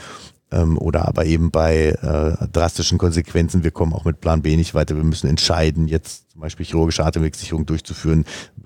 Ähm, 0.50 0.78
oder 0.78 1.06
aber 1.06 1.26
eben 1.26 1.50
bei 1.50 1.88
äh, 1.90 2.48
drastischen 2.48 2.96
Konsequenzen, 2.96 3.64
wir 3.64 3.70
kommen 3.70 3.92
auch 3.92 4.06
mit 4.06 4.20
Plan 4.20 4.40
B 4.40 4.56
nicht 4.56 4.74
weiter, 4.74 4.96
wir 4.96 5.04
müssen 5.04 5.28
entscheiden, 5.28 5.88
jetzt 5.88 6.30
zum 6.30 6.40
Beispiel 6.40 6.64
chirurgische 6.64 7.04
Atemwegssicherung 7.04 7.66
durchzuführen. 7.66 8.24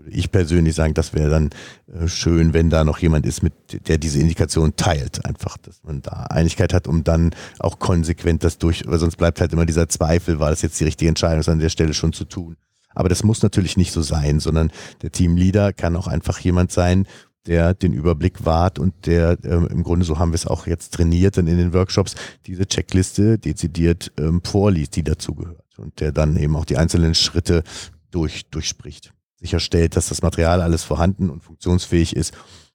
Ich 0.09 0.31
persönlich 0.31 0.77
sagen, 0.77 0.94
das 0.94 1.12
wäre 1.12 1.29
dann 1.29 1.51
äh, 1.92 2.07
schön, 2.07 2.55
wenn 2.55 2.70
da 2.70 2.85
noch 2.85 2.98
jemand 2.98 3.27
ist, 3.27 3.42
mit 3.42 3.88
der 3.88 3.98
diese 3.98 4.20
Indikation 4.20 4.77
teilt. 4.77 5.25
Einfach, 5.27 5.57
dass 5.57 5.83
man 5.83 6.03
da 6.03 6.27
Einigkeit 6.31 6.72
hat, 6.72 6.87
um 6.87 7.03
dann 7.03 7.35
auch 7.59 7.81
konsequent 7.81 8.44
das 8.44 8.59
durch, 8.59 8.85
weil 8.87 9.01
sonst 9.01 9.16
bleibt 9.16 9.40
halt 9.40 9.53
immer 9.53 9.66
dieser 9.66 9.88
Zweifel, 9.88 10.38
war 10.38 10.51
das 10.51 10.62
jetzt 10.62 10.79
die 10.79 10.85
richtige 10.85 11.09
Entscheidung, 11.09 11.40
ist 11.40 11.48
an 11.48 11.59
der 11.59 11.68
Stelle 11.68 11.94
schon 11.94 12.12
zu 12.12 12.27
tun. 12.27 12.57
Aber 12.94 13.09
das 13.09 13.24
muss 13.24 13.42
natürlich 13.42 13.76
nicht 13.76 13.92
so 13.92 14.02
sein, 14.02 14.40
sondern 14.40 14.70
der 15.02 15.12
Teamleader 15.12 15.72
kann 15.72 15.96
auch 15.96 16.07
einfach 16.07 16.38
jemand 16.38 16.72
sein, 16.72 17.07
der 17.46 17.74
den 17.74 17.92
Überblick 17.92 18.44
wahrt 18.44 18.78
und 18.78 19.07
der 19.07 19.37
ähm, 19.44 19.66
im 19.68 19.83
Grunde, 19.83 20.05
so 20.05 20.18
haben 20.18 20.31
wir 20.31 20.37
es 20.37 20.46
auch 20.46 20.66
jetzt 20.66 20.94
trainiert 20.94 21.37
dann 21.37 21.48
in 21.48 21.59
den 21.59 21.72
Workshops, 21.72 22.14
diese 22.46 22.66
Checkliste 22.66 23.38
dezidiert 23.38 24.12
ähm, 24.18 24.40
vorliest, 24.44 24.94
die 24.96 25.02
dazugehört 25.02 25.78
und 25.78 26.00
der 26.00 26.12
dann 26.12 26.37
eben 26.37 26.55
auch 26.57 26.64
die 26.64 26.76
einzelnen 26.76 27.14
Schritte 27.14 27.64
durch, 28.11 28.46
durchspricht. 28.50 29.12
Sicherstellt, 29.37 29.96
dass 29.96 30.09
das 30.09 30.22
Material 30.22 30.61
alles 30.61 30.85
vorhanden 30.85 31.31
und 31.31 31.42
funktionsfähig 31.42 32.14
ist 32.14 32.33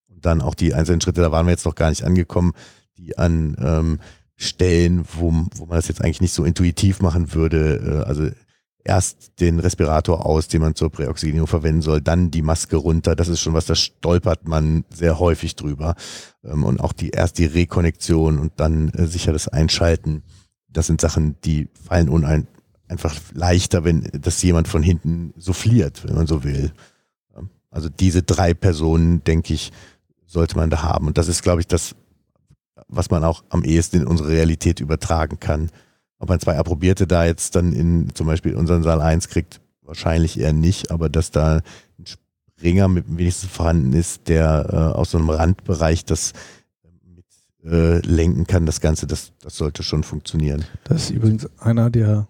und 0.09 0.25
dann 0.25 0.41
auch 0.41 0.55
die 0.55 0.73
einzelnen 0.73 0.99
Schritte, 0.99 1.21
da 1.21 1.31
waren 1.31 1.45
wir 1.45 1.51
jetzt 1.51 1.65
noch 1.65 1.75
gar 1.75 1.89
nicht 1.89 2.03
angekommen, 2.03 2.51
die 2.97 3.17
an 3.17 3.55
ähm, 3.59 3.99
Stellen, 4.35 5.05
wo, 5.13 5.31
wo 5.55 5.65
man 5.65 5.77
das 5.77 5.87
jetzt 5.87 6.01
eigentlich 6.03 6.21
nicht 6.21 6.33
so 6.33 6.43
intuitiv 6.43 7.01
machen 7.01 7.33
würde, 7.33 8.03
äh, 8.03 8.07
also 8.07 8.29
erst 8.87 9.39
den 9.39 9.59
Respirator 9.59 10.25
aus, 10.25 10.47
den 10.47 10.61
man 10.61 10.75
zur 10.75 10.89
Präoxygenierung 10.89 11.47
verwenden 11.47 11.81
soll, 11.81 12.01
dann 12.01 12.31
die 12.31 12.41
Maske 12.41 12.77
runter. 12.77 13.15
Das 13.15 13.27
ist 13.27 13.41
schon 13.41 13.53
was, 13.53 13.65
da 13.65 13.75
stolpert 13.75 14.47
man 14.47 14.85
sehr 14.89 15.19
häufig 15.19 15.55
drüber. 15.55 15.95
Ähm, 16.43 16.63
und 16.63 16.79
auch 16.79 16.93
die 16.93 17.09
erst 17.09 17.37
die 17.37 17.45
Rekonnektion 17.45 18.39
und 18.39 18.53
dann 18.57 18.89
äh, 18.89 19.05
sicher 19.05 19.33
das 19.33 19.47
Einschalten. 19.47 20.23
Das 20.69 20.87
sind 20.87 21.01
Sachen, 21.01 21.35
die 21.43 21.69
fallen 21.87 22.09
unein, 22.09 22.47
einfach 22.87 23.15
leichter, 23.33 23.83
wenn 23.83 24.09
das 24.13 24.41
jemand 24.41 24.67
von 24.67 24.81
hinten 24.83 25.33
souffliert, 25.37 26.07
wenn 26.07 26.15
man 26.15 26.27
so 26.27 26.43
will. 26.43 26.71
Also 27.69 27.89
diese 27.89 28.23
drei 28.23 28.53
Personen, 28.53 29.23
denke 29.23 29.53
ich, 29.53 29.71
sollte 30.25 30.57
man 30.57 30.69
da 30.69 30.81
haben. 30.83 31.07
Und 31.07 31.17
das 31.17 31.27
ist, 31.27 31.43
glaube 31.43 31.61
ich, 31.61 31.67
das, 31.67 31.95
was 32.87 33.09
man 33.09 33.23
auch 33.23 33.43
am 33.49 33.63
ehesten 33.63 33.97
in 33.97 34.07
unsere 34.07 34.29
Realität 34.29 34.79
übertragen 34.79 35.39
kann. 35.39 35.69
Ob 36.19 36.29
man 36.29 36.39
zwei 36.39 36.57
Approbierte 36.57 37.05
da 37.07 37.25
jetzt 37.25 37.55
dann 37.55 37.73
in 37.73 38.13
zum 38.15 38.27
Beispiel 38.27 38.55
unseren 38.55 38.83
Saal 38.83 39.01
1 39.01 39.27
kriegt, 39.27 39.61
wahrscheinlich 39.83 40.39
eher 40.39 40.53
nicht, 40.53 40.91
aber 40.91 41.09
dass 41.09 41.31
da 41.31 41.61
ein 41.99 42.05
Springer 42.05 42.87
mit 42.87 43.05
wenigstens 43.07 43.51
vorhanden 43.51 43.93
ist, 43.93 44.27
der 44.27 44.67
äh, 44.71 44.75
aus 44.97 45.11
so 45.11 45.17
einem 45.17 45.29
Randbereich 45.29 46.05
das 46.05 46.33
mit 47.15 47.25
äh, 47.71 47.99
lenken 47.99 48.47
kann, 48.47 48.65
das 48.65 48.81
Ganze, 48.81 49.05
das, 49.05 49.31
das 49.41 49.55
sollte 49.57 49.83
schon 49.83 50.03
funktionieren. 50.03 50.65
Das 50.85 51.03
ist 51.03 51.09
übrigens 51.11 51.47
einer 51.59 51.89
der 51.89 52.27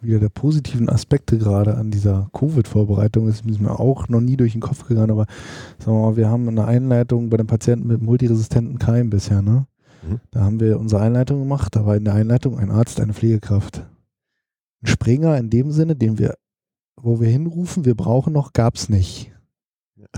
wieder 0.00 0.20
der 0.20 0.28
positiven 0.28 0.88
Aspekte 0.88 1.38
gerade 1.38 1.76
an 1.76 1.90
dieser 1.90 2.30
Covid-Vorbereitung 2.32 3.28
ist 3.28 3.44
mir 3.44 3.80
auch 3.80 4.08
noch 4.08 4.20
nie 4.20 4.36
durch 4.36 4.52
den 4.52 4.60
Kopf 4.60 4.86
gegangen, 4.86 5.10
aber 5.10 5.26
sagen 5.78 5.98
wir 5.98 6.02
mal, 6.10 6.16
wir 6.16 6.28
haben 6.28 6.48
eine 6.48 6.66
Einleitung 6.66 7.30
bei 7.30 7.36
den 7.36 7.46
Patienten 7.46 7.88
mit 7.88 8.00
multiresistenten 8.00 8.78
Keim 8.78 9.10
bisher, 9.10 9.42
ne? 9.42 9.66
Da 10.30 10.40
haben 10.40 10.60
wir 10.60 10.78
unsere 10.78 11.02
Einleitung 11.02 11.40
gemacht. 11.40 11.74
Da 11.74 11.86
war 11.86 11.96
in 11.96 12.04
der 12.04 12.14
Einleitung 12.14 12.58
ein 12.58 12.70
Arzt, 12.70 13.00
eine 13.00 13.14
Pflegekraft. 13.14 13.86
Ein 14.82 14.86
Springer 14.86 15.36
in 15.38 15.50
dem 15.50 15.72
Sinne, 15.72 15.96
den 15.96 16.18
wir, 16.18 16.36
wo 16.96 17.20
wir 17.20 17.28
hinrufen, 17.28 17.84
wir 17.84 17.94
brauchen 17.94 18.32
noch, 18.32 18.52
gab 18.52 18.76
es 18.76 18.88
nicht. 18.88 19.32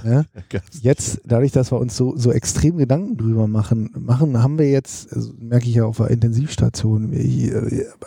Ja? 0.04 0.24
Jetzt, 0.80 1.20
dadurch, 1.24 1.52
dass 1.52 1.72
wir 1.72 1.78
uns 1.78 1.96
so, 1.96 2.16
so 2.16 2.32
extrem 2.32 2.76
Gedanken 2.76 3.16
drüber 3.16 3.46
machen, 3.46 3.90
machen, 3.98 4.42
haben 4.42 4.58
wir 4.58 4.70
jetzt, 4.70 5.12
also 5.12 5.32
merke 5.38 5.66
ich 5.66 5.74
ja 5.74 5.84
auf 5.84 5.98
der 5.98 6.10
Intensivstation, 6.10 7.12
ich, 7.12 7.52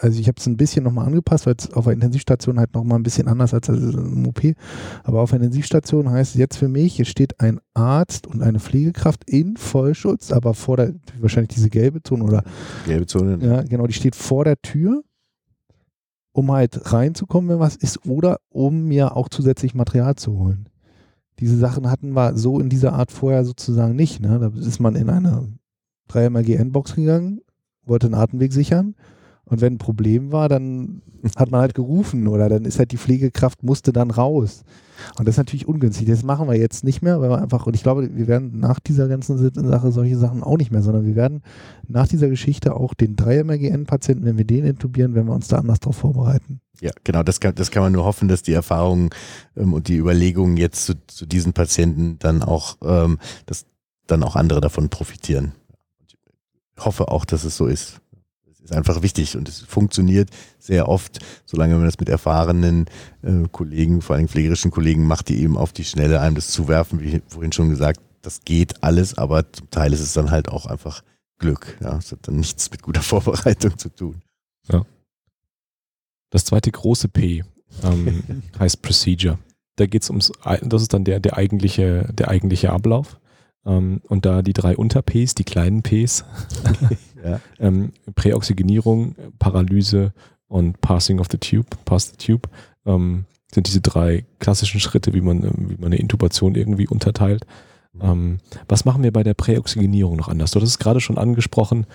also 0.02 0.20
ich 0.20 0.28
habe 0.28 0.40
es 0.40 0.46
ein 0.48 0.58
bisschen 0.58 0.84
nochmal 0.84 1.08
angepasst, 1.08 1.46
weil 1.46 1.56
es 1.58 1.72
auf 1.74 1.86
der 1.86 1.94
Intensivstation 1.94 2.60
halt 2.60 2.74
nochmal 2.74 3.00
ein 3.00 3.04
bisschen 3.04 3.28
anders 3.28 3.54
als 3.54 3.68
im 3.70 4.28
OP, 4.28 4.42
aber 5.04 5.22
auf 5.22 5.32
der 5.32 5.40
Intensivstation 5.40 6.10
heißt 6.10 6.36
es 6.36 6.40
jetzt 6.40 6.58
für 6.58 6.70
mich, 6.70 7.00
es 7.00 7.10
steht 7.10 7.40
ein 7.40 7.60
Arzt 7.74 8.28
und 8.28 8.42
eine 8.42 8.60
Pflegekraft 8.60 9.30
in 9.30 9.58
Vollschutz, 9.58 10.32
aber 10.32 10.54
vor 10.54 10.78
der, 10.78 10.94
wahrscheinlich 11.20 11.54
diese 11.54 11.70
gelbe 11.70 12.02
Zone 12.02 12.24
oder 12.24 12.44
gelbe 12.86 13.06
Zone. 13.06 13.38
Ja, 13.42 13.62
genau, 13.64 13.88
die 13.88 13.94
steht 13.94 14.16
vor 14.16 14.46
der 14.46 14.62
Tür 14.62 15.04
um 16.36 16.52
halt 16.52 16.92
reinzukommen, 16.92 17.48
wenn 17.48 17.60
was 17.60 17.76
ist, 17.76 18.08
oder 18.08 18.40
um 18.50 18.86
mir 18.86 19.16
auch 19.16 19.30
zusätzlich 19.30 19.76
Material 19.76 20.16
zu 20.16 20.36
holen 20.40 20.68
diese 21.44 21.58
Sachen 21.58 21.92
hatten 21.92 22.14
wir 22.14 22.38
so 22.38 22.60
in 22.60 22.70
dieser 22.70 22.94
Art 22.94 23.12
vorher 23.12 23.44
sozusagen 23.44 23.96
nicht. 23.96 24.22
Ne? 24.22 24.40
Da 24.40 24.48
ist 24.60 24.80
man 24.80 24.96
in 24.96 25.10
eine 25.10 25.54
3MRG-N-Box 26.10 26.96
gegangen, 26.96 27.42
wollte 27.86 28.08
einen 28.08 28.16
Atemweg 28.16 28.54
sichern 28.54 28.96
und 29.54 29.62
wenn 29.62 29.76
ein 29.76 29.78
Problem 29.78 30.32
war, 30.32 30.50
dann 30.50 31.04
hat 31.36 31.52
man 31.52 31.62
halt 31.62 31.76
gerufen 31.76 32.28
oder 32.28 32.50
dann 32.50 32.66
ist 32.66 32.80
halt 32.80 32.92
die 32.92 32.98
Pflegekraft 32.98 33.62
musste 33.62 33.94
dann 33.94 34.10
raus. 34.10 34.64
Und 35.20 35.28
das 35.28 35.36
ist 35.36 35.38
natürlich 35.38 35.68
ungünstig. 35.68 36.08
Das 36.08 36.24
machen 36.24 36.48
wir 36.48 36.58
jetzt 36.58 36.84
nicht 36.84 37.04
mehr, 37.04 37.22
weil 37.22 37.30
wir 37.30 37.40
einfach, 37.40 37.68
und 37.68 37.76
ich 37.76 37.84
glaube, 37.84 38.10
wir 38.16 38.26
werden 38.26 38.60
nach 38.60 38.80
dieser 38.80 39.08
ganzen 39.08 39.38
Sache 39.38 39.92
solche 39.92 40.18
Sachen 40.18 40.42
auch 40.42 40.58
nicht 40.58 40.72
mehr, 40.72 40.82
sondern 40.82 41.06
wir 41.06 41.16
werden 41.16 41.44
nach 41.88 42.08
dieser 42.08 42.30
Geschichte 42.30 42.76
auch 42.76 42.96
den 42.96 43.16
3-MRGN-Patienten, 43.16 44.26
wenn 44.26 44.40
wir 44.40 44.46
den 44.46 44.66
intubieren, 44.66 45.14
werden 45.14 45.28
wir 45.28 45.36
uns 45.36 45.50
da 45.50 45.58
anders 45.58 45.80
darauf 45.82 45.98
vorbereiten. 45.98 46.60
Ja, 46.82 46.90
genau, 47.04 47.22
das 47.22 47.40
kann, 47.40 47.54
das 47.54 47.70
kann 47.70 47.84
man 47.84 47.94
nur 47.94 48.06
hoffen, 48.06 48.30
dass 48.30 48.42
die 48.42 48.54
Erfahrungen 48.54 49.12
ähm, 49.56 49.74
und 49.74 49.88
die 49.88 49.98
Überlegungen 49.98 50.58
jetzt 50.58 50.84
zu, 50.88 50.96
zu 51.06 51.28
diesen 51.28 51.54
Patienten 51.54 52.18
dann 52.18 52.42
auch, 52.42 52.78
ähm, 52.84 53.20
dass 53.46 53.68
dann 54.08 54.24
auch 54.24 54.36
andere 54.36 54.62
davon 54.62 54.90
profitieren. 54.90 55.52
Ich 56.76 56.84
hoffe 56.84 57.10
auch, 57.10 57.24
dass 57.24 57.44
es 57.44 57.56
so 57.56 57.68
ist 57.68 58.02
ist 58.64 58.74
einfach 58.74 59.02
wichtig 59.02 59.36
und 59.38 59.50
es 59.50 59.60
funktioniert 59.60 60.30
sehr 60.60 60.88
oft, 60.88 61.20
solange 61.46 61.76
man 61.76 61.86
das 61.86 62.00
mit 62.00 62.10
erfahrenen 62.10 62.86
äh, 63.22 63.48
Kollegen, 63.52 64.02
vor 64.02 64.16
allem 64.16 64.28
pflegerischen 64.28 64.72
Kollegen 64.72 65.06
macht, 65.06 65.30
die 65.30 65.42
eben 65.42 65.58
auf 65.58 65.74
die 65.74 65.84
Schnelle 65.84 66.22
einem 66.22 66.36
das 66.36 66.50
zuwerfen, 66.50 67.02
wie 67.02 67.22
vorhin 67.28 67.52
schon 67.52 67.70
gesagt, 67.70 68.00
das 68.22 68.42
geht 68.46 68.82
alles, 68.84 69.18
aber 69.18 69.52
zum 69.52 69.70
Teil 69.70 69.94
ist 69.94 70.00
es 70.00 70.14
dann 70.14 70.32
halt 70.32 70.50
auch 70.50 70.66
einfach 70.66 71.04
Glück. 71.40 71.78
Ja, 71.82 71.98
es 71.98 72.12
hat 72.12 72.20
dann 72.24 72.38
nichts 72.38 72.72
mit 72.72 72.82
guter 72.82 73.02
Vorbereitung 73.04 73.78
zu 73.78 73.90
tun. 73.90 74.22
Ja. 74.72 74.84
Das 76.30 76.46
zweite 76.46 76.72
große 76.72 77.10
P 77.10 77.44
ähm, 77.84 78.24
heißt 78.60 78.82
Procedure. 78.82 79.40
Da 79.76 79.88
geht 79.88 80.04
es 80.04 80.10
ums, 80.10 80.32
das 80.62 80.84
ist 80.84 80.94
dann 80.94 81.04
der, 81.04 81.20
der 81.20 81.36
eigentliche, 81.36 82.08
der 82.14 82.30
eigentliche 82.30 82.72
Ablauf. 82.72 83.20
Ähm, 83.66 84.02
und 84.08 84.26
da 84.26 84.42
die 84.42 84.54
drei 84.54 84.76
Unter-Ps, 84.76 85.36
die 85.36 85.44
kleinen 85.44 85.84
Ps, 85.84 86.26
ja. 87.24 87.40
ähm, 87.60 87.92
Präoxygenierung, 88.16 89.16
Paralyse 89.40 90.14
und 90.48 90.82
Passing 90.82 91.20
of 91.20 91.28
the 91.32 91.38
Tube, 91.38 91.68
Pass 91.86 92.10
the 92.10 92.18
Tube, 92.18 92.50
ähm, 92.86 93.26
sind 93.54 93.68
diese 93.68 93.82
drei 93.82 94.26
klassischen 94.40 94.80
Schritte, 94.80 95.14
wie 95.14 95.22
man, 95.22 95.44
wie 95.44 95.76
man 95.76 95.86
eine 95.86 95.98
Intubation 95.98 96.56
irgendwie 96.56 96.88
unterteilt. 96.88 97.46
Mhm. 97.94 98.02
Ähm, 98.02 98.38
was 98.68 98.86
machen 98.86 99.04
wir 99.04 99.14
bei 99.14 99.24
der 99.24 99.36
Präoxygenierung 99.36 100.18
noch 100.18 100.28
anders? 100.28 100.52
Du 100.52 100.60
hast 100.60 100.70
es 100.70 100.80
gerade 100.80 101.02
schon 101.02 101.18
angesprochen. 101.18 101.86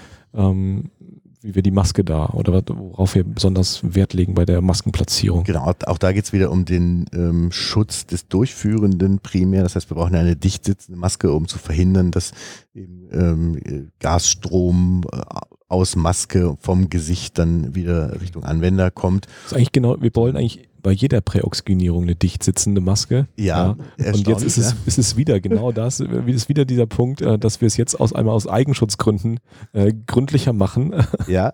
Wie 1.41 1.55
wir 1.55 1.63
die 1.63 1.71
Maske 1.71 2.05
da 2.05 2.27
oder 2.31 2.63
worauf 2.67 3.15
wir 3.15 3.25
besonders 3.25 3.81
Wert 3.83 4.13
legen 4.13 4.35
bei 4.35 4.45
der 4.45 4.61
Maskenplatzierung. 4.61 5.45
Genau, 5.45 5.73
auch 5.87 5.99
da 5.99 6.13
geht 6.13 6.25
es 6.25 6.33
wieder 6.33 6.51
um 6.51 6.65
den 6.65 7.07
ähm, 7.13 7.53
Schutz 7.53 8.07
des 8.07 8.27
Durchführenden 8.27 9.21
primär. 9.21 9.63
Das 9.63 9.77
heißt, 9.77 9.89
wir 9.91 9.97
brauchen 9.97 10.17
eine 10.17 10.35
dicht 10.35 10.65
sitzende 10.65 10.99
Maske, 10.99 11.33
um 11.33 11.47
zu 11.47 11.59
verhindern, 11.59 12.11
dass 12.11 12.33
eben 12.75 13.09
ähm, 13.13 13.91
Gasstrom 14.01 15.05
äh, 15.13 15.21
aus 15.69 15.97
Maske 15.97 16.57
vom 16.61 16.89
Gesicht 16.89 17.39
dann 17.39 17.75
wieder 17.75 18.21
Richtung 18.21 18.45
Anwender 18.45 18.91
kommt. 18.91 19.27
Das 19.27 19.53
ist 19.53 19.57
eigentlich 19.57 19.73
genau, 19.73 20.01
wir 20.01 20.15
wollen 20.15 20.37
eigentlich 20.37 20.68
bei 20.83 20.93
jeder 20.93 21.21
Präoxygenierung 21.21 22.05
eine 22.05 22.15
dicht 22.15 22.43
sitzende 22.43 22.81
Maske. 22.81 23.27
Ja. 23.37 23.77
ja. 23.99 24.13
Und 24.13 24.27
jetzt 24.27 24.45
ist 24.45 24.59
es, 24.59 24.75
ist 24.87 24.99
es 24.99 25.17
wieder 25.17 25.41
genau 25.41 25.73
das, 25.79 26.01
ist 26.01 26.49
wieder 26.49 26.65
dieser 26.65 26.87
Punkt, 26.87 27.21
äh, 27.21 27.39
dass 27.39 27.61
wir 27.61 27.67
es 27.67 27.77
jetzt 27.77 27.99
aus 28.01 28.13
einmal 28.13 28.35
aus 28.35 28.47
Eigenschutzgründen 28.47 29.41
äh, 29.73 29.93
gründlicher 30.07 30.53
machen. 30.53 30.95
Ja. 31.27 31.53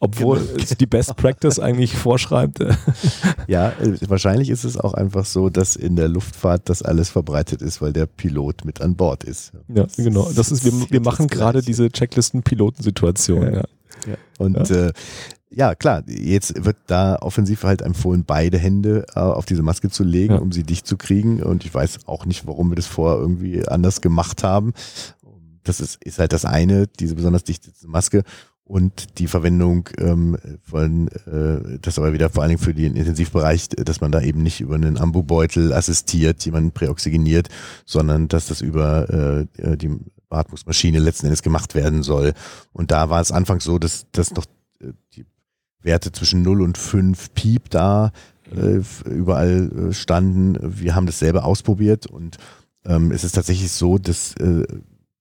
Obwohl 0.00 0.38
genau. 0.38 0.62
es 0.62 0.76
die 0.76 0.86
Best 0.86 1.16
Practice 1.16 1.58
eigentlich 1.58 1.96
vorschreibt. 1.96 2.60
ja, 3.48 3.70
äh, 3.70 3.98
wahrscheinlich 4.08 4.48
ist 4.48 4.64
es 4.64 4.76
auch 4.76 4.94
einfach 4.94 5.24
so, 5.24 5.50
dass 5.50 5.76
in 5.76 5.96
der 5.96 6.08
Luftfahrt 6.08 6.68
das 6.68 6.82
alles 6.82 7.10
verbreitet 7.10 7.62
ist, 7.62 7.82
weil 7.82 7.92
der 7.92 8.06
Pilot 8.06 8.64
mit 8.64 8.80
an 8.80 8.96
Bord 8.96 9.24
ist. 9.24 9.52
Ja, 9.68 9.86
genau. 9.96 10.30
Das 10.34 10.52
ist, 10.52 10.64
wir, 10.64 10.72
wir 10.90 11.00
machen 11.00 11.26
gerade 11.26 11.62
diese 11.62 11.88
Checklisten-Pilotensituation. 11.90 13.42
Ja. 13.42 13.62
ja. 14.06 14.16
Und 14.38 14.70
ja. 14.70 14.86
Äh, 14.86 14.92
ja, 15.50 15.74
klar, 15.74 16.02
jetzt 16.06 16.64
wird 16.64 16.76
da 16.86 17.16
offensiv 17.20 17.62
halt 17.62 17.82
empfohlen, 17.82 18.24
beide 18.26 18.58
Hände 18.58 19.06
äh, 19.14 19.20
auf 19.20 19.46
diese 19.46 19.62
Maske 19.62 19.88
zu 19.88 20.04
legen, 20.04 20.34
ja. 20.34 20.40
um 20.40 20.52
sie 20.52 20.62
dicht 20.62 20.86
zu 20.86 20.96
kriegen. 20.96 21.42
Und 21.42 21.64
ich 21.64 21.72
weiß 21.72 22.06
auch 22.06 22.26
nicht, 22.26 22.46
warum 22.46 22.70
wir 22.70 22.76
das 22.76 22.86
vorher 22.86 23.18
irgendwie 23.18 23.66
anders 23.66 24.00
gemacht 24.00 24.42
haben. 24.42 24.72
Das 25.64 25.80
ist, 25.80 26.02
ist 26.04 26.18
halt 26.18 26.32
das 26.32 26.44
eine, 26.44 26.86
diese 26.86 27.14
besonders 27.14 27.44
dichte 27.44 27.70
Maske. 27.86 28.24
und 28.64 29.18
die 29.18 29.26
Verwendung 29.26 29.88
ähm, 29.96 30.36
von, 30.62 31.08
äh, 31.08 31.78
das 31.80 31.98
aber 31.98 32.12
wieder 32.12 32.28
vor 32.28 32.42
allen 32.42 32.50
Dingen 32.50 32.62
für 32.62 32.74
den 32.74 32.96
Intensivbereich, 32.96 33.68
dass 33.70 34.02
man 34.02 34.12
da 34.12 34.20
eben 34.20 34.42
nicht 34.42 34.60
über 34.60 34.74
einen 34.74 34.98
Ambubeutel 34.98 35.72
assistiert, 35.72 36.44
jemanden 36.44 36.72
präoxygeniert, 36.72 37.48
sondern 37.86 38.28
dass 38.28 38.48
das 38.48 38.60
über 38.60 39.46
äh, 39.58 39.76
die 39.78 39.98
Beatmungsmaschine 40.28 40.98
letzten 40.98 41.26
Endes 41.26 41.42
gemacht 41.42 41.74
werden 41.74 42.02
soll. 42.02 42.34
Und 42.72 42.90
da 42.90 43.08
war 43.08 43.22
es 43.22 43.32
anfangs 43.32 43.64
so, 43.64 43.78
dass, 43.78 44.06
dass 44.12 44.34
noch 44.34 44.44
äh, 44.80 44.92
die 45.14 45.24
Werte 45.82 46.12
zwischen 46.12 46.42
0 46.42 46.62
und 46.62 46.78
5 46.78 47.34
Piep 47.34 47.70
da 47.70 48.12
äh, 48.54 48.80
überall 49.08 49.70
äh, 49.70 49.92
standen. 49.92 50.56
Wir 50.60 50.94
haben 50.94 51.06
das 51.06 51.18
selber 51.18 51.44
ausprobiert 51.44 52.06
und 52.06 52.36
ähm, 52.84 53.12
es 53.12 53.24
ist 53.24 53.32
tatsächlich 53.32 53.70
so, 53.72 53.98
dass 53.98 54.34
äh, 54.36 54.64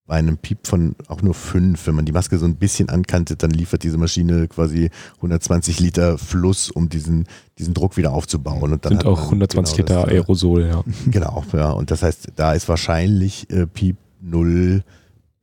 bei 0.07 0.15
einem 0.15 0.37
Piep 0.37 0.65
von 0.65 0.95
auch 1.07 1.21
nur 1.21 1.33
fünf, 1.33 1.85
wenn 1.85 1.95
man 1.95 2.05
die 2.05 2.13
Maske 2.13 2.37
so 2.37 2.45
ein 2.45 2.55
bisschen 2.55 2.87
ankantet, 2.87 3.43
dann 3.43 3.51
liefert 3.51 3.83
diese 3.83 3.97
Maschine 3.97 4.47
quasi 4.47 4.89
120 5.17 5.81
Liter 5.81 6.17
Fluss, 6.17 6.71
um 6.71 6.87
diesen, 6.87 7.27
diesen 7.59 7.73
Druck 7.73 7.97
wieder 7.97 8.13
aufzubauen. 8.13 8.71
Und 8.71 8.85
dann 8.85 8.93
Sind 8.93 9.05
auch 9.05 9.25
120 9.25 9.75
genau 9.75 9.99
Liter 9.99 10.05
das, 10.05 10.13
äh, 10.13 10.15
Aerosol, 10.15 10.65
ja. 10.65 10.83
Genau, 11.11 11.43
ja. 11.51 11.71
Und 11.71 11.91
das 11.91 12.03
heißt, 12.03 12.29
da 12.37 12.53
ist 12.53 12.69
wahrscheinlich 12.69 13.49
äh, 13.51 13.67
Piep 13.67 13.97
null 14.21 14.83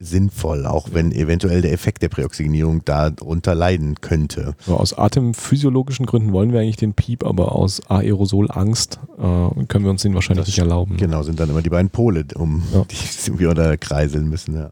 sinnvoll, 0.05 0.67
auch 0.67 0.89
wenn 0.93 1.13
eventuell 1.13 1.63
der 1.63 1.73
Effekt 1.73 2.03
der 2.03 2.09
Präoxygenierung 2.09 2.85
darunter 2.85 3.55
leiden 3.55 4.01
könnte. 4.01 4.55
So, 4.61 4.77
aus 4.77 4.97
atemphysiologischen 4.97 6.07
Gründen 6.07 6.33
wollen 6.33 6.53
wir 6.53 6.61
eigentlich 6.61 6.77
den 6.77 6.95
Piep, 6.95 7.25
aber 7.25 7.53
aus 7.53 7.81
Aerosolangst 7.89 9.01
äh, 9.17 9.65
können 9.67 9.85
wir 9.85 9.91
uns 9.91 10.03
den 10.03 10.15
wahrscheinlich 10.15 10.43
das 10.43 10.49
nicht 10.49 10.59
erlauben. 10.59 10.97
Genau, 10.97 11.23
sind 11.23 11.41
dann 11.41 11.51
immer 11.51 11.63
die 11.63 11.71
beiden 11.71 11.91
Pole, 11.91 12.25
um 12.35 12.63
ja. 12.73 12.85
die 12.91 12.97
irgendwie 13.27 13.47
unter 13.47 13.77
kreiseln 13.77 14.29
müssen. 14.29 14.55
Ja. 14.55 14.71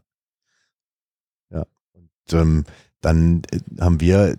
ja. 1.51 1.65
Und 1.93 2.33
ähm, 2.33 2.63
dann 3.01 3.41
äh, 3.51 3.81
haben 3.81 3.99
wir 4.01 4.35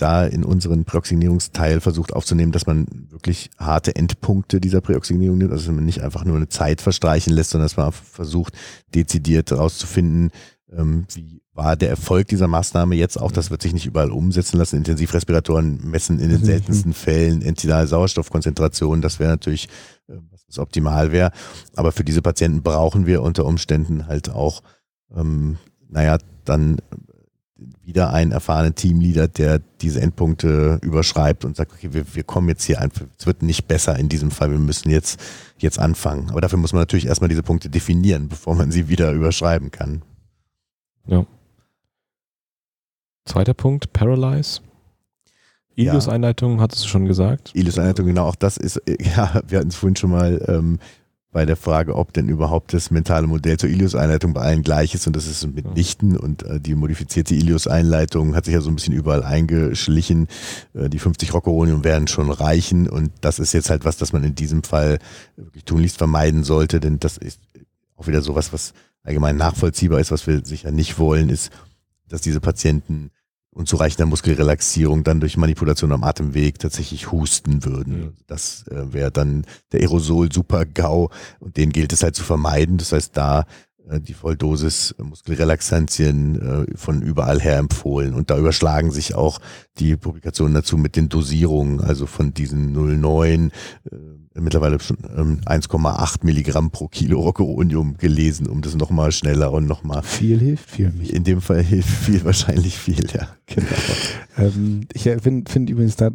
da 0.00 0.24
in 0.24 0.44
unseren 0.44 0.84
Präoxygenierungsteil 0.84 1.80
versucht 1.80 2.12
aufzunehmen, 2.12 2.52
dass 2.52 2.66
man 2.66 2.86
wirklich 3.10 3.50
harte 3.58 3.94
Endpunkte 3.96 4.60
dieser 4.60 4.80
Präoxygenierung 4.80 5.38
nimmt, 5.38 5.52
also 5.52 5.66
dass 5.66 5.74
man 5.74 5.84
nicht 5.84 6.02
einfach 6.02 6.24
nur 6.24 6.36
eine 6.36 6.48
Zeit 6.48 6.80
verstreichen 6.80 7.32
lässt, 7.32 7.50
sondern 7.50 7.66
dass 7.66 7.76
man 7.76 7.92
versucht, 7.92 8.54
dezidiert 8.94 9.50
herauszufinden, 9.50 10.30
ähm, 10.72 11.06
wie 11.14 11.40
war 11.52 11.76
der 11.76 11.90
Erfolg 11.90 12.28
dieser 12.28 12.46
Maßnahme 12.46 12.94
jetzt 12.94 13.20
auch, 13.20 13.32
das 13.32 13.50
wird 13.50 13.60
sich 13.60 13.74
nicht 13.74 13.86
überall 13.86 14.12
umsetzen 14.12 14.56
lassen. 14.56 14.76
Intensivrespiratoren 14.76 15.80
messen 15.90 16.18
in 16.18 16.30
den 16.30 16.44
seltensten 16.44 16.94
Fällen 16.94 17.42
entidale 17.42 17.86
Sauerstoffkonzentrationen, 17.86 19.02
das 19.02 19.18
wäre 19.18 19.30
natürlich, 19.30 19.68
äh, 20.08 20.14
was 20.46 20.58
optimal 20.58 21.12
wäre. 21.12 21.32
Aber 21.76 21.92
für 21.92 22.04
diese 22.04 22.22
Patienten 22.22 22.62
brauchen 22.62 23.06
wir 23.06 23.22
unter 23.22 23.44
Umständen 23.44 24.06
halt 24.06 24.30
auch, 24.30 24.62
ähm, 25.14 25.58
naja, 25.88 26.18
dann 26.44 26.78
wieder 27.84 28.12
einen 28.12 28.32
erfahrenen 28.32 28.74
Teamleader, 28.74 29.28
der 29.28 29.60
diese 29.80 30.00
Endpunkte 30.00 30.78
überschreibt 30.82 31.44
und 31.44 31.56
sagt, 31.56 31.72
okay, 31.72 31.92
wir, 31.92 32.14
wir 32.14 32.22
kommen 32.22 32.48
jetzt 32.48 32.64
hier 32.64 32.80
einfach, 32.80 33.06
es 33.18 33.26
wird 33.26 33.42
nicht 33.42 33.66
besser 33.68 33.98
in 33.98 34.08
diesem 34.08 34.30
Fall, 34.30 34.50
wir 34.50 34.58
müssen 34.58 34.90
jetzt, 34.90 35.20
jetzt 35.58 35.78
anfangen. 35.78 36.30
Aber 36.30 36.40
dafür 36.40 36.58
muss 36.58 36.72
man 36.72 36.82
natürlich 36.82 37.06
erstmal 37.06 37.28
diese 37.28 37.42
Punkte 37.42 37.68
definieren, 37.68 38.28
bevor 38.28 38.54
man 38.54 38.70
sie 38.70 38.88
wieder 38.88 39.12
überschreiben 39.12 39.70
kann. 39.70 40.02
Ja. 41.06 41.26
Zweiter 43.24 43.54
Punkt, 43.54 43.92
Paralyze. 43.92 44.60
Ilius-Einleitung, 45.76 46.56
ja. 46.56 46.62
hattest 46.62 46.84
du 46.84 46.88
schon 46.88 47.06
gesagt? 47.06 47.52
Ilius-Einleitung, 47.54 48.06
genau, 48.06 48.26
auch 48.26 48.34
das 48.34 48.56
ist, 48.56 48.80
ja, 49.16 49.40
wir 49.46 49.58
hatten 49.58 49.68
es 49.68 49.76
vorhin 49.76 49.96
schon 49.96 50.10
mal 50.10 50.44
ähm, 50.48 50.78
bei 51.32 51.46
der 51.46 51.56
Frage, 51.56 51.94
ob 51.94 52.12
denn 52.12 52.28
überhaupt 52.28 52.74
das 52.74 52.90
mentale 52.90 53.26
Modell 53.26 53.56
zur 53.56 53.68
Ilius-Einleitung 53.68 54.32
bei 54.32 54.40
allen 54.40 54.62
gleich 54.62 54.94
ist 54.94 55.06
und 55.06 55.14
das 55.14 55.26
ist 55.26 55.46
mitnichten 55.46 56.16
und 56.16 56.42
äh, 56.42 56.60
die 56.60 56.74
modifizierte 56.74 57.34
Ilius-Einleitung 57.34 58.34
hat 58.34 58.46
sich 58.46 58.54
ja 58.54 58.60
so 58.60 58.68
ein 58.68 58.74
bisschen 58.74 58.94
überall 58.94 59.22
eingeschlichen. 59.22 60.26
Äh, 60.74 60.88
die 60.88 60.98
50 60.98 61.32
Rocuronium 61.32 61.84
werden 61.84 62.08
schon 62.08 62.30
reichen 62.30 62.88
und 62.88 63.12
das 63.20 63.38
ist 63.38 63.52
jetzt 63.52 63.70
halt 63.70 63.84
was, 63.84 63.96
das 63.96 64.12
man 64.12 64.24
in 64.24 64.34
diesem 64.34 64.64
Fall 64.64 64.98
wirklich 65.36 65.64
tunlichst 65.64 65.98
vermeiden 65.98 66.42
sollte, 66.42 66.80
denn 66.80 66.98
das 66.98 67.16
ist 67.16 67.40
auch 67.96 68.08
wieder 68.08 68.22
sowas, 68.22 68.52
was 68.52 68.72
allgemein 69.04 69.36
nachvollziehbar 69.36 70.00
ist, 70.00 70.10
was 70.10 70.26
wir 70.26 70.44
sicher 70.44 70.72
nicht 70.72 70.98
wollen, 70.98 71.28
ist, 71.28 71.52
dass 72.08 72.22
diese 72.22 72.40
Patienten 72.40 73.10
unzureichender 73.60 74.06
Muskelrelaxierung 74.06 75.04
dann 75.04 75.20
durch 75.20 75.36
Manipulation 75.36 75.92
am 75.92 76.02
Atemweg 76.02 76.58
tatsächlich 76.58 77.12
husten 77.12 77.64
würden. 77.64 78.00
Mhm. 78.00 78.12
Das 78.26 78.66
äh, 78.68 78.92
wäre 78.92 79.12
dann 79.12 79.44
der 79.72 79.80
Aerosol-Super-GAU 79.80 81.10
und 81.38 81.56
den 81.56 81.70
gilt 81.70 81.92
es 81.92 82.02
halt 82.02 82.16
zu 82.16 82.24
vermeiden. 82.24 82.78
Das 82.78 82.92
heißt, 82.92 83.16
da 83.16 83.44
die 83.98 84.14
Volldosis 84.14 84.94
Muskelrelaxantien 85.02 86.66
äh, 86.68 86.76
von 86.76 87.02
überall 87.02 87.40
her 87.40 87.58
empfohlen. 87.58 88.14
Und 88.14 88.30
da 88.30 88.38
überschlagen 88.38 88.90
sich 88.90 89.14
auch 89.14 89.40
die 89.78 89.96
Publikationen 89.96 90.54
dazu 90.54 90.76
mit 90.76 90.96
den 90.96 91.08
Dosierungen, 91.08 91.80
also 91.80 92.06
von 92.06 92.32
diesen 92.32 92.76
0,9 92.76 93.50
mittlerweile 94.34 94.78
schon 94.80 94.98
ähm, 95.16 95.40
1,8 95.44 96.24
Milligramm 96.24 96.70
pro 96.70 96.88
Kilo 96.88 97.20
Rocuronium 97.20 97.96
gelesen, 97.96 98.46
um 98.46 98.62
das 98.62 98.76
nochmal 98.76 99.12
schneller 99.12 99.52
und 99.52 99.66
nochmal. 99.66 100.02
Viel 100.02 100.38
hilft 100.38 100.70
viel. 100.70 100.90
Nicht. 100.90 101.12
In 101.12 101.24
dem 101.24 101.40
Fall 101.40 101.62
hilft 101.62 101.88
viel, 101.88 102.24
wahrscheinlich 102.24 102.78
viel, 102.78 103.06
ja. 103.12 103.28
Genau. 103.46 103.66
ähm, 104.38 104.86
ich 104.92 105.02
finde 105.02 105.50
find 105.50 105.70
übrigens 105.70 105.96
da 105.96 106.10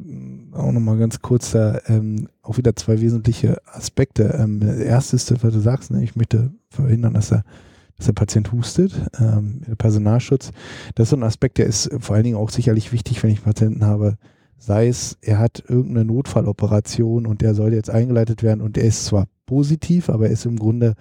auch 0.53 0.71
nochmal 0.71 0.97
ganz 0.97 1.21
kurz 1.21 1.51
da 1.51 1.79
ähm, 1.87 2.29
auch 2.41 2.57
wieder 2.57 2.75
zwei 2.75 3.01
wesentliche 3.01 3.61
Aspekte. 3.65 4.37
Ähm, 4.39 4.61
der 4.61 4.77
erste 4.85 5.17
ist, 5.17 5.31
was 5.43 5.53
du 5.53 5.59
sagst, 5.59 5.91
ne, 5.91 6.03
ich 6.03 6.15
möchte 6.15 6.51
verhindern, 6.69 7.13
dass 7.13 7.31
er 7.31 7.43
dass 7.97 8.07
der 8.07 8.13
Patient 8.13 8.51
hustet, 8.51 8.93
ähm, 9.19 9.61
Personalschutz. 9.77 10.51
Das 10.95 11.05
ist 11.05 11.09
so 11.11 11.15
ein 11.15 11.23
Aspekt, 11.23 11.57
der 11.57 11.65
ist 11.65 11.89
vor 11.99 12.15
allen 12.15 12.25
Dingen 12.25 12.37
auch 12.37 12.49
sicherlich 12.49 12.91
wichtig, 12.91 13.23
wenn 13.23 13.31
ich 13.31 13.43
Patienten 13.43 13.85
habe, 13.85 14.17
sei 14.57 14.87
es, 14.87 15.17
er 15.21 15.39
hat 15.39 15.63
irgendeine 15.67 16.05
Notfalloperation 16.05 17.25
und 17.25 17.41
der 17.41 17.53
soll 17.55 17.73
jetzt 17.73 17.89
eingeleitet 17.89 18.43
werden 18.43 18.61
und 18.61 18.77
er 18.77 18.85
ist 18.85 19.05
zwar 19.05 19.27
positiv, 19.45 20.09
aber 20.09 20.25
er 20.25 20.31
ist 20.31 20.45
im 20.45 20.57
Grunde, 20.57 20.95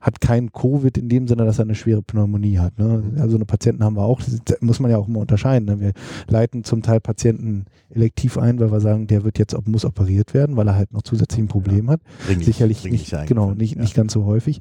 hat 0.00 0.20
kein 0.20 0.50
Covid 0.50 0.96
in 0.96 1.08
dem 1.08 1.28
Sinne, 1.28 1.44
dass 1.44 1.58
er 1.58 1.64
eine 1.64 1.74
schwere 1.74 2.02
Pneumonie 2.02 2.58
hat. 2.58 2.78
Ne? 2.78 3.02
Mhm. 3.04 3.20
Also 3.20 3.36
eine 3.36 3.44
Patienten 3.44 3.84
haben 3.84 3.96
wir 3.96 4.02
auch, 4.02 4.20
das 4.22 4.60
muss 4.60 4.80
man 4.80 4.90
ja 4.90 4.96
auch 4.96 5.08
immer 5.08 5.20
unterscheiden. 5.20 5.66
Ne? 5.66 5.80
Wir 5.80 5.92
leiten 6.26 6.64
zum 6.64 6.82
Teil 6.82 7.00
Patienten 7.00 7.66
elektiv 7.90 8.38
ein, 8.38 8.58
weil 8.58 8.72
wir 8.72 8.80
sagen, 8.80 9.06
der 9.06 9.24
wird 9.24 9.38
jetzt, 9.38 9.54
muss 9.66 9.84
operiert 9.84 10.32
werden, 10.32 10.56
weil 10.56 10.68
er 10.68 10.76
halt 10.76 10.92
noch 10.92 11.02
zusätzlich 11.02 11.40
ein 11.40 11.48
Problem 11.48 11.86
ja. 11.86 11.92
hat. 11.92 12.00
Bring 12.26 12.40
Sicherlich 12.40 12.82
bring 12.82 12.92
nicht, 12.92 13.14
genau, 13.26 13.52
nicht, 13.52 13.76
ja. 13.76 13.82
nicht 13.82 13.94
ganz 13.94 14.14
so 14.14 14.24
häufig. 14.24 14.60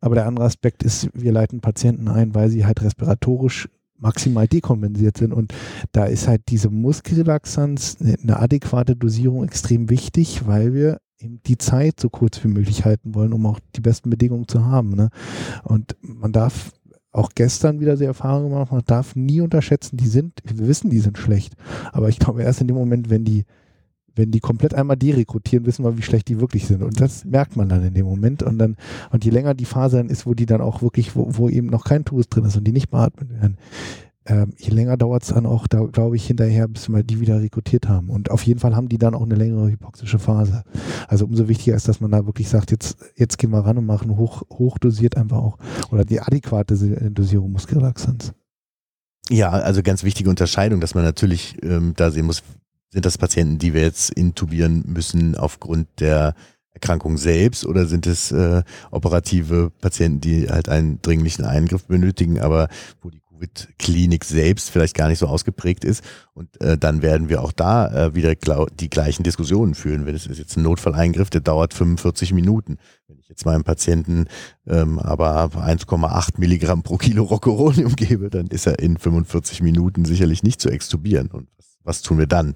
Aber 0.00 0.14
der 0.14 0.26
andere 0.26 0.44
Aspekt 0.44 0.82
ist, 0.82 1.08
wir 1.14 1.32
leiten 1.32 1.60
Patienten 1.60 2.08
ein, 2.08 2.34
weil 2.34 2.50
sie 2.50 2.66
halt 2.66 2.82
respiratorisch 2.82 3.68
maximal 3.98 4.46
dekompensiert 4.46 5.16
sind. 5.16 5.32
Und 5.32 5.54
da 5.92 6.04
ist 6.04 6.28
halt 6.28 6.42
diese 6.48 6.68
Muskelrelaxanz, 6.68 7.96
eine 8.00 8.38
adäquate 8.38 8.94
Dosierung 8.94 9.44
extrem 9.44 9.88
wichtig, 9.88 10.46
weil 10.46 10.74
wir 10.74 10.98
eben 11.18 11.40
die 11.46 11.58
Zeit 11.58 12.00
so 12.00 12.08
kurz 12.08 12.42
wie 12.44 12.48
möglich 12.48 12.84
halten 12.84 13.14
wollen, 13.14 13.32
um 13.32 13.46
auch 13.46 13.60
die 13.74 13.80
besten 13.80 14.10
Bedingungen 14.10 14.48
zu 14.48 14.64
haben. 14.64 14.94
Ne? 14.94 15.10
Und 15.64 15.96
man 16.00 16.32
darf 16.32 16.72
auch 17.12 17.30
gestern 17.34 17.80
wieder 17.80 17.96
sehr 17.96 18.08
Erfahrungen 18.08 18.50
gemacht, 18.50 18.72
man 18.72 18.82
darf 18.84 19.16
nie 19.16 19.40
unterschätzen, 19.40 19.96
die 19.96 20.06
sind, 20.06 20.34
wir 20.44 20.68
wissen, 20.68 20.90
die 20.90 20.98
sind 20.98 21.16
schlecht. 21.16 21.54
Aber 21.92 22.10
ich 22.10 22.18
glaube, 22.18 22.42
erst 22.42 22.60
in 22.60 22.68
dem 22.68 22.76
Moment, 22.76 23.08
wenn 23.08 23.24
die 23.24 23.44
wenn 24.16 24.30
die 24.30 24.40
komplett 24.40 24.74
einmal 24.74 24.96
derekrutieren, 24.96 25.66
wissen 25.66 25.84
wir, 25.84 25.98
wie 25.98 26.02
schlecht 26.02 26.28
die 26.28 26.40
wirklich 26.40 26.66
sind. 26.66 26.82
Und 26.82 27.00
das 27.00 27.24
merkt 27.24 27.54
man 27.54 27.68
dann 27.68 27.84
in 27.84 27.94
dem 27.94 28.06
Moment. 28.06 28.42
Und 28.42 28.58
dann, 28.58 28.76
und 29.10 29.24
je 29.24 29.30
länger 29.30 29.54
die 29.54 29.66
Phase 29.66 29.98
dann 29.98 30.08
ist, 30.08 30.26
wo 30.26 30.34
die 30.34 30.46
dann 30.46 30.62
auch 30.62 30.82
wirklich, 30.82 31.14
wo, 31.14 31.28
wo 31.36 31.48
eben 31.48 31.66
noch 31.66 31.84
kein 31.84 32.04
Tugus 32.04 32.28
drin 32.28 32.44
ist 32.44 32.56
und 32.56 32.64
die 32.64 32.72
nicht 32.72 32.90
beatmet 32.90 33.30
werden, 33.30 33.58
ähm, 34.26 34.52
je 34.58 34.70
länger 34.70 34.96
dauert 34.96 35.22
es 35.22 35.28
dann 35.28 35.46
auch, 35.46 35.66
da 35.66 35.84
glaube 35.84 36.16
ich, 36.16 36.26
hinterher, 36.26 36.68
bis 36.68 36.88
wir 36.88 37.02
die 37.02 37.20
wieder 37.20 37.40
rekrutiert 37.40 37.88
haben. 37.88 38.10
Und 38.10 38.30
auf 38.30 38.42
jeden 38.42 38.60
Fall 38.60 38.74
haben 38.74 38.88
die 38.88 38.98
dann 38.98 39.14
auch 39.14 39.22
eine 39.22 39.36
längere 39.36 39.70
hypoxische 39.70 40.18
Phase. 40.18 40.64
Also 41.08 41.26
umso 41.26 41.48
wichtiger 41.48 41.76
ist, 41.76 41.88
dass 41.88 42.00
man 42.00 42.10
da 42.10 42.26
wirklich 42.26 42.48
sagt, 42.48 42.70
jetzt, 42.70 42.98
jetzt 43.14 43.38
gehen 43.38 43.50
wir 43.50 43.60
ran 43.60 43.78
und 43.78 43.86
machen 43.86 44.16
hoch, 44.16 44.42
hochdosiert 44.52 45.16
einfach 45.16 45.38
auch, 45.38 45.58
oder 45.90 46.04
die 46.04 46.20
adäquate 46.20 46.76
Dosierung 47.10 47.52
Muskelrelaxanz. 47.52 48.32
Ja, 49.28 49.50
also 49.50 49.82
ganz 49.82 50.04
wichtige 50.04 50.30
Unterscheidung, 50.30 50.80
dass 50.80 50.94
man 50.94 51.04
natürlich 51.04 51.56
ähm, 51.62 51.94
da 51.96 52.10
sehen 52.10 52.26
muss, 52.26 52.42
sind 52.90 53.04
das 53.04 53.18
Patienten, 53.18 53.58
die 53.58 53.74
wir 53.74 53.82
jetzt 53.82 54.10
intubieren 54.10 54.84
müssen 54.86 55.36
aufgrund 55.36 55.88
der 55.98 56.34
Erkrankung 56.76 57.16
selbst 57.16 57.64
oder 57.64 57.86
sind 57.86 58.06
es 58.06 58.32
äh, 58.32 58.62
operative 58.90 59.72
Patienten, 59.80 60.20
die 60.20 60.48
halt 60.50 60.68
einen 60.68 61.00
dringlichen 61.00 61.44
Eingriff 61.44 61.86
benötigen, 61.86 62.38
aber 62.38 62.68
wo 63.00 63.08
die 63.08 63.20
Covid-Klinik 63.36 64.24
selbst 64.24 64.70
vielleicht 64.70 64.94
gar 64.94 65.08
nicht 65.08 65.18
so 65.18 65.26
ausgeprägt 65.26 65.84
ist. 65.84 66.02
Und 66.34 66.60
äh, 66.60 66.78
dann 66.78 67.02
werden 67.02 67.28
wir 67.28 67.42
auch 67.42 67.52
da 67.52 68.06
äh, 68.06 68.14
wieder 68.14 68.34
die 68.34 68.90
gleichen 68.90 69.22
Diskussionen 69.22 69.74
führen. 69.74 70.06
Wenn 70.06 70.14
es 70.14 70.26
ist 70.26 70.38
jetzt 70.38 70.56
ein 70.56 70.62
Notfalleingriff, 70.62 71.30
der 71.30 71.40
dauert 71.40 71.74
45 71.74 72.32
Minuten. 72.32 72.78
Wenn 73.08 73.18
ich 73.18 73.28
jetzt 73.28 73.44
meinem 73.44 73.64
Patienten 73.64 74.26
ähm, 74.66 74.98
aber 74.98 75.46
1,8 75.46 76.38
Milligramm 76.38 76.82
pro 76.82 76.96
Kilo 76.96 77.24
Rocuronium 77.24 77.96
gebe, 77.96 78.30
dann 78.30 78.46
ist 78.48 78.66
er 78.66 78.78
in 78.78 78.96
45 78.98 79.62
Minuten 79.62 80.04
sicherlich 80.04 80.42
nicht 80.42 80.60
zu 80.60 80.70
extubieren. 80.70 81.28
Und 81.28 81.48
was 81.82 82.02
tun 82.02 82.18
wir 82.18 82.26
dann? 82.26 82.54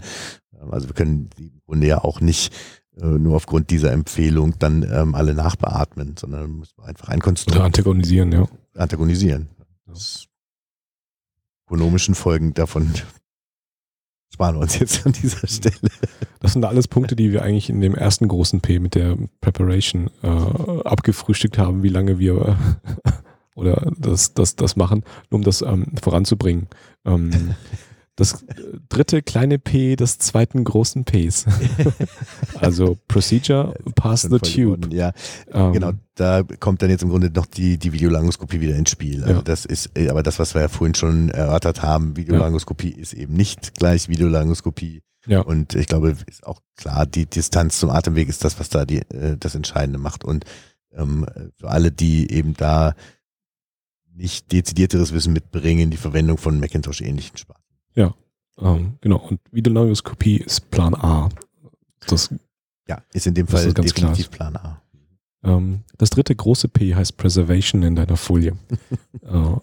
Ähm, 0.61 0.71
also 0.71 0.89
wir 0.89 0.95
können 0.95 1.31
die 1.39 1.53
Grunde 1.67 1.87
ja 1.87 2.03
auch 2.03 2.21
nicht 2.21 2.55
äh, 3.01 3.07
nur 3.07 3.37
aufgrund 3.37 3.71
dieser 3.71 3.93
Empfehlung 3.93 4.55
dann 4.59 4.83
ähm, 4.91 5.15
alle 5.15 5.35
nachbeatmen, 5.35 6.17
sondern 6.19 6.59
müssen 6.59 6.75
wir 6.79 6.87
einfach 6.87 7.09
ein 7.09 7.21
Konstrukt. 7.21 7.57
Oder 7.57 7.67
antagonisieren, 7.67 8.33
ja. 8.33 8.47
Antagonisieren. 8.75 9.49
Das 9.87 10.30
ökonomischen 11.71 12.17
Folgen 12.17 12.53
davon 12.53 12.93
sparen 14.35 14.57
wir 14.57 14.63
uns 14.63 14.79
jetzt 14.79 15.07
an 15.07 15.13
dieser 15.13 15.47
Stelle. 15.47 15.91
Das 16.41 16.53
sind 16.53 16.65
alles 16.65 16.89
Punkte, 16.89 17.15
die 17.15 17.31
wir 17.31 17.43
eigentlich 17.43 17.71
in 17.71 17.81
dem 17.81 17.95
ersten 17.95 18.27
großen 18.27 18.61
P 18.61 18.81
mit 18.81 18.97
der 18.97 19.17
Preparation 19.41 20.11
äh, 20.23 20.27
abgefrühstückt 20.27 21.59
haben, 21.59 21.83
wie 21.85 21.89
lange 21.89 22.19
wir 22.19 22.57
oder 23.55 23.93
das, 23.99 24.35
das, 24.35 24.57
das 24.57 24.75
machen, 24.75 25.05
nur 25.31 25.39
um 25.39 25.45
das 25.45 25.63
ähm, 25.63 25.93
voranzubringen. 26.03 26.69
Ähm, 27.05 27.55
das 28.17 28.45
dritte 28.89 29.23
kleine 29.23 29.59
P 29.59 29.97
des 29.97 30.19
zweiten 30.19 30.63
großen 30.65 31.05
Ps. 31.05 31.47
also 32.61 32.99
Procedure, 33.09 33.75
pass 33.95 34.23
the 34.23 34.39
tube. 34.39 34.93
Ja, 34.93 35.13
ähm, 35.51 35.73
genau. 35.73 35.93
Da 36.17 36.43
kommt 36.43 36.83
dann 36.83 36.91
jetzt 36.91 37.03
im 37.03 37.09
Grunde 37.09 37.31
noch 37.31 37.47
die, 37.47 37.79
die 37.79 37.93
Videolangoskopie 37.93 38.61
wieder 38.61 38.77
ins 38.77 38.91
Spiel. 38.91 39.23
Also 39.23 39.37
ja. 39.37 39.43
das 39.43 39.65
ist, 39.65 39.97
äh, 39.97 40.11
aber 40.11 40.23
das, 40.23 40.39
was 40.39 40.55
wir 40.55 40.61
ja 40.61 40.69
vorhin 40.69 40.95
schon 40.95 41.31
erörtert 41.31 41.83
haben, 41.83 42.17
Videolangoskopie 42.17 42.93
ja. 42.95 42.99
ist 43.01 43.15
eben 43.15 43.35
nicht 43.35 43.75
gleich 43.75 44.09
Videolangoskopie. 44.09 45.03
Ja. 45.27 45.41
Und 45.41 45.75
ich 45.75 45.87
glaube, 45.87 46.17
ist 46.27 46.47
auch 46.47 46.61
klar, 46.77 47.07
die 47.07 47.27
Distanz 47.27 47.79
zum 47.79 47.91
Atemweg 47.91 48.29
ist 48.29 48.45
das, 48.45 48.59
was 48.59 48.69
da 48.69 48.85
die, 48.85 48.99
äh, 48.99 49.37
das 49.39 49.55
Entscheidende 49.55 49.99
macht. 49.99 50.25
Und 50.25 50.45
ähm, 50.93 51.27
für 51.57 51.69
alle, 51.69 51.93
die 51.93 52.31
eben 52.31 52.55
da 52.55 52.95
nicht 54.13 54.53
dezidierteres 54.53 55.13
Wissen 55.13 55.33
mitbringen, 55.33 55.91
die 55.91 55.97
Verwendung 55.97 56.37
von 56.37 56.61
Macintosh-ähnlichen 56.61 57.37
Sparten. 57.39 57.60
Ja, 57.95 58.15
ähm, 58.59 58.99
genau. 59.01 59.17
Und 59.17 59.41
Videolangoskopie 59.51 60.39
ist 60.39 60.71
Plan 60.71 60.95
A. 60.95 61.29
Das, 62.07 62.33
ja, 62.89 63.03
ist 63.13 63.27
in 63.27 63.35
dem 63.35 63.47
Fall 63.47 63.73
definitiv 63.73 64.31
Plan 64.31 64.57
A. 64.57 64.83
Ähm, 65.43 65.81
das 65.99 66.11
dritte 66.11 66.35
große 66.35 66.69
P 66.69 66.95
heißt 66.95 67.17
Preservation 67.17 67.83
in 67.83 67.97
deiner 67.97 68.17
Folie. 68.17 68.57
äh, 69.23 69.57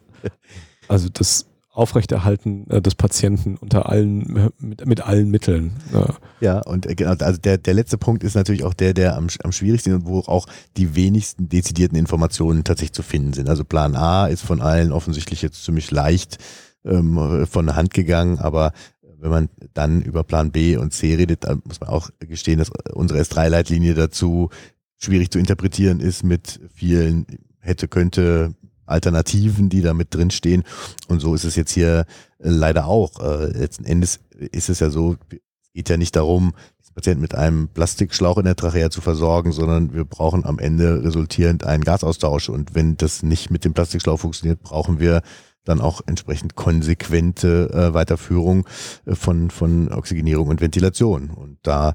also 0.87 1.09
das 1.09 1.45
Aufrechterhalten 1.77 2.67
äh, 2.71 2.81
des 2.81 2.95
Patienten 2.95 3.55
unter 3.57 3.87
allen, 3.87 4.51
mit, 4.57 4.87
mit 4.87 5.01
allen 5.01 5.29
Mitteln. 5.29 5.73
Äh. 5.93 6.11
Ja, 6.43 6.61
und 6.61 6.87
äh, 6.87 6.95
genau, 6.95 7.11
also 7.11 7.39
der, 7.39 7.59
der 7.59 7.75
letzte 7.75 7.99
Punkt 7.99 8.23
ist 8.23 8.33
natürlich 8.33 8.63
auch 8.63 8.73
der, 8.73 8.95
der 8.95 9.15
am, 9.15 9.27
am 9.43 9.51
schwierigsten 9.51 9.93
und 9.93 10.07
wo 10.07 10.19
auch 10.21 10.47
die 10.75 10.95
wenigsten 10.95 11.49
dezidierten 11.49 11.95
Informationen 11.95 12.63
tatsächlich 12.63 12.93
zu 12.93 13.03
finden 13.03 13.33
sind. 13.33 13.47
Also 13.47 13.63
Plan 13.63 13.95
A 13.95 14.25
ist 14.25 14.41
von 14.41 14.59
allen 14.59 14.91
offensichtlich 14.91 15.43
jetzt 15.43 15.63
ziemlich 15.63 15.91
leicht 15.91 16.39
ähm, 16.87 17.45
von 17.45 17.65
der 17.67 17.75
Hand 17.75 17.93
gegangen, 17.93 18.39
aber 18.39 18.71
wenn 19.19 19.31
man 19.31 19.49
dann 19.73 20.01
über 20.01 20.23
Plan 20.23 20.51
B 20.51 20.77
und 20.77 20.93
C 20.93 21.15
redet, 21.15 21.43
dann 21.43 21.61
muss 21.65 21.79
man 21.79 21.89
auch 21.89 22.09
gestehen, 22.19 22.59
dass 22.59 22.69
unsere 22.93 23.19
S3-Leitlinie 23.19 23.93
dazu 23.93 24.49
schwierig 24.97 25.31
zu 25.31 25.39
interpretieren 25.39 25.99
ist 25.99 26.23
mit 26.23 26.59
vielen 26.73 27.25
hätte, 27.59 27.87
könnte, 27.87 28.53
Alternativen, 28.85 29.69
die 29.69 29.81
da 29.81 29.93
mit 29.93 30.15
drin 30.15 30.31
stehen. 30.31 30.63
Und 31.07 31.19
so 31.19 31.35
ist 31.35 31.43
es 31.43 31.55
jetzt 31.55 31.71
hier 31.71 32.05
äh, 32.39 32.49
leider 32.49 32.87
auch. 32.87 33.19
Äh, 33.19 33.47
letzten 33.47 33.83
Endes 33.83 34.21
ist 34.31 34.69
es 34.69 34.79
ja 34.79 34.89
so, 34.89 35.17
es 35.29 35.73
geht 35.73 35.89
ja 35.89 35.97
nicht 35.97 36.15
darum, 36.15 36.53
den 36.87 36.93
Patienten 36.93 37.21
mit 37.21 37.35
einem 37.35 37.67
Plastikschlauch 37.67 38.37
in 38.37 38.45
der 38.45 38.55
Trachea 38.55 38.89
zu 38.89 39.01
versorgen, 39.01 39.51
sondern 39.51 39.93
wir 39.93 40.05
brauchen 40.05 40.45
am 40.45 40.57
Ende 40.57 41.03
resultierend 41.03 41.65
einen 41.65 41.83
Gasaustausch. 41.83 42.49
Und 42.49 42.75
wenn 42.75 42.95
das 42.95 43.23
nicht 43.23 43.51
mit 43.51 43.65
dem 43.65 43.73
Plastikschlauch 43.73 44.19
funktioniert, 44.19 44.63
brauchen 44.63 44.99
wir 44.99 45.21
dann 45.67 45.81
auch 45.81 46.01
entsprechend 46.05 46.55
konsequente 46.55 47.69
äh, 47.73 47.93
Weiterführung 47.93 48.67
äh, 49.05 49.15
von, 49.15 49.49
von 49.49 49.91
Oxygenierung 49.91 50.47
und 50.47 50.61
Ventilation. 50.61 51.29
Und 51.29 51.57
da 51.63 51.93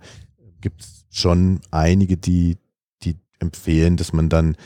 gibt 0.61 0.83
es 0.83 1.05
schon 1.11 1.61
einige, 1.70 2.16
die, 2.16 2.59
die 3.03 3.16
empfehlen, 3.39 3.97
dass 3.97 4.12
man 4.12 4.29
dann 4.29 4.57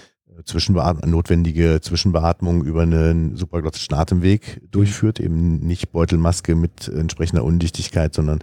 Zwischenbeatmung, 0.44 1.10
notwendige 1.10 1.80
Zwischenbeatmung 1.80 2.62
über 2.62 2.82
einen 2.82 3.36
supraglottischen 3.36 3.94
Atemweg 3.94 4.60
durchführt, 4.70 5.18
eben 5.18 5.58
nicht 5.60 5.92
Beutelmaske 5.92 6.54
mit 6.54 6.88
entsprechender 6.88 7.44
Undichtigkeit, 7.44 8.14
sondern 8.14 8.40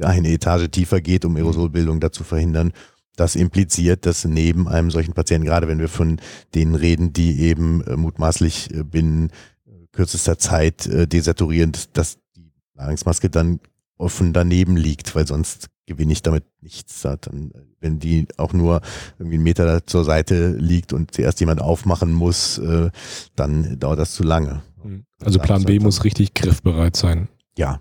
eine 0.00 0.30
Etage 0.30 0.70
tiefer 0.70 1.00
geht, 1.00 1.24
um 1.24 1.36
Aerosolbildung 1.36 2.00
dazu 2.00 2.24
verhindern. 2.24 2.72
Das 3.16 3.36
impliziert, 3.36 4.06
dass 4.06 4.24
neben 4.24 4.66
einem 4.66 4.90
solchen 4.90 5.12
Patienten, 5.12 5.46
gerade 5.46 5.68
wenn 5.68 5.78
wir 5.78 5.88
von 5.88 6.18
denen 6.54 6.74
reden, 6.74 7.12
die 7.12 7.40
eben 7.40 7.82
äh, 7.82 7.96
mutmaßlich 7.96 8.74
äh, 8.74 8.82
binnen 8.82 9.28
äh, 9.28 9.53
kürzester 9.94 10.38
Zeit 10.38 10.88
desaturieren, 11.12 11.72
dass 11.92 12.18
die 12.36 12.52
Larynxmaske 12.74 13.30
dann 13.30 13.60
offen 13.96 14.32
daneben 14.32 14.76
liegt, 14.76 15.14
weil 15.14 15.26
sonst 15.26 15.68
gewinne 15.86 16.12
ich 16.12 16.22
damit 16.22 16.44
nichts. 16.60 17.02
Dann, 17.02 17.52
wenn 17.80 17.98
die 17.98 18.26
auch 18.36 18.52
nur 18.52 18.80
irgendwie 19.18 19.36
einen 19.36 19.44
Meter 19.44 19.86
zur 19.86 20.04
Seite 20.04 20.50
liegt 20.50 20.92
und 20.92 21.14
zuerst 21.14 21.40
jemand 21.40 21.60
aufmachen 21.60 22.12
muss, 22.12 22.58
äh, 22.58 22.90
dann 23.36 23.78
dauert 23.78 23.98
das 23.98 24.14
zu 24.14 24.22
lange. 24.22 24.62
Mhm. 24.82 25.04
Also 25.20 25.38
Plan 25.38 25.64
B 25.64 25.78
muss 25.78 26.04
richtig 26.04 26.34
griffbereit 26.34 26.96
sein. 26.96 27.28
Ja, 27.56 27.80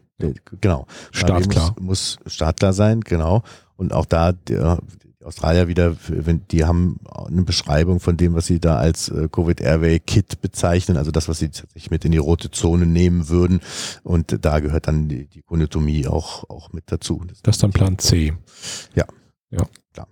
genau. 0.62 0.86
Startklar. 1.12 1.76
Muss, 1.80 2.18
muss 2.26 2.34
startklar 2.34 2.74
sein, 2.74 3.02
genau. 3.02 3.44
Und 3.76 3.94
auch 3.94 4.06
da, 4.06 4.34
der, 4.34 4.80
Australier 5.24 5.68
wieder, 5.68 5.96
die 6.52 6.66
haben 6.66 7.00
eine 7.28 7.44
Beschreibung 7.44 8.00
von 8.00 8.18
dem, 8.18 8.34
was 8.34 8.46
sie 8.46 8.60
da 8.60 8.78
als 8.78 9.10
äh, 9.10 9.28
Covid 9.32 9.62
Airway 9.62 10.00
Kit 10.00 10.42
bezeichnen, 10.42 10.98
also 10.98 11.12
das, 11.12 11.28
was 11.28 11.40
sie 11.40 11.50
tatsächlich 11.50 11.92
mit 11.92 12.06
in 12.06 12.12
die 12.12 12.18
rote 12.18 12.52
Zone 12.52 12.86
nehmen 12.86 13.30
würden. 13.30 13.62
Und 14.04 14.46
da 14.46 14.60
gehört 14.60 14.88
dann 14.88 15.08
die, 15.08 15.28
die 15.28 15.42
Konotomie 15.42 16.08
auch, 16.08 16.50
auch 16.50 16.74
mit 16.74 16.86
dazu. 16.88 17.24
Das, 17.28 17.42
das 17.42 17.56
ist 17.56 17.64
dann 17.64 17.72
Plan 17.72 17.98
C. 17.98 18.34
Ja. 18.96 19.06
Ja. 19.52 19.66
Klar. 19.94 20.08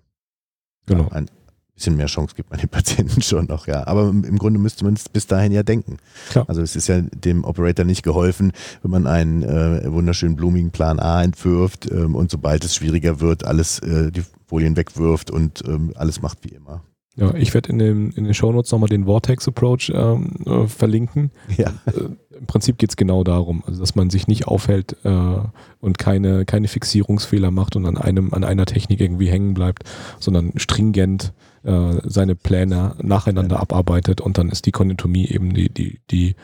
Genau. 0.86 1.10
Ein 1.10 1.28
bisschen 1.76 1.98
mehr 1.98 2.06
Chance 2.06 2.36
gibt 2.36 2.52
man 2.52 2.60
den 2.60 2.70
Patienten 2.70 3.22
schon 3.22 3.46
noch, 3.46 3.68
ja. 3.68 3.88
Aber 3.88 4.10
im 4.10 4.38
Grunde 4.38 4.60
müsste 4.60 4.86
man 4.86 4.94
es 4.94 5.10
bis 5.10 5.28
dahin 5.28 5.52
ja 5.52 5.64
denken. 5.64 5.98
Klar. 6.30 6.46
Also 6.48 6.62
es 6.62 6.76
ist 6.76 6.88
ja 6.88 7.02
dem 7.02 7.44
Operator 7.44 7.86
nicht 7.86 8.04
geholfen, 8.04 8.52
wenn 8.82 8.92
man 8.92 9.08
einen 9.08 9.44
äh, 9.44 9.92
wunderschönen 9.92 10.36
blumigen 10.36 10.72
Plan 10.72 11.00
A 11.00 11.24
entwirft 11.24 11.90
ähm, 11.92 12.16
und 12.16 12.30
sobald 12.32 12.64
es 12.64 12.76
schwieriger 12.76 13.20
wird, 13.20 13.46
alles 13.46 13.80
äh, 13.80 14.12
die 14.12 14.24
Folien 14.52 14.76
wegwirft 14.76 15.32
und 15.32 15.64
ähm, 15.66 15.94
alles 15.96 16.22
macht 16.22 16.40
wie 16.44 16.50
immer. 16.50 16.84
Ja, 17.16 17.34
ich 17.36 17.54
werde 17.54 17.70
in, 17.70 17.80
dem, 17.80 18.12
in 18.12 18.26
den 18.26 18.34
Shownotes 18.34 18.70
nochmal 18.72 18.90
den 18.90 19.06
Vortex 19.06 19.48
Approach 19.48 19.92
ähm, 19.96 20.36
äh, 20.46 20.68
verlinken. 20.68 21.32
Ja. 21.58 21.74
Äh, 21.86 22.10
Im 22.38 22.48
Prinzip 22.48 22.78
geht 22.78 22.90
es 22.90 22.98
genau 22.98 23.24
darum, 23.24 23.64
also 23.66 23.80
dass 23.80 23.96
man 23.96 24.10
sich 24.10 24.28
nicht 24.28 24.48
aufhält 24.48 24.98
äh, 25.06 25.38
und 25.80 25.98
keine, 25.98 26.44
keine 26.44 26.68
Fixierungsfehler 26.68 27.50
macht 27.50 27.78
und 27.78 27.86
an 27.86 27.98
einem, 27.98 28.34
an 28.34 28.44
einer 28.44 28.66
Technik 28.66 29.00
irgendwie 29.00 29.30
hängen 29.30 29.54
bleibt, 29.54 29.84
sondern 30.20 30.52
stringent 30.58 31.34
äh, 31.64 32.02
seine 32.04 32.36
Pläne 32.36 32.96
nacheinander 33.02 33.56
ja. 33.56 33.62
abarbeitet 33.62 34.20
und 34.20 34.38
dann 34.38 34.50
ist 34.50 34.66
die 34.66 34.72
Konditomie 34.72 35.28
eben 35.28 35.54
die, 35.54 35.70
die, 35.70 36.02
die 36.12 36.36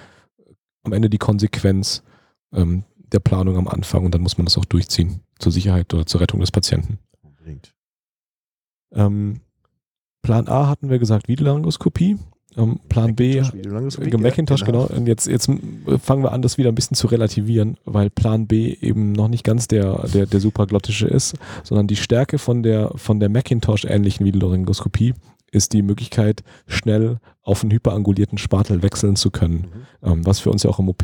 am 0.83 0.93
Ende 0.93 1.09
die 1.09 1.17
Konsequenz 1.17 2.03
ähm, 2.53 2.83
der 3.11 3.19
Planung 3.19 3.57
am 3.57 3.67
Anfang 3.67 4.05
und 4.05 4.13
dann 4.13 4.21
muss 4.21 4.37
man 4.37 4.45
das 4.45 4.57
auch 4.57 4.65
durchziehen 4.65 5.21
zur 5.39 5.51
Sicherheit 5.51 5.93
oder 5.93 6.05
zur 6.05 6.21
Rettung 6.21 6.39
des 6.39 6.51
Patienten. 6.51 6.99
Unbedingt. 7.21 7.73
Ähm, 8.93 9.41
Plan 10.21 10.47
A 10.47 10.67
hatten 10.67 10.89
wir 10.89 10.99
gesagt, 10.99 11.27
Videolaryngoskopie. 11.27 12.17
Ähm, 12.57 12.79
Plan 12.89 13.15
B, 13.15 13.39
Macintosh, 13.39 13.97
Macintosh 14.17 14.65
genau. 14.65 14.87
genau. 14.87 14.99
Und 14.99 15.07
jetzt, 15.07 15.27
jetzt 15.27 15.49
fangen 16.01 16.23
wir 16.23 16.31
an, 16.31 16.41
das 16.41 16.57
wieder 16.57 16.69
ein 16.69 16.75
bisschen 16.75 16.95
zu 16.95 17.07
relativieren, 17.07 17.77
weil 17.85 18.09
Plan 18.09 18.47
B 18.47 18.75
eben 18.81 19.11
noch 19.11 19.27
nicht 19.27 19.43
ganz 19.43 19.67
der, 19.67 20.07
der, 20.07 20.25
der 20.25 20.39
supraglottische 20.39 21.07
ist, 21.07 21.35
sondern 21.63 21.87
die 21.87 21.95
Stärke 21.95 22.39
von 22.39 22.63
der, 22.63 22.91
von 22.95 23.19
der 23.19 23.29
Macintosh-ähnlichen 23.29 24.25
Videolaryngoskopie 24.25 25.13
ist 25.51 25.73
die 25.73 25.81
Möglichkeit, 25.81 26.43
schnell 26.67 27.19
auf 27.41 27.61
einen 27.61 27.71
hyperangulierten 27.71 28.37
Spatel 28.37 28.81
wechseln 28.81 29.15
zu 29.15 29.31
können. 29.31 29.85
Mhm. 30.01 30.11
Ähm, 30.11 30.25
was 30.25 30.39
für 30.39 30.51
uns 30.51 30.63
ja 30.63 30.69
auch 30.69 30.79
im 30.79 30.89
OP 30.89 31.03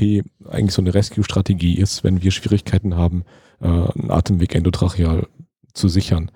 eigentlich 0.49 0.73
so 0.73 0.81
eine 0.81 0.93
Rescue-Strategie 0.93 1.75
ist, 1.75 2.03
wenn 2.03 2.21
wir 2.21 2.31
Schwierigkeiten 2.31 2.95
haben, 2.95 3.23
äh, 3.61 3.67
einen 3.67 4.11
Atemweg 4.11 4.55
endotracheal 4.55 5.27
zu 5.73 5.88
sichern. 5.88 6.31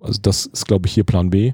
Also 0.00 0.20
das 0.20 0.46
ist, 0.46 0.66
glaube 0.66 0.86
ich, 0.86 0.94
hier 0.94 1.04
Plan 1.04 1.30
B. 1.30 1.52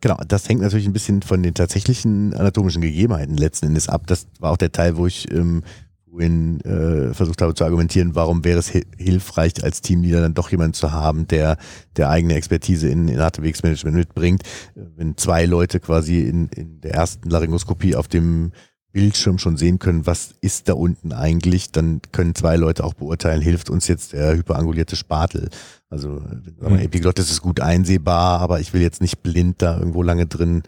Genau, 0.00 0.18
das 0.28 0.48
hängt 0.48 0.60
natürlich 0.60 0.86
ein 0.86 0.92
bisschen 0.92 1.22
von 1.22 1.42
den 1.42 1.54
tatsächlichen 1.54 2.34
anatomischen 2.34 2.82
Gegebenheiten 2.82 3.36
letzten 3.36 3.66
Endes 3.66 3.88
ab. 3.88 4.06
Das 4.06 4.26
war 4.38 4.52
auch 4.52 4.56
der 4.56 4.70
Teil, 4.72 4.96
wo 4.96 5.06
ich 5.06 5.30
ähm, 5.32 5.62
vorhin 6.16 6.60
äh, 6.62 7.12
versucht 7.14 7.42
habe 7.42 7.54
zu 7.54 7.64
argumentieren, 7.64 8.14
warum 8.14 8.44
wäre 8.44 8.58
es 8.58 8.68
hilfreich 8.68 9.62
als 9.62 9.82
Teamleader 9.82 10.22
dann 10.22 10.34
doch 10.34 10.50
jemanden 10.50 10.74
zu 10.74 10.92
haben, 10.92 11.26
der 11.26 11.58
der 11.96 12.08
eigene 12.08 12.34
Expertise 12.34 12.88
in, 12.88 13.08
in 13.08 13.20
Atemwegsmanagement 13.20 13.96
mitbringt. 13.96 14.42
Wenn 14.74 15.16
zwei 15.16 15.44
Leute 15.44 15.80
quasi 15.80 16.20
in, 16.20 16.48
in 16.48 16.80
der 16.80 16.94
ersten 16.94 17.28
Laryngoskopie 17.28 17.96
auf 17.96 18.08
dem 18.08 18.52
Bildschirm 18.96 19.36
schon 19.36 19.58
sehen 19.58 19.78
können, 19.78 20.06
was 20.06 20.30
ist 20.40 20.70
da 20.70 20.72
unten 20.72 21.12
eigentlich, 21.12 21.70
dann 21.70 22.00
können 22.12 22.34
zwei 22.34 22.56
Leute 22.56 22.82
auch 22.82 22.94
beurteilen, 22.94 23.42
hilft 23.42 23.68
uns 23.68 23.88
jetzt 23.88 24.14
der 24.14 24.34
hyperangulierte 24.34 24.96
Spatel. 24.96 25.50
Also 25.90 26.22
mhm. 26.62 26.78
Epiglottis 26.78 27.30
ist 27.30 27.42
gut 27.42 27.60
einsehbar, 27.60 28.40
aber 28.40 28.58
ich 28.58 28.72
will 28.72 28.80
jetzt 28.80 29.02
nicht 29.02 29.22
blind 29.22 29.60
da 29.60 29.78
irgendwo 29.78 30.02
lange 30.02 30.24
drin 30.24 30.62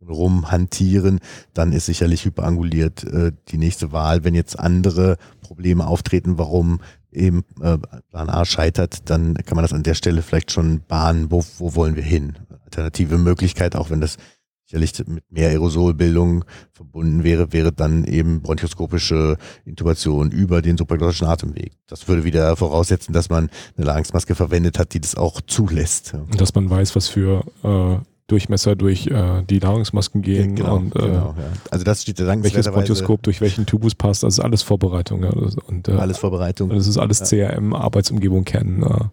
rumhantieren, 0.00 1.20
dann 1.52 1.72
ist 1.72 1.84
sicherlich 1.84 2.24
hyperanguliert 2.24 3.04
äh, 3.04 3.32
die 3.48 3.58
nächste 3.58 3.92
Wahl. 3.92 4.24
Wenn 4.24 4.34
jetzt 4.34 4.58
andere 4.58 5.18
Probleme 5.42 5.86
auftreten, 5.86 6.38
warum 6.38 6.80
eben 7.12 7.44
äh, 7.60 7.76
Plan 8.08 8.30
A 8.30 8.46
scheitert, 8.46 9.10
dann 9.10 9.34
kann 9.34 9.56
man 9.56 9.64
das 9.64 9.74
an 9.74 9.82
der 9.82 9.94
Stelle 9.94 10.22
vielleicht 10.22 10.52
schon 10.52 10.80
bahnen, 10.88 11.30
wo, 11.30 11.44
wo 11.58 11.74
wollen 11.74 11.96
wir 11.96 12.02
hin. 12.02 12.38
Alternative 12.64 13.18
Möglichkeit, 13.18 13.76
auch 13.76 13.90
wenn 13.90 14.00
das 14.00 14.16
sicherlich 14.64 14.92
mit 15.06 15.24
mehr 15.30 15.50
Aerosolbildung 15.50 16.44
verbunden 16.72 17.22
wäre, 17.22 17.52
wäre 17.52 17.72
dann 17.72 18.04
eben 18.04 18.40
bronchoskopische 18.42 19.36
Intubation 19.64 20.30
über 20.30 20.62
den 20.62 20.76
supraglottischen 20.76 21.26
Atemweg. 21.26 21.72
Das 21.86 22.08
würde 22.08 22.24
wieder 22.24 22.56
voraussetzen, 22.56 23.12
dass 23.12 23.28
man 23.28 23.50
eine 23.76 23.86
Ladungsmaske 23.86 24.34
verwendet 24.34 24.78
hat, 24.78 24.94
die 24.94 25.00
das 25.00 25.16
auch 25.16 25.40
zulässt. 25.42 26.14
Und 26.14 26.40
dass 26.40 26.54
man 26.54 26.68
weiß, 26.70 26.96
was 26.96 27.08
für 27.08 27.44
äh, 27.62 28.04
Durchmesser 28.26 28.74
durch 28.74 29.06
äh, 29.08 29.42
die 29.42 29.58
Nahrungsmasken 29.58 30.22
gehen 30.22 30.54
genau, 30.54 30.76
und 30.76 30.96
äh, 30.96 31.00
genau, 31.00 31.34
ja. 31.36 31.52
Also 31.70 31.84
das 31.84 32.00
steht 32.00 32.18
welches 32.18 32.26
dankenswerterweise 32.26 32.72
Bronchoskop 32.72 33.22
durch 33.22 33.42
welchen 33.42 33.66
Tubus 33.66 33.94
passt. 33.94 34.22
Das 34.22 34.38
ist 34.38 34.40
alles 34.40 34.62
Vorbereitung. 34.62 35.24
Ja. 35.24 35.30
Und, 35.30 35.88
äh, 35.88 35.92
alles 35.92 36.16
Vorbereitung. 36.16 36.70
das 36.70 36.86
ist 36.86 36.96
alles 36.96 37.20
CRM, 37.20 37.74
Arbeitsumgebung 37.74 38.44
kennen 38.44 38.82
äh, 38.82 38.86
und, 38.86 39.10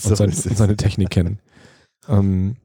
So 0.00 0.14
sein, 0.14 0.28
ist 0.28 0.46
und 0.46 0.52
es. 0.52 0.58
seine 0.58 0.76
Technik 0.76 1.10
kennen. 1.10 1.38
Ähm, 2.08 2.56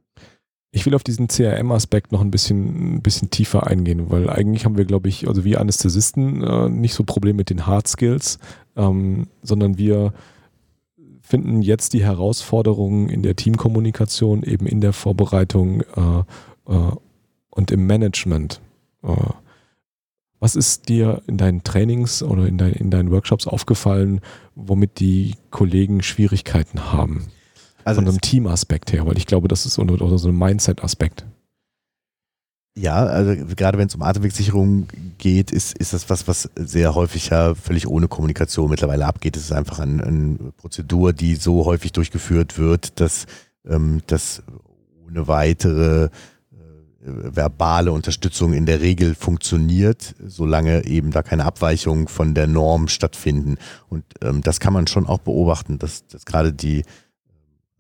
ich 0.78 0.86
will 0.86 0.94
auf 0.94 1.04
diesen 1.04 1.28
CRM-Aspekt 1.28 2.12
noch 2.12 2.22
ein 2.22 2.30
bisschen, 2.30 2.98
ein 2.98 3.02
bisschen 3.02 3.32
tiefer 3.32 3.66
eingehen, 3.66 4.12
weil 4.12 4.30
eigentlich 4.30 4.64
haben 4.64 4.78
wir, 4.78 4.86
glaube 4.86 5.10
ich, 5.10 5.28
also 5.28 5.44
wir 5.44 5.60
Anästhesisten 5.60 6.44
äh, 6.44 6.70
nicht 6.70 6.94
so 6.94 7.04
Probleme 7.04 7.38
mit 7.38 7.50
den 7.50 7.66
Hard 7.66 7.88
Skills, 7.88 8.38
ähm, 8.76 9.28
sondern 9.42 9.80
wir 9.80 10.14
finden 11.22 11.64
jetzt 11.64 11.94
die 11.94 12.04
Herausforderungen 12.04 13.10
in 13.10 13.24
der 13.24 13.36
Teamkommunikation, 13.36 14.44
eben 14.44 14.68
in 14.68 14.80
der 14.80 14.94
Vorbereitung 14.94 15.82
äh, 15.82 16.72
äh, 16.72 16.92
und 17.50 17.72
im 17.72 17.88
Management. 17.88 18.62
Äh, 19.02 19.16
was 20.40 20.56
ist 20.56 20.90
dir 20.90 21.24
in 21.26 21.38
deinen 21.38 21.64
Trainings 21.64 22.22
oder 22.22 22.46
in, 22.46 22.60
dein, 22.60 22.74
in 22.74 22.92
deinen 22.92 23.10
Workshops 23.10 23.48
aufgefallen, 23.48 24.22
womit 24.54 25.00
die 25.00 25.34
Kollegen 25.50 26.04
Schwierigkeiten 26.04 26.94
haben? 26.94 27.30
Also 27.88 28.02
Von 28.02 28.10
einem 28.10 28.20
Teamaspekt 28.20 28.92
her, 28.92 29.08
weil 29.08 29.18
ich 29.18 29.28
glaube, 29.28 29.48
das 29.48 29.66
ist 29.66 29.80
oder, 29.80 29.94
oder 29.94 30.18
so 30.18 30.28
ein 30.28 30.38
Mindset-Aspekt. 30.38 31.26
Ja, 32.78 32.98
also 33.06 33.34
gerade 33.56 33.78
wenn 33.78 33.88
es 33.88 33.96
um 33.96 34.02
Atemwegssicherung 34.02 34.90
geht, 35.18 35.52
ist, 35.52 35.78
ist 35.78 35.94
das 35.94 36.10
was, 36.10 36.28
was 36.28 36.50
sehr 36.58 36.96
häufig 36.96 37.30
ja 37.30 37.56
völlig 37.56 37.88
ohne 37.88 38.10
Kommunikation 38.10 38.70
mittlerweile 38.70 39.06
abgeht. 39.06 39.38
Es 39.38 39.44
ist 39.44 39.52
einfach 39.54 39.80
eine 39.80 40.04
ein 40.04 40.52
Prozedur, 40.58 41.14
die 41.14 41.36
so 41.36 41.64
häufig 41.64 41.94
durchgeführt 41.94 42.60
wird, 42.60 43.00
dass 43.00 43.26
ähm, 43.66 44.02
das 44.08 44.44
ohne 45.08 45.30
weitere 45.30 46.04
äh, 46.04 46.10
verbale 47.00 47.94
Unterstützung 47.94 48.52
in 48.52 48.66
der 48.66 48.82
Regel 48.82 49.16
funktioniert, 49.16 50.14
solange 50.26 50.84
eben 50.84 51.12
da 51.12 51.24
keine 51.24 51.46
Abweichungen 51.46 52.10
von 52.10 52.34
der 52.34 52.48
Norm 52.48 52.90
stattfinden. 52.90 53.56
Und 53.88 54.04
ähm, 54.22 54.42
das 54.42 54.60
kann 54.60 54.74
man 54.74 54.88
schon 54.88 55.08
auch 55.08 55.20
beobachten, 55.20 55.80
dass, 55.80 56.06
dass 56.08 56.26
gerade 56.26 56.52
die 56.52 56.84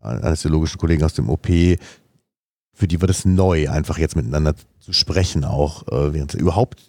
anästhesiologischen 0.02 0.80
Kollegen 0.80 1.04
aus 1.04 1.14
dem 1.14 1.30
OP 1.30 1.48
für 2.78 2.88
die 2.88 3.02
war 3.02 3.08
das 3.08 3.26
neu, 3.26 3.70
einfach 3.70 3.98
jetzt 3.98 4.16
miteinander 4.16 4.54
zu 4.80 4.93
sprechen, 4.93 5.43
auch 5.43 5.88
äh, 5.88 6.14
während 6.14 6.36
überhaupt 6.36 6.80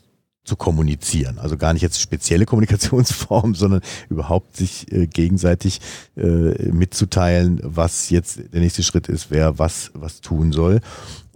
zu 0.44 0.54
kommunizieren. 0.54 1.38
Also 1.38 1.56
gar 1.56 1.72
nicht 1.72 1.80
jetzt 1.80 1.98
spezielle 1.98 2.44
Kommunikationsformen, 2.44 3.54
sondern 3.54 3.80
überhaupt 4.10 4.54
sich 4.54 4.92
äh, 4.92 5.06
gegenseitig 5.06 5.80
äh, 6.14 6.70
mitzuteilen, 6.70 7.60
was 7.62 8.10
jetzt 8.10 8.38
der 8.52 8.60
nächste 8.60 8.82
Schritt 8.82 9.08
ist, 9.08 9.30
wer 9.30 9.58
was, 9.58 9.90
was 9.94 10.20
tun 10.20 10.52
soll. 10.52 10.80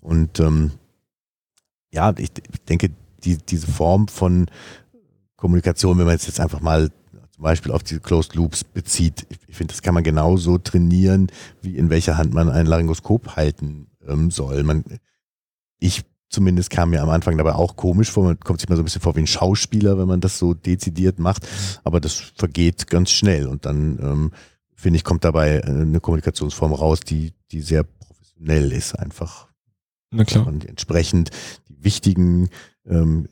Und 0.03 0.39
ähm, 0.39 0.73
ja, 1.91 2.12
ich, 2.18 2.31
ich 2.53 2.64
denke, 2.68 2.91
die, 3.25 3.39
diese 3.39 3.68
Form 3.68 4.07
von 4.07 4.51
Kommunikation, 5.37 5.97
wenn 5.97 6.07
man 6.07 6.16
es 6.16 6.27
jetzt 6.27 6.41
einfach 6.41 6.61
mal 6.61 6.91
zum 7.35 7.43
Beispiel 7.43 7.72
auf 7.72 7.83
diese 7.83 8.01
Closed 8.01 8.35
Loops 8.35 8.64
bezieht, 8.64 9.26
ich, 9.28 9.39
ich 9.47 9.57
finde, 9.57 9.72
das 9.72 9.83
kann 9.83 9.95
man 9.95 10.05
genauso 10.05 10.59
trainieren, 10.59 11.28
wie 11.61 11.76
in 11.76 11.91
welcher 11.91 12.16
Hand 12.16 12.35
man 12.35 12.49
ein 12.49 12.66
Laryngoskop 12.66 13.37
halten 13.37 13.89
ähm, 14.07 14.30
soll. 14.30 14.62
Man, 14.62 14.85
ich 15.78 16.05
zumindest 16.28 16.70
kam 16.70 16.91
mir 16.91 17.03
am 17.03 17.11
Anfang 17.11 17.37
dabei 17.37 17.55
auch 17.55 17.76
komisch 17.76 18.11
vor, 18.11 18.24
man 18.24 18.41
kommt 18.41 18.61
sich 18.61 18.68
mal 18.68 18.76
so 18.76 18.83
ein 18.83 18.85
bisschen 18.85 19.03
vor 19.03 19.14
wie 19.16 19.20
ein 19.20 19.26
Schauspieler, 19.26 19.99
wenn 19.99 20.09
man 20.09 20.20
das 20.20 20.39
so 20.39 20.55
dezidiert 20.55 21.18
macht, 21.18 21.47
aber 21.85 22.01
das 22.01 22.14
vergeht 22.14 22.87
ganz 22.89 23.11
schnell 23.11 23.47
und 23.47 23.66
dann 23.66 23.99
ähm, 24.01 24.33
finde 24.74 24.97
ich, 24.97 25.05
kommt 25.05 25.24
dabei 25.24 25.59
äh, 25.59 25.66
eine 25.66 26.01
Kommunikationsform 26.01 26.72
raus, 26.72 27.01
die, 27.01 27.33
die 27.51 27.61
sehr 27.61 27.85
professionell 27.85 28.72
ist 28.72 28.99
einfach. 28.99 29.49
Na 30.11 30.24
klar. 30.24 30.47
Und 30.47 30.66
entsprechend 30.66 31.30
die 31.68 31.85
wichtigen 31.85 32.49
ähm, 32.87 33.28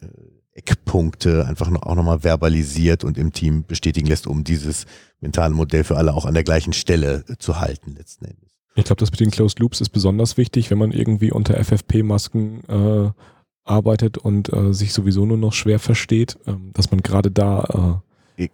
Eckpunkte 0.52 1.46
einfach 1.46 1.70
noch, 1.70 1.82
auch 1.82 1.94
nochmal 1.94 2.20
verbalisiert 2.20 3.04
und 3.04 3.16
im 3.18 3.32
Team 3.32 3.64
bestätigen 3.64 4.06
lässt, 4.06 4.26
um 4.26 4.44
dieses 4.44 4.86
mentale 5.20 5.54
Modell 5.54 5.84
für 5.84 5.96
alle 5.96 6.14
auch 6.14 6.24
an 6.24 6.34
der 6.34 6.44
gleichen 6.44 6.72
Stelle 6.72 7.24
äh, 7.28 7.36
zu 7.38 7.60
halten 7.60 7.94
letzten 7.96 8.24
Endes. 8.24 8.50
Ich 8.74 8.84
glaube, 8.84 9.00
das 9.00 9.10
mit 9.10 9.20
den 9.20 9.30
Closed 9.30 9.58
Loops 9.58 9.80
ist 9.80 9.90
besonders 9.90 10.36
wichtig, 10.36 10.70
wenn 10.70 10.78
man 10.78 10.92
irgendwie 10.92 11.32
unter 11.32 11.62
FFP-Masken 11.62 12.64
äh, 12.68 13.10
arbeitet 13.64 14.18
und 14.18 14.52
äh, 14.52 14.72
sich 14.72 14.92
sowieso 14.92 15.26
nur 15.26 15.36
noch 15.36 15.52
schwer 15.52 15.78
versteht, 15.78 16.38
ähm, 16.46 16.72
dass 16.72 16.90
man 16.90 17.02
gerade 17.02 17.30
da 17.30 18.02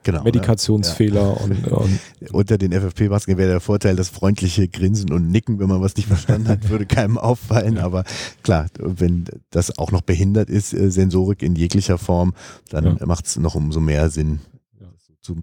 Genau. 0.03 0.20
äh, 0.20 0.24
Medikationsfehler 0.24 1.41
und, 1.41 1.66
und 1.68 1.91
Ne? 2.20 2.28
Unter 2.32 2.59
den 2.59 2.72
FFP-Masken 2.72 3.37
wäre 3.37 3.51
der 3.51 3.61
Vorteil, 3.61 3.97
das 3.97 4.09
freundliche 4.09 4.66
Grinsen 4.68 5.12
und 5.12 5.30
Nicken, 5.30 5.59
wenn 5.59 5.68
man 5.68 5.80
was 5.80 5.97
nicht 5.97 6.09
verstanden 6.09 6.49
hat, 6.49 6.68
würde 6.68 6.87
keinem 6.87 7.18
auffallen. 7.18 7.78
Aber 7.78 8.05
klar, 8.43 8.66
wenn 8.78 9.24
das 9.51 9.78
auch 9.78 9.93
noch 9.93 10.03
behindert 10.03 10.51
ist, 10.51 10.72
äh, 10.72 10.91
Sensorik 10.91 11.43
in 11.43 11.55
jeglicher 11.57 11.99
Form, 11.99 12.34
dann 12.70 12.97
Ja. 12.99 13.07
macht 13.07 13.26
es 13.26 13.37
noch 13.37 13.55
umso 13.55 13.80
mehr 13.80 14.11
Sinn, 14.11 14.41
Ja. 14.80 14.87
zu, 15.20 15.37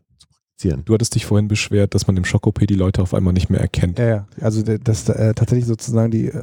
du 0.86 0.94
hattest 0.94 1.16
dich 1.16 1.26
vorhin 1.26 1.50
beschwert, 1.50 1.94
dass 1.94 2.08
man 2.08 2.16
im 2.16 2.24
Schock-OP 2.24 2.66
die 2.68 2.76
Leute 2.76 3.02
auf 3.02 3.14
einmal 3.14 3.34
nicht 3.34 3.50
mehr 3.50 3.60
erkennt. 3.60 4.00
Ja, 4.00 4.08
ja. 4.08 4.28
Also 4.40 4.62
das 4.62 5.10
äh, 5.10 5.34
tatsächlich 5.34 5.66
sozusagen 5.66 6.10
die, 6.10 6.28
äh, 6.28 6.42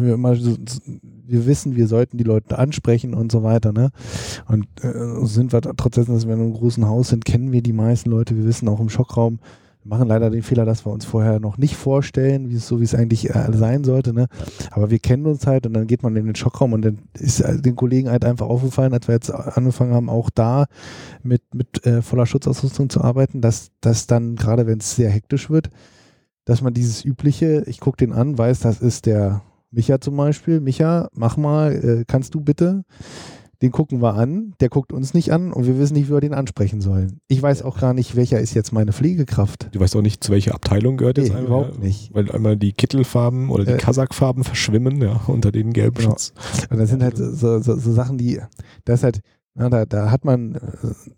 wir 0.00 0.14
immer 0.14 0.34
so- 0.34 0.56
wir 1.26 1.46
wissen, 1.46 1.76
wir 1.76 1.86
sollten 1.86 2.18
die 2.18 2.24
Leute 2.24 2.58
ansprechen 2.58 3.14
und 3.14 3.32
so 3.32 3.42
weiter, 3.42 3.72
ne? 3.72 3.90
Und 4.48 4.66
äh, 4.82 5.26
sind 5.26 5.52
wir 5.52 5.60
trotz 5.60 5.94
dessen, 5.96 6.14
dass 6.14 6.26
wir 6.26 6.34
in 6.34 6.40
einem 6.40 6.54
großen 6.54 6.86
Haus 6.86 7.08
sind, 7.08 7.24
kennen 7.24 7.52
wir 7.52 7.62
die 7.62 7.72
meisten 7.72 8.10
Leute. 8.10 8.36
Wir 8.36 8.44
wissen 8.44 8.68
auch 8.68 8.80
im 8.80 8.88
Schockraum, 8.88 9.38
wir 9.82 9.90
machen 9.90 10.08
leider 10.08 10.30
den 10.30 10.42
Fehler, 10.42 10.64
dass 10.64 10.84
wir 10.84 10.92
uns 10.92 11.04
vorher 11.04 11.38
noch 11.38 11.58
nicht 11.58 11.76
vorstellen, 11.76 12.50
wie 12.50 12.56
es 12.56 12.66
so 12.66 12.80
wie 12.80 12.84
es 12.84 12.94
eigentlich 12.94 13.30
äh, 13.30 13.52
sein 13.52 13.84
sollte, 13.84 14.12
ne? 14.12 14.26
Aber 14.70 14.90
wir 14.90 14.98
kennen 14.98 15.26
uns 15.26 15.46
halt 15.46 15.66
und 15.66 15.74
dann 15.74 15.86
geht 15.86 16.02
man 16.02 16.16
in 16.16 16.26
den 16.26 16.34
Schockraum 16.34 16.72
und 16.72 16.82
dann 16.82 16.98
ist 17.14 17.40
äh, 17.40 17.60
den 17.60 17.76
Kollegen 17.76 18.10
halt 18.10 18.24
einfach 18.24 18.46
aufgefallen, 18.46 18.92
als 18.92 19.08
wir 19.08 19.14
jetzt 19.14 19.30
angefangen 19.30 19.94
haben, 19.94 20.08
auch 20.08 20.30
da 20.30 20.66
mit, 21.22 21.42
mit 21.54 21.86
äh, 21.86 22.02
voller 22.02 22.26
Schutzausrüstung 22.26 22.90
zu 22.90 23.02
arbeiten, 23.02 23.40
dass 23.40 23.70
das 23.80 24.06
dann, 24.06 24.36
gerade 24.36 24.66
wenn 24.66 24.78
es 24.78 24.96
sehr 24.96 25.10
hektisch 25.10 25.50
wird, 25.50 25.70
dass 26.44 26.62
man 26.62 26.74
dieses 26.74 27.04
übliche, 27.04 27.64
ich 27.66 27.80
gucke 27.80 27.98
den 27.98 28.12
an, 28.12 28.38
weiß, 28.38 28.60
das 28.60 28.80
ist 28.80 29.06
der 29.06 29.42
Micha 29.70 30.00
zum 30.00 30.16
Beispiel. 30.16 30.60
Micha, 30.60 31.08
mach 31.12 31.36
mal, 31.36 31.72
äh, 31.72 32.04
kannst 32.06 32.34
du 32.34 32.40
bitte? 32.40 32.84
Den 33.62 33.72
gucken 33.72 34.02
wir 34.02 34.14
an, 34.16 34.52
der 34.60 34.68
guckt 34.68 34.92
uns 34.92 35.14
nicht 35.14 35.32
an 35.32 35.50
und 35.50 35.64
wir 35.66 35.78
wissen 35.78 35.94
nicht, 35.94 36.08
wie 36.08 36.12
wir 36.12 36.20
den 36.20 36.34
ansprechen 36.34 36.82
sollen. 36.82 37.20
Ich 37.26 37.40
weiß 37.40 37.62
auch 37.62 37.80
gar 37.80 37.94
nicht, 37.94 38.14
welcher 38.14 38.38
ist 38.38 38.52
jetzt 38.52 38.70
meine 38.70 38.92
Pflegekraft. 38.92 39.70
Du 39.72 39.80
weißt 39.80 39.96
auch 39.96 40.02
nicht, 40.02 40.22
zu 40.22 40.30
welcher 40.30 40.54
Abteilung 40.54 40.98
gehört 40.98 41.16
jetzt 41.16 41.30
Nee, 41.30 41.36
einmal, 41.36 41.46
überhaupt 41.62 41.74
ja, 41.78 41.84
nicht. 41.84 42.14
Weil 42.14 42.30
einmal 42.30 42.58
die 42.58 42.74
Kittelfarben 42.74 43.48
oder 43.48 43.64
die 43.64 43.72
Äh, 43.72 43.76
Kasachfarben 43.78 44.44
verschwimmen, 44.44 45.00
ja, 45.00 45.22
unter 45.26 45.52
den 45.52 45.72
gelben 45.72 45.96
Genau. 45.96 46.10
Schutz. 46.10 46.34
Und 46.68 46.76
das 46.76 46.90
sind 46.90 47.02
halt 47.02 47.16
so, 47.16 47.32
so, 47.60 47.60
so 47.60 47.92
Sachen, 47.92 48.18
die, 48.18 48.40
das 48.84 49.00
ist 49.00 49.04
halt, 49.04 49.20
na, 49.58 49.70
da, 49.70 49.86
da 49.86 50.10
hat 50.10 50.24
man 50.26 50.54
äh, 50.54 50.58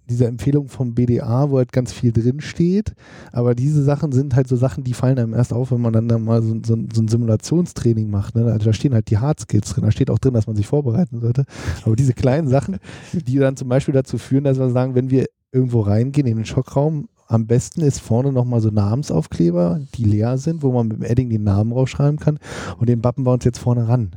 diese 0.09 0.27
Empfehlung 0.27 0.69
vom 0.69 0.95
BDA, 0.95 1.51
wo 1.51 1.59
halt 1.59 1.73
ganz 1.73 1.93
viel 1.93 2.13
drin 2.13 2.41
steht, 2.41 2.95
aber 3.33 3.57
diese 3.57 3.83
Sachen 3.83 4.13
sind 4.13 4.37
halt 4.37 4.47
so 4.47 4.55
Sachen, 4.55 4.85
die 4.85 4.95
fallen 4.95 5.19
einem 5.19 5.35
erst 5.35 5.53
auf, 5.53 5.73
wenn 5.73 5.81
man 5.81 5.93
dann, 5.93 6.07
da 6.07 6.19
mal 6.19 6.41
so, 6.43 6.55
so, 6.65 6.77
so 6.93 7.03
ein 7.03 7.09
Simulationstraining 7.09 8.09
macht. 8.11 8.37
Ne? 8.37 8.45
Also 8.45 8.67
da 8.67 8.73
stehen 8.73 8.95
halt 8.95 9.11
die 9.11 9.19
Hard 9.19 9.41
Skills 9.41 9.71
drin, 9.71 9.85
da 9.85 9.91
steht 9.91 10.09
auch 10.09 10.21
drin, 10.21 10.35
dass 10.35 10.47
man 10.47 10.55
sich 10.55 10.69
vorbereiten 10.69 11.21
sollte. 11.21 11.45
Aber 11.85 11.97
diese 11.97 12.13
kleinen 12.13 12.47
Sachen, 12.49 12.79
die 13.13 13.39
dann 13.39 13.57
zum 13.57 13.69
Beispiel 13.69 13.95
dazu 13.95 14.19
führen, 14.19 14.45
dass 14.45 14.59
wir 14.59 14.71
sagen, 14.71 14.95
wenn 14.95 15.11
wir 15.11 15.27
irgendwo 15.51 15.81
reingehen 15.81 16.27
in 16.27 16.37
den 16.37 16.47
Schockraum, 16.47 17.09
am 17.27 17.47
besten 17.47 17.81
ist 17.81 18.01
vorne 18.01 18.33
nochmal 18.33 18.61
so 18.61 18.71
Namensaufkleber, 18.71 19.81
die 19.95 20.05
leer 20.05 20.39
sind, 20.39 20.63
wo 20.63 20.73
man 20.73 20.89
mit 20.89 20.99
dem 20.99 21.05
Edding 21.05 21.29
den 21.29 21.43
Namen 21.43 21.73
rausschreiben 21.73 22.19
kann 22.19 22.39
und 22.79 22.89
den 22.89 23.03
bappen 23.03 23.27
wir 23.27 23.33
uns 23.33 23.45
jetzt 23.45 23.59
vorne 23.59 23.89
ran. 23.89 24.17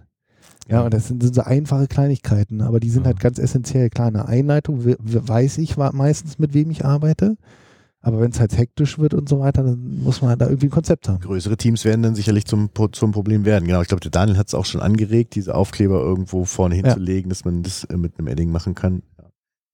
Ja, 0.72 0.84
und 0.84 0.94
das 0.94 1.08
sind, 1.08 1.22
sind 1.22 1.36
so 1.36 1.42
einfache 1.42 1.88
Kleinigkeiten, 1.88 2.62
aber 2.62 2.80
die 2.80 2.90
sind 2.90 3.02
Ja. 3.04 3.08
halt 3.08 3.20
ganz 3.20 3.38
essentiell. 3.40 3.90
Klar, 3.90 4.08
eine 4.08 4.26
Einleitung 4.28 4.86
we- 4.86 4.98
we- 5.02 5.28
weiß 5.28 5.58
ich 5.58 5.78
meistens, 5.78 6.40
mit 6.40 6.54
wem 6.54 6.72
ich 6.72 6.86
arbeite, 6.86 7.36
aber 8.02 8.20
wenn 8.22 8.32
es 8.32 8.40
halt 8.40 8.58
hektisch 8.58 8.98
wird 8.98 9.14
und 9.14 9.30
so 9.30 9.40
weiter, 9.40 9.64
dann 9.64 10.02
muss 10.04 10.22
man 10.22 10.30
halt 10.32 10.42
da 10.42 10.46
irgendwie 10.48 10.68
ein 10.68 10.72
Konzept 10.72 11.08
haben. 11.10 11.20
Größere 11.20 11.58
Teams 11.58 11.86
werden 11.86 12.02
dann 12.02 12.16
sicherlich 12.16 12.46
zum, 12.46 12.70
zum 12.94 13.12
Problem 13.12 13.46
werden. 13.46 13.68
Genau, 13.68 13.82
ich 13.82 13.88
glaube, 13.90 14.02
der 14.02 14.12
Daniel 14.12 14.38
hat 14.38 14.48
es 14.48 14.56
auch 14.56 14.66
schon 14.66 14.82
angeregt, 14.82 15.36
diese 15.36 15.54
Aufkleber 15.54 16.00
irgendwo 16.02 16.46
vorne 16.46 16.78
Ja. 16.78 16.84
hinzulegen, 16.84 17.30
dass 17.30 17.46
man 17.46 17.62
das 17.64 17.84
äh, 17.84 17.98
mit 17.98 18.18
einem 18.18 18.28
Edding 18.28 18.52
machen 18.52 18.74
kann. 18.74 19.04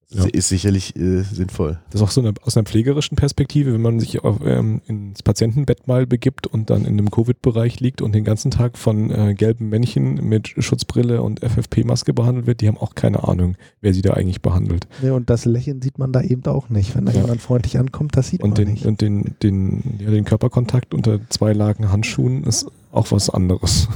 Ja. 0.09 0.23
Ist 0.23 0.47
sicherlich 0.47 0.95
äh, 0.95 1.21
sinnvoll. 1.23 1.79
Das 1.89 1.99
ist 1.99 2.07
auch 2.07 2.11
so 2.11 2.21
eine, 2.21 2.33
aus 2.43 2.55
einer 2.55 2.63
pflegerischen 2.63 3.17
Perspektive, 3.17 3.73
wenn 3.73 3.81
man 3.81 3.99
sich 3.99 4.23
auf, 4.23 4.37
ähm, 4.45 4.81
ins 4.87 5.21
Patientenbett 5.21 5.85
mal 5.87 6.07
begibt 6.07 6.47
und 6.47 6.69
dann 6.69 6.81
in 6.85 6.93
einem 6.97 7.11
Covid-Bereich 7.11 7.81
liegt 7.81 8.01
und 8.01 8.15
den 8.15 8.23
ganzen 8.23 8.49
Tag 8.49 8.77
von 8.77 9.11
äh, 9.11 9.33
gelben 9.33 9.67
Männchen 9.67 10.15
mit 10.27 10.47
Schutzbrille 10.47 11.21
und 11.21 11.41
FFP-Maske 11.41 12.13
behandelt 12.13 12.47
wird, 12.47 12.61
die 12.61 12.69
haben 12.69 12.77
auch 12.77 12.95
keine 12.95 13.27
Ahnung, 13.27 13.57
wer 13.81 13.93
sie 13.93 14.01
da 14.01 14.13
eigentlich 14.13 14.41
behandelt. 14.41 14.87
Ja, 15.03 15.11
und 15.11 15.29
das 15.29 15.43
Lächeln 15.43 15.81
sieht 15.81 15.97
man 15.97 16.13
da 16.13 16.21
eben 16.21 16.45
auch 16.45 16.69
nicht. 16.69 16.95
Wenn 16.95 17.05
da 17.05 17.11
Ja. 17.11 17.21
jemand 17.23 17.41
freundlich 17.41 17.77
ankommt, 17.77 18.15
das 18.15 18.29
sieht 18.29 18.41
Und 18.41 18.51
man 18.51 18.55
den, 18.55 18.69
nicht. 18.75 18.85
und 18.85 19.01
den, 19.01 19.35
den, 19.43 19.97
ja, 19.99 20.09
den 20.09 20.23
Körperkontakt 20.23 20.93
unter 20.93 21.19
zwei 21.29 21.51
Lagen 21.51 21.91
Handschuhen 21.91 22.45
ist 22.45 22.65
auch 22.93 23.11
was 23.11 23.29
anderes. 23.29 23.89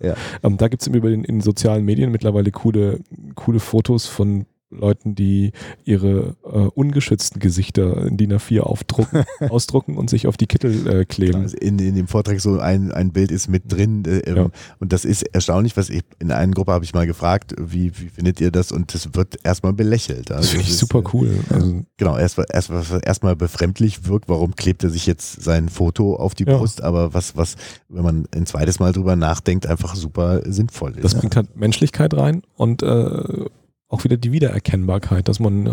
Ja. 0.00 0.14
ähm, 0.42 0.56
da 0.56 0.66
gibt 0.66 0.82
es 0.82 0.88
über 0.88 1.08
den, 1.08 1.22
in 1.22 1.40
sozialen 1.40 1.84
Medien 1.84 2.10
mittlerweile 2.10 2.50
coole, 2.50 2.98
coole 3.36 3.60
Fotos 3.60 4.06
von 4.06 4.44
Leuten, 4.72 5.14
die 5.14 5.52
ihre 5.84 6.36
äh, 6.44 6.48
ungeschützten 6.74 7.40
Gesichter 7.40 8.06
in 8.06 8.16
DIN 8.16 8.32
A4 8.32 8.60
aufdrucken, 8.60 9.24
ausdrucken 9.50 9.96
und 9.96 10.10
sich 10.10 10.26
auf 10.26 10.36
die 10.36 10.46
Kittel 10.46 10.86
äh, 10.86 11.04
kleben. 11.04 11.42
Also 11.42 11.56
in, 11.58 11.78
in 11.78 11.94
dem 11.94 12.08
Vortrag 12.08 12.40
so 12.40 12.58
ein, 12.58 12.90
ein 12.92 13.12
Bild 13.12 13.30
ist 13.30 13.48
mit 13.48 13.70
drin 13.70 14.04
äh, 14.04 14.18
ähm, 14.20 14.36
Ja. 14.36 14.46
und 14.80 14.92
das 14.92 15.04
ist 15.04 15.22
erstaunlich, 15.22 15.76
was 15.76 15.90
ich 15.90 16.02
in 16.18 16.30
einer 16.30 16.52
Gruppe 16.52 16.72
habe 16.72 16.84
ich 16.84 16.94
mal 16.94 17.06
gefragt, 17.06 17.54
wie, 17.60 17.92
wie 17.98 18.08
findet 18.08 18.40
ihr 18.40 18.50
das 18.50 18.72
und 18.72 18.94
das 18.94 19.14
wird 19.14 19.38
erstmal 19.44 19.72
belächelt. 19.72 20.30
Das 20.30 20.38
Also 20.38 20.48
finde 20.50 20.62
ich 20.62 20.68
es 20.68 20.74
ist, 20.74 20.80
super 20.80 21.00
äh, 21.00 21.10
cool. 21.12 21.38
Also, 21.50 21.82
Genau, 21.96 22.16
erstmal 22.18 22.46
erst, 22.52 22.70
erstmal 23.04 23.36
befremdlich 23.36 24.06
wirkt, 24.08 24.28
warum 24.28 24.56
klebt 24.56 24.82
er 24.84 24.90
sich 24.90 25.06
jetzt 25.06 25.42
sein 25.42 25.68
Foto 25.68 26.16
auf 26.16 26.34
die 26.34 26.44
Ja. 26.44 26.56
Brust, 26.58 26.82
aber 26.82 27.14
was, 27.14 27.36
was, 27.36 27.56
wenn 27.88 28.02
man 28.02 28.26
ein 28.34 28.46
zweites 28.46 28.78
Mal 28.80 28.92
drüber 28.92 29.16
nachdenkt, 29.16 29.66
einfach 29.66 29.94
super 29.94 30.42
sinnvoll 30.50 30.92
ist. 30.96 31.04
das 31.04 31.14
bringt 31.14 31.36
halt 31.36 31.56
Menschlichkeit 31.56 32.14
rein 32.14 32.42
und 32.56 32.82
äh, 32.82 33.44
auch 33.92 34.04
wieder 34.04 34.16
die 34.16 34.32
Wiedererkennbarkeit, 34.32 35.28
dass 35.28 35.38
man 35.38 35.66
äh, 35.66 35.70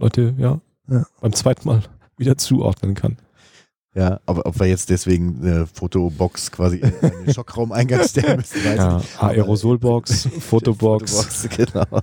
Leute 0.00 0.34
ja, 0.38 0.60
Ja. 0.88 1.04
beim 1.20 1.32
zweiten 1.32 1.68
Mal 1.68 1.82
wieder 2.16 2.38
zuordnen 2.38 2.94
kann. 2.94 3.18
Ja, 3.94 4.20
aber 4.26 4.44
ob 4.44 4.60
wir 4.60 4.66
jetzt 4.66 4.90
deswegen 4.90 5.38
eine 5.40 5.66
Fotobox 5.66 6.52
quasi 6.52 6.78
in 6.80 6.92
den 7.00 7.34
Schockraumeingang 7.34 8.06
stellen 8.06 8.36
müssen, 8.36 8.62
weiß 8.64 8.76
Ja, 8.76 8.96
ich 8.98 9.02
nicht. 9.04 9.22
Aerosolbox, 9.22 10.28
Fotobox. 10.40 11.12
Fotobox, 11.12 11.48
genau. 11.56 12.00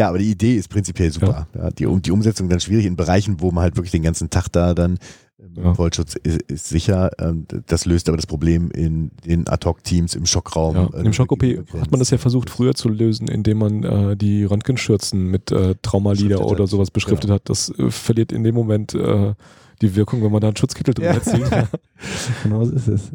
Ja, 0.00 0.08
aber 0.08 0.18
die 0.18 0.30
Idee 0.30 0.56
ist 0.56 0.68
prinzipiell 0.68 1.10
super. 1.12 1.46
Ja. 1.54 1.70
die, 1.70 1.86
Um- 1.86 2.00
die 2.02 2.10
Umsetzung 2.10 2.48
dann 2.48 2.60
schwierig 2.60 2.86
in 2.86 2.96
Bereichen, 2.96 3.40
wo 3.40 3.50
man 3.50 3.62
halt 3.64 3.76
wirklich 3.76 3.90
den 3.92 4.02
ganzen 4.02 4.30
Tag 4.30 4.48
da 4.50 4.72
dann 4.74 4.98
ähm, 5.38 5.62
Ja. 5.64 5.74
Vollschutz 5.74 6.14
ist, 6.22 6.40
ist 6.42 6.68
sicher. 6.68 7.10
ähm, 7.18 7.46
Das 7.66 7.84
löst 7.84 8.08
aber 8.08 8.16
das 8.16 8.26
Problem 8.26 8.70
in 8.70 9.10
den 9.26 9.46
Ad-Hoc-Teams 9.48 10.14
im 10.14 10.24
Schockraum. 10.26 10.74
Ja, 10.76 10.86
äh, 10.94 11.04
Im 11.04 11.12
Schock-OP 11.12 11.42
hat 11.78 11.90
man 11.90 11.98
das 12.00 12.08
ja 12.10 12.18
versucht 12.18 12.48
früher 12.50 12.74
zu 12.74 12.88
lösen, 12.88 13.28
indem 13.28 13.58
man 13.58 13.82
äh, 13.84 14.16
die 14.16 14.44
Röntgenschürzen 14.44 15.26
mit 15.26 15.50
äh, 15.52 15.74
Traumalieder 15.82 16.44
oder 16.46 16.64
hat. 16.64 16.70
sowas 16.70 16.90
beschriftet 16.90 17.30
hat. 17.30 17.48
Das 17.50 17.68
äh, 17.78 17.90
verliert 17.90 18.32
in 18.32 18.42
dem 18.44 18.54
Moment 18.54 18.94
äh, 18.94 19.34
die 19.82 19.96
Wirkung, 19.96 20.22
wenn 20.22 20.32
man 20.32 20.40
da 20.40 20.48
einen 20.48 20.56
Schutzkittel 20.56 20.94
Ja. 21.02 21.12
drüber 21.12 21.22
zieht. 21.24 21.68
Genau 22.42 22.64
so 22.64 22.72
ist 22.72 22.88
es. 22.88 23.10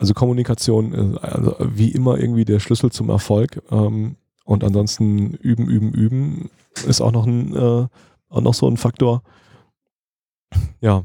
Also 0.00 0.14
Kommunikation 0.14 0.92
ist 0.92 1.18
also 1.18 1.56
wie 1.74 1.90
immer 1.90 2.18
irgendwie 2.18 2.44
der 2.44 2.60
Schlüssel 2.60 2.92
zum 2.92 3.08
Erfolg. 3.08 3.60
Ähm, 3.70 4.14
und 4.48 4.64
ansonsten 4.64 5.34
üben, 5.34 5.68
üben, 5.68 5.92
üben 5.92 6.50
ist 6.86 7.02
auch 7.02 7.12
noch 7.12 7.26
ein 7.26 7.54
äh, 7.54 7.86
auch 8.30 8.40
noch 8.40 8.54
so 8.54 8.66
ein 8.66 8.78
Faktor. 8.78 9.22
Ja, 10.80 11.04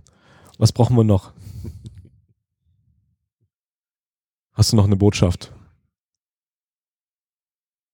was 0.57 0.71
brauchen 0.71 0.95
wir 0.95 1.03
noch? 1.03 1.33
Hast 4.53 4.71
du 4.71 4.77
noch 4.77 4.85
eine 4.85 4.95
Botschaft? 4.95 5.51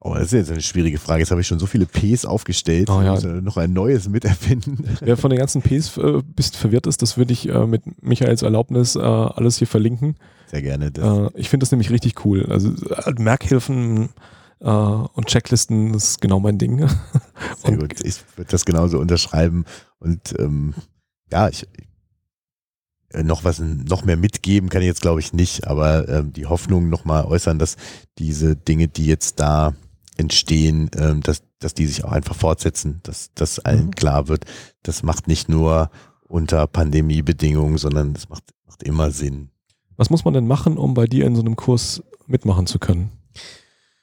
Oh, 0.02 0.14
das 0.14 0.26
ist 0.26 0.34
jetzt 0.34 0.52
eine 0.52 0.62
schwierige 0.62 1.00
Frage. 1.00 1.22
Jetzt 1.22 1.32
habe 1.32 1.42
ich 1.42 1.48
schon 1.48 1.58
so 1.58 1.66
viele 1.66 1.88
Ps 1.88 2.26
aufgestellt. 2.26 2.90
Oh 2.92 3.02
ja. 3.02 3.18
Ich 3.18 3.24
muss 3.24 3.42
noch 3.42 3.58
ein 3.58 3.74
neues 3.74 4.08
miterfinden. 4.08 4.98
Wer 5.02 5.18
von 5.18 5.32
den 5.32 5.40
ganzen 5.40 5.64
Ps 5.64 5.98
äh, 5.98 6.22
bist 6.24 6.58
verwirrt 6.58 6.86
ist, 6.86 7.02
das 7.02 7.18
würde 7.18 7.34
ich 7.34 7.50
äh, 7.50 7.66
mit 7.66 8.04
Michaels 8.04 8.44
Erlaubnis 8.44 8.96
äh, 8.96 9.00
alles 9.00 9.58
hier 9.58 9.68
verlinken. 9.68 10.16
Sehr 10.46 10.62
gerne. 10.62 10.92
Äh, 10.96 11.40
ich 11.40 11.50
finde 11.50 11.64
das 11.64 11.72
nämlich 11.72 11.90
richtig 11.90 12.24
cool. 12.24 12.46
Also 12.50 12.70
äh, 12.70 13.14
Merkhilfen 13.18 14.10
äh, 14.60 14.70
und 14.70 15.28
Checklisten 15.28 15.94
ist 15.94 16.22
genau 16.22 16.40
mein 16.40 16.58
Ding. 16.58 16.80
Sehr 17.58 17.72
und- 17.72 17.80
gut. 17.80 18.04
Ich 18.06 18.22
würde 18.36 18.52
das 18.52 18.66
genauso 18.66 19.00
unterschreiben. 19.00 19.66
Und 20.00 20.34
ähm, 20.40 20.74
ja, 21.32 21.50
ich 21.50 21.68
äh, 23.12 23.24
noch 23.24 23.44
was 23.44 23.60
noch 23.60 24.06
mehr 24.06 24.18
mitgeben 24.18 24.70
kann 24.70 24.82
ich 24.82 24.88
jetzt 24.88 25.02
glaube 25.02 25.20
ich 25.20 25.34
nicht, 25.34 25.68
aber 25.68 26.08
ähm, 26.08 26.32
die 26.34 26.46
Hoffnung 26.46 26.90
nochmal 26.90 27.26
äußern, 27.26 27.60
dass 27.60 27.76
diese 28.18 28.56
Dinge, 28.56 28.88
die 28.88 29.06
jetzt 29.08 29.40
da 29.40 29.74
entstehen, 30.18 30.92
ähm, 30.98 31.22
dass, 31.22 31.42
dass 31.60 31.74
die 31.74 31.88
sich 31.88 32.04
auch 32.04 32.12
einfach 32.12 32.36
fortsetzen, 32.36 33.00
dass 33.04 33.32
das 33.36 33.60
allen 33.60 33.88
Mhm. 33.88 33.92
klar 33.92 34.28
wird. 34.28 34.46
Das 34.84 35.02
macht 35.04 35.28
nicht 35.28 35.50
nur 35.50 35.90
unter 36.28 36.68
Pandemiebedingungen, 36.68 37.78
sondern 37.78 38.14
das 38.14 38.30
macht, 38.30 38.44
macht 38.68 38.84
immer 38.84 39.12
Sinn. 39.12 39.50
Was 39.98 40.10
muss 40.10 40.24
man 40.26 40.34
denn 40.34 40.46
machen, 40.48 40.78
um 40.78 40.94
bei 40.94 41.06
dir 41.08 41.26
in 41.26 41.36
so 41.36 41.42
einem 41.42 41.56
Kurs 41.56 42.04
mitmachen 42.28 42.68
zu 42.68 42.80
können? 42.80 43.12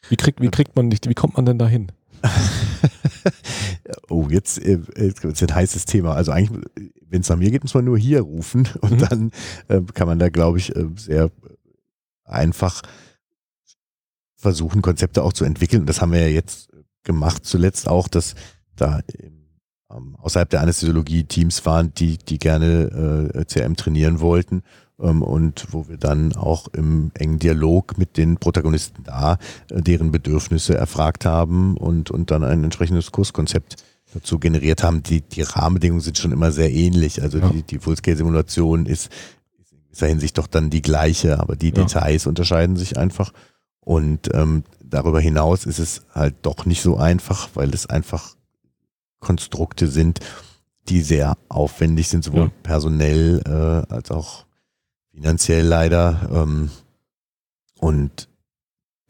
Wie 0.08 0.16
kriegt, 0.16 0.40
wie 0.40 0.48
kriegt 0.50 0.76
man 0.76 0.90
dich, 0.90 1.00
wie 1.06 1.14
kommt 1.14 1.36
man 1.36 1.46
denn 1.46 1.58
dahin? 1.58 1.92
oh, 4.08 4.28
jetzt 4.30 4.58
äh, 4.58 4.80
jetzt 4.96 5.24
ist 5.24 5.42
ein 5.42 5.54
heißes 5.54 5.84
Thema. 5.84 6.14
Also 6.14 6.32
eigentlich, 6.32 6.60
wenn 7.08 7.20
es 7.20 7.28
nach 7.28 7.36
mir 7.36 7.50
geht, 7.50 7.62
muss 7.62 7.74
man 7.74 7.84
nur 7.84 7.98
hier 7.98 8.20
rufen 8.20 8.68
und 8.80 8.92
Mhm. 8.92 8.98
dann 8.98 9.30
äh, 9.68 9.80
kann 9.94 10.08
man 10.08 10.18
da, 10.18 10.28
glaube 10.28 10.58
ich, 10.58 10.74
äh, 10.74 10.86
sehr 10.96 11.30
einfach 12.24 12.82
versuchen, 14.36 14.82
Konzepte 14.82 15.22
auch 15.22 15.32
zu 15.32 15.44
entwickeln. 15.44 15.80
Und 15.80 15.86
das 15.86 16.00
haben 16.00 16.12
wir 16.12 16.20
ja 16.20 16.28
jetzt 16.28 16.70
gemacht, 17.04 17.44
zuletzt 17.44 17.88
auch, 17.88 18.08
dass 18.08 18.34
da 18.74 19.00
ähm, 19.94 20.16
außerhalb 20.20 20.48
der 20.50 20.60
Anästhesiologie 20.62 21.24
Teams 21.24 21.64
waren, 21.66 21.92
die, 21.94 22.18
die 22.18 22.38
gerne 22.38 23.30
äh, 23.34 23.44
CRM 23.44 23.76
trainieren 23.76 24.20
wollten 24.20 24.62
ähm, 25.00 25.22
und 25.22 25.66
wo 25.70 25.88
wir 25.88 25.96
dann 25.96 26.34
auch 26.34 26.68
im 26.68 27.10
engen 27.14 27.38
Dialog 27.38 27.98
mit 27.98 28.16
den 28.16 28.36
Protagonisten 28.38 29.04
da 29.04 29.38
äh, 29.70 29.80
deren 29.82 30.10
Bedürfnisse 30.10 30.76
erfragt 30.76 31.24
haben 31.24 31.76
und, 31.76 32.10
und 32.10 32.30
dann 32.30 32.44
ein 32.44 32.64
entsprechendes 32.64 33.12
Kurskonzept 33.12 33.76
dazu 34.14 34.38
generiert 34.38 34.82
haben. 34.82 35.02
Die, 35.02 35.20
die 35.20 35.42
Rahmenbedingungen 35.42 36.00
sind 36.00 36.18
schon 36.18 36.32
immer 36.32 36.52
sehr 36.52 36.72
ähnlich. 36.72 37.22
Also 37.22 37.38
Ja. 37.38 37.50
die, 37.50 37.62
die 37.62 37.78
Fullscale-Simulation 37.78 38.86
ist, 38.86 39.10
ist 39.60 39.72
in 39.72 39.82
gewisser 39.84 40.06
Hinsicht 40.06 40.38
doch 40.38 40.46
dann 40.46 40.70
die 40.70 40.82
gleiche, 40.82 41.38
aber 41.40 41.56
die 41.56 41.68
Ja. 41.68 41.74
Details 41.84 42.26
unterscheiden 42.26 42.76
sich 42.76 42.96
einfach. 42.98 43.32
Und 43.80 44.30
ähm, 44.34 44.64
darüber 44.84 45.20
hinaus 45.20 45.64
ist 45.64 45.78
es 45.78 46.02
halt 46.12 46.34
doch 46.42 46.66
nicht 46.66 46.82
so 46.82 46.96
einfach, 46.96 47.50
weil 47.54 47.72
es 47.72 47.86
einfach 47.86 48.34
Konstrukte 49.26 49.88
sind, 49.88 50.20
die 50.88 51.02
sehr 51.02 51.36
aufwendig 51.48 52.06
sind, 52.08 52.22
sowohl 52.22 52.44
Ja. 52.46 52.52
personell 52.62 53.42
äh, 53.44 53.92
als 53.92 54.12
auch 54.12 54.46
finanziell 55.12 55.66
leider. 55.66 56.28
Ähm, 56.32 56.70
und 57.80 58.28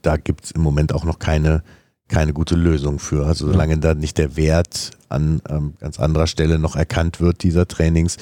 da 0.00 0.16
gibt 0.16 0.44
es 0.46 0.50
im 0.52 0.62
Moment 0.62 0.94
auch 0.94 1.04
noch 1.04 1.18
keine, 1.18 1.62
keine 2.08 2.32
gute 2.32 2.54
Lösung 2.56 2.98
für. 2.98 3.26
Also 3.26 3.46
Ja. 3.46 3.52
solange 3.52 3.76
da 3.78 3.94
nicht 3.94 4.16
der 4.16 4.36
Wert 4.36 4.92
an 5.10 5.42
ähm, 5.50 5.74
ganz 5.78 6.00
anderer 6.00 6.26
Stelle 6.26 6.58
noch 6.58 6.76
erkannt 6.76 7.20
wird, 7.20 7.42
dieser 7.42 7.68
Trainings, 7.68 8.16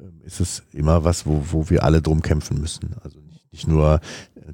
ähm, 0.00 0.22
ist 0.24 0.40
es 0.40 0.62
immer 0.72 1.04
was, 1.04 1.26
wo, 1.26 1.44
wo 1.50 1.68
wir 1.68 1.84
alle 1.84 2.00
drum 2.00 2.22
kämpfen 2.22 2.58
müssen. 2.58 2.94
Also 3.02 3.20
nicht, 3.20 3.52
nicht 3.52 3.68
nur 3.68 4.00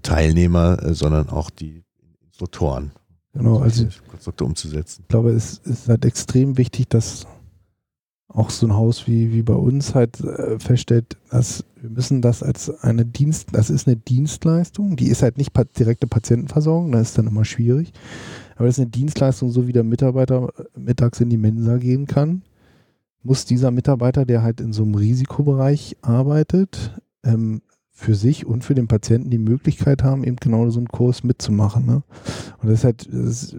Teilnehmer, 0.03 0.83
äh, 0.83 0.95
sondern 0.95 1.29
auch 1.29 1.51
die 1.51 1.85
Instruktoren. 2.27 2.91
Genau, 3.33 3.59
also 3.59 3.87
Konstrukte 4.09 4.45
umzusetzen. 4.45 5.03
Ich 5.03 5.09
glaube, 5.09 5.31
es 5.31 5.59
ist 5.59 5.89
halt 5.89 6.05
extrem 6.05 6.59
wichtig, 6.59 6.89
dass 6.89 7.27
auch 8.33 8.51
so 8.51 8.67
ein 8.67 8.75
Haus 8.75 9.07
wie, 9.07 9.33
wie 9.33 9.43
bei 9.43 9.55
uns 9.55 9.95
halt 9.95 10.21
äh, 10.21 10.59
feststellt, 10.59 11.17
dass 11.31 11.65
wir 11.81 11.91
müssen 11.91 12.23
das 12.23 12.43
als 12.43 12.71
eine 12.83 13.05
Dienst, 13.05 13.49
das 13.53 13.71
ist 13.71 13.87
eine 13.87 13.97
Dienstleistung, 13.97 14.97
die 14.97 15.09
ist 15.09 15.23
halt 15.23 15.39
nicht 15.39 15.53
pa 15.53 15.65
direkte 15.65 16.07
Patientenversorgung, 16.07 16.93
das 16.93 17.09
ist 17.09 17.19
dann 17.19 17.27
immer 17.27 17.45
schwierig, 17.45 17.93
aber 18.57 18.67
das 18.67 18.77
ist 18.77 18.83
eine 18.83 18.91
Dienstleistung, 18.91 19.51
so 19.51 19.67
wie 19.67 19.73
der 19.73 19.85
Mitarbeiter 19.85 20.53
mittags 20.77 21.21
in 21.21 21.31
die 21.31 21.39
Mensa 21.39 21.79
gehen 21.79 22.07
kann, 22.07 22.43
muss 23.23 23.47
dieser 23.47 23.71
Mitarbeiter, 23.71 24.25
der 24.25 24.43
halt 24.43 24.61
in 24.61 24.73
so 24.73 24.83
einem 24.85 24.95
Risikobereich 24.95 25.97
arbeitet, 26.03 27.01
ähm, 27.25 27.63
für 28.01 28.15
sich 28.15 28.47
und 28.47 28.65
für 28.65 28.75
den 28.75 28.89
Patienten 28.89 29.31
die 29.31 29.39
Möglichkeit 29.39 30.03
haben, 30.03 30.25
eben 30.25 30.37
genau 30.37 30.69
so 30.71 30.79
einen 30.81 30.89
Kurs 30.89 31.23
mitzumachen. 31.23 31.85
Ne? 31.85 32.03
Und 32.61 32.69
das 32.69 32.81
ist 32.81 32.85
halt, 32.85 33.09
das 33.13 33.57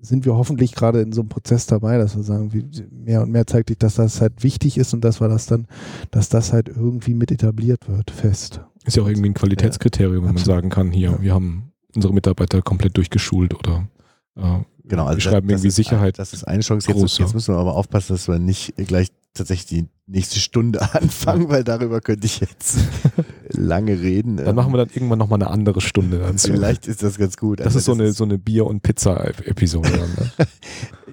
sind 0.00 0.24
wir 0.24 0.34
hoffentlich 0.34 0.74
gerade 0.74 1.00
in 1.02 1.12
so 1.12 1.20
einem 1.20 1.28
Prozess 1.28 1.66
dabei, 1.66 1.98
dass 1.98 2.16
wir 2.16 2.22
sagen, 2.22 2.52
wie, 2.52 2.64
mehr 2.90 3.22
und 3.22 3.30
mehr 3.30 3.46
zeigt 3.46 3.68
sich, 3.68 3.78
dass 3.78 3.96
das 3.96 4.20
halt 4.20 4.42
wichtig 4.42 4.78
ist 4.78 4.94
und 4.94 5.04
dass 5.04 5.20
wir 5.20 5.28
das 5.28 5.46
dann, 5.46 5.66
dass 6.12 6.28
das 6.28 6.52
halt 6.52 6.68
irgendwie 6.68 7.14
mit 7.14 7.32
etabliert 7.32 7.88
wird, 7.88 8.10
fest. 8.10 8.60
Ist 8.84 8.96
ja 8.96 9.02
auch 9.02 9.08
irgendwie 9.08 9.30
ein 9.30 9.34
Qualitätskriterium, 9.34 10.24
wenn 10.24 10.34
man 10.34 10.44
sagen 10.44 10.70
kann, 10.70 10.92
hier, 10.92 11.10
Ja. 11.10 11.20
wir 11.20 11.34
haben 11.34 11.72
unsere 11.94 12.14
Mitarbeiter 12.14 12.62
komplett 12.62 12.96
durchgeschult 12.96 13.54
oder 13.54 13.88
äh, 14.36 14.60
Genau, 14.84 15.04
also 15.04 15.18
wir 15.18 15.22
schreiben 15.22 15.46
das, 15.48 15.60
irgendwie 15.60 15.68
das 15.68 15.76
Sicherheit. 15.76 16.14
Ist, 16.14 16.18
das 16.18 16.32
ist 16.32 16.44
eine 16.44 16.62
Chance. 16.62 16.88
Jetzt, 16.88 16.98
groß, 16.98 17.18
jetzt 17.18 17.28
ja. 17.30 17.34
müssen 17.34 17.54
wir 17.54 17.58
aber 17.58 17.76
aufpassen, 17.76 18.14
dass 18.14 18.26
wir 18.26 18.38
nicht 18.38 18.74
gleich 18.76 19.08
tatsächlich 19.34 19.66
die 19.66 19.88
nächste 20.10 20.38
Stunde 20.40 20.80
anfangen, 20.94 21.48
weil 21.48 21.64
darüber 21.64 22.00
könnte 22.00 22.26
ich 22.26 22.40
jetzt 22.40 22.78
lange 23.48 24.00
reden. 24.00 24.36
Dann 24.36 24.54
machen 24.54 24.72
wir 24.72 24.78
dann 24.78 24.90
irgendwann 24.92 25.18
nochmal 25.18 25.40
eine 25.42 25.50
andere 25.50 25.80
Stunde 25.80 26.18
dazu. 26.18 26.52
Vielleicht 26.52 26.86
ist 26.86 27.02
das 27.02 27.18
ganz 27.18 27.36
gut. 27.36 27.60
Das 27.60 27.66
Also 27.66 27.78
ist 27.78 27.84
so 27.86 27.92
eine, 27.92 28.12
so 28.12 28.24
eine 28.24 28.38
Bier- 28.38 28.66
und 28.66 28.82
Pizza-Episode. 28.82 29.90
ne? 29.90 30.30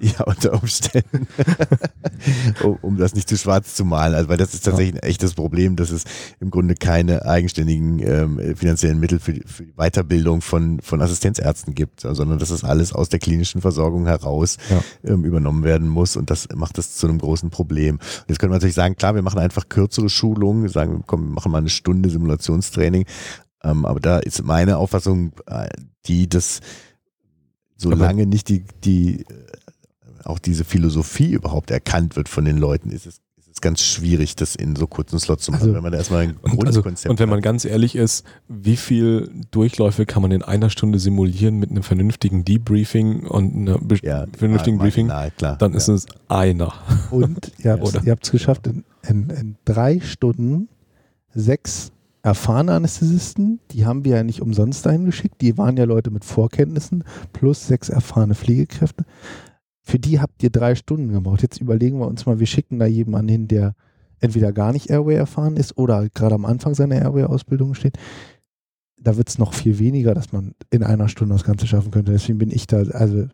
ja, 0.00 0.24
unter 0.24 0.54
Umständen. 0.60 1.26
um, 2.62 2.78
um 2.82 2.96
das 2.96 3.14
nicht 3.14 3.28
zu 3.28 3.36
schwarz 3.36 3.74
zu 3.74 3.84
malen. 3.84 4.14
Also, 4.14 4.28
weil 4.28 4.36
das 4.36 4.54
ist 4.54 4.64
tatsächlich 4.64 4.94
ein 5.02 5.08
echtes 5.08 5.34
Problem, 5.34 5.76
dass 5.76 5.90
es 5.90 6.04
im 6.40 6.50
Grunde 6.50 6.74
keine 6.74 7.24
eigenständigen 7.24 7.98
ähm, 8.00 8.56
finanziellen 8.56 9.00
Mittel 9.00 9.18
für 9.18 9.32
die, 9.32 9.42
für 9.46 9.64
die 9.64 9.72
Weiterbildung 9.76 10.40
von, 10.40 10.80
von 10.80 11.00
Assistenzärzten 11.02 11.74
gibt, 11.74 12.00
sondern 12.00 12.38
dass 12.38 12.50
es 12.50 12.64
alles 12.64 12.92
aus 12.92 13.08
der 13.08 13.18
klinischen 13.18 13.60
Versorgung 13.60 14.06
heraus 14.06 14.56
ja. 14.70 14.82
ähm, 15.04 15.24
übernommen 15.24 15.64
werden 15.64 15.88
muss 15.88 16.16
und 16.16 16.30
das 16.30 16.48
macht 16.54 16.78
das 16.78 16.96
zu 16.96 17.06
einem 17.06 17.18
großen 17.18 17.50
Problem. 17.50 17.98
Jetzt 18.28 18.38
können 18.38 18.52
wir 18.52 18.56
natürlich 18.56 18.74
sagen, 18.74 18.87
klar, 18.96 19.14
wir 19.14 19.22
machen 19.22 19.38
einfach 19.38 19.68
kürzere 19.68 20.08
Schulungen, 20.08 20.68
sagen, 20.68 21.04
komm, 21.06 21.28
wir 21.28 21.34
machen 21.34 21.52
mal 21.52 21.58
eine 21.58 21.68
Stunde 21.68 22.10
Simulationstraining, 22.10 23.06
ähm, 23.64 23.84
aber 23.84 24.00
da 24.00 24.18
ist 24.18 24.42
meine 24.44 24.78
Auffassung, 24.78 25.32
äh, 25.46 25.68
die, 26.06 26.28
dass 26.28 26.60
solange 27.76 28.26
nicht 28.26 28.48
die, 28.48 28.64
die 28.84 29.24
auch 30.24 30.38
diese 30.38 30.64
Philosophie 30.64 31.32
überhaupt 31.32 31.70
erkannt 31.70 32.16
wird 32.16 32.28
von 32.28 32.44
den 32.44 32.58
Leuten, 32.58 32.90
ist 32.90 33.06
es, 33.06 33.20
es 33.58 33.60
ganz 33.60 33.82
schwierig, 33.82 34.36
das 34.36 34.54
in 34.54 34.76
so 34.76 34.86
kurzen 34.86 35.18
Slots 35.18 35.44
zu 35.44 35.52
machen, 35.52 35.62
also, 35.62 35.74
wenn 35.74 35.82
man 35.82 35.92
da 35.92 35.98
erstmal 35.98 36.22
ein 36.22 36.36
Grundkonzept 36.40 36.86
also, 36.86 37.10
Und 37.10 37.18
wenn 37.18 37.28
man 37.28 37.40
ganz 37.40 37.64
ehrlich 37.64 37.96
ist, 37.96 38.24
wie 38.48 38.76
viel 38.76 39.30
Durchläufe 39.50 40.06
kann 40.06 40.22
man 40.22 40.30
in 40.30 40.42
einer 40.42 40.70
Stunde 40.70 40.98
simulieren 40.98 41.58
mit 41.58 41.70
einem 41.70 41.82
vernünftigen 41.82 42.44
Debriefing 42.44 43.26
und 43.26 43.54
einem 43.54 43.88
ja, 44.02 44.26
vernünftigen 44.36 44.78
Briefing, 44.78 45.08
klar, 45.36 45.56
dann 45.58 45.74
ist 45.74 45.88
ja. 45.88 45.94
es 45.94 46.06
einer. 46.28 46.72
Und 47.10 47.52
ihr 47.58 47.72
habt 47.72 48.24
es 48.24 48.30
geschafft, 48.30 48.66
in, 48.66 48.84
in, 49.06 49.30
in 49.30 49.56
drei 49.64 50.00
Stunden 50.00 50.68
sechs 51.34 51.92
erfahrene 52.22 52.72
Anästhesisten, 52.72 53.60
die 53.70 53.86
haben 53.86 54.04
wir 54.04 54.16
ja 54.16 54.22
nicht 54.22 54.42
umsonst 54.42 54.84
dahin 54.84 55.06
geschickt, 55.06 55.40
die 55.40 55.56
waren 55.56 55.76
ja 55.76 55.84
Leute 55.84 56.10
mit 56.10 56.24
Vorkenntnissen 56.24 57.04
plus 57.32 57.66
sechs 57.66 57.88
erfahrene 57.88 58.34
Pflegekräfte. 58.34 59.04
Für 59.88 59.98
die 59.98 60.20
habt 60.20 60.42
ihr 60.42 60.50
drei 60.50 60.74
Stunden 60.74 61.10
gebraucht. 61.10 61.40
Jetzt 61.40 61.62
überlegen 61.62 61.98
wir 61.98 62.06
uns 62.06 62.26
mal, 62.26 62.38
wir 62.38 62.46
schicken 62.46 62.78
da 62.78 62.84
jemanden 62.84 63.30
hin, 63.30 63.48
der 63.48 63.74
entweder 64.20 64.52
gar 64.52 64.74
nicht 64.74 64.90
Airway 64.90 65.14
erfahren 65.14 65.56
ist 65.56 65.78
oder 65.78 66.10
gerade 66.10 66.34
am 66.34 66.44
Anfang 66.44 66.74
seiner 66.74 66.96
Airway-Ausbildung 66.96 67.72
steht. 67.72 67.96
Da 68.98 69.16
wird 69.16 69.30
es 69.30 69.38
noch 69.38 69.54
viel 69.54 69.78
weniger, 69.78 70.12
dass 70.12 70.30
man 70.30 70.52
in 70.68 70.82
einer 70.82 71.08
Stunde 71.08 71.34
das 71.34 71.42
Ganze 71.42 71.66
schaffen 71.66 71.90
könnte. 71.90 72.12
Deswegen 72.12 72.36
bin 72.36 72.50
ich 72.50 72.66
da, 72.66 72.82
also 72.82 73.28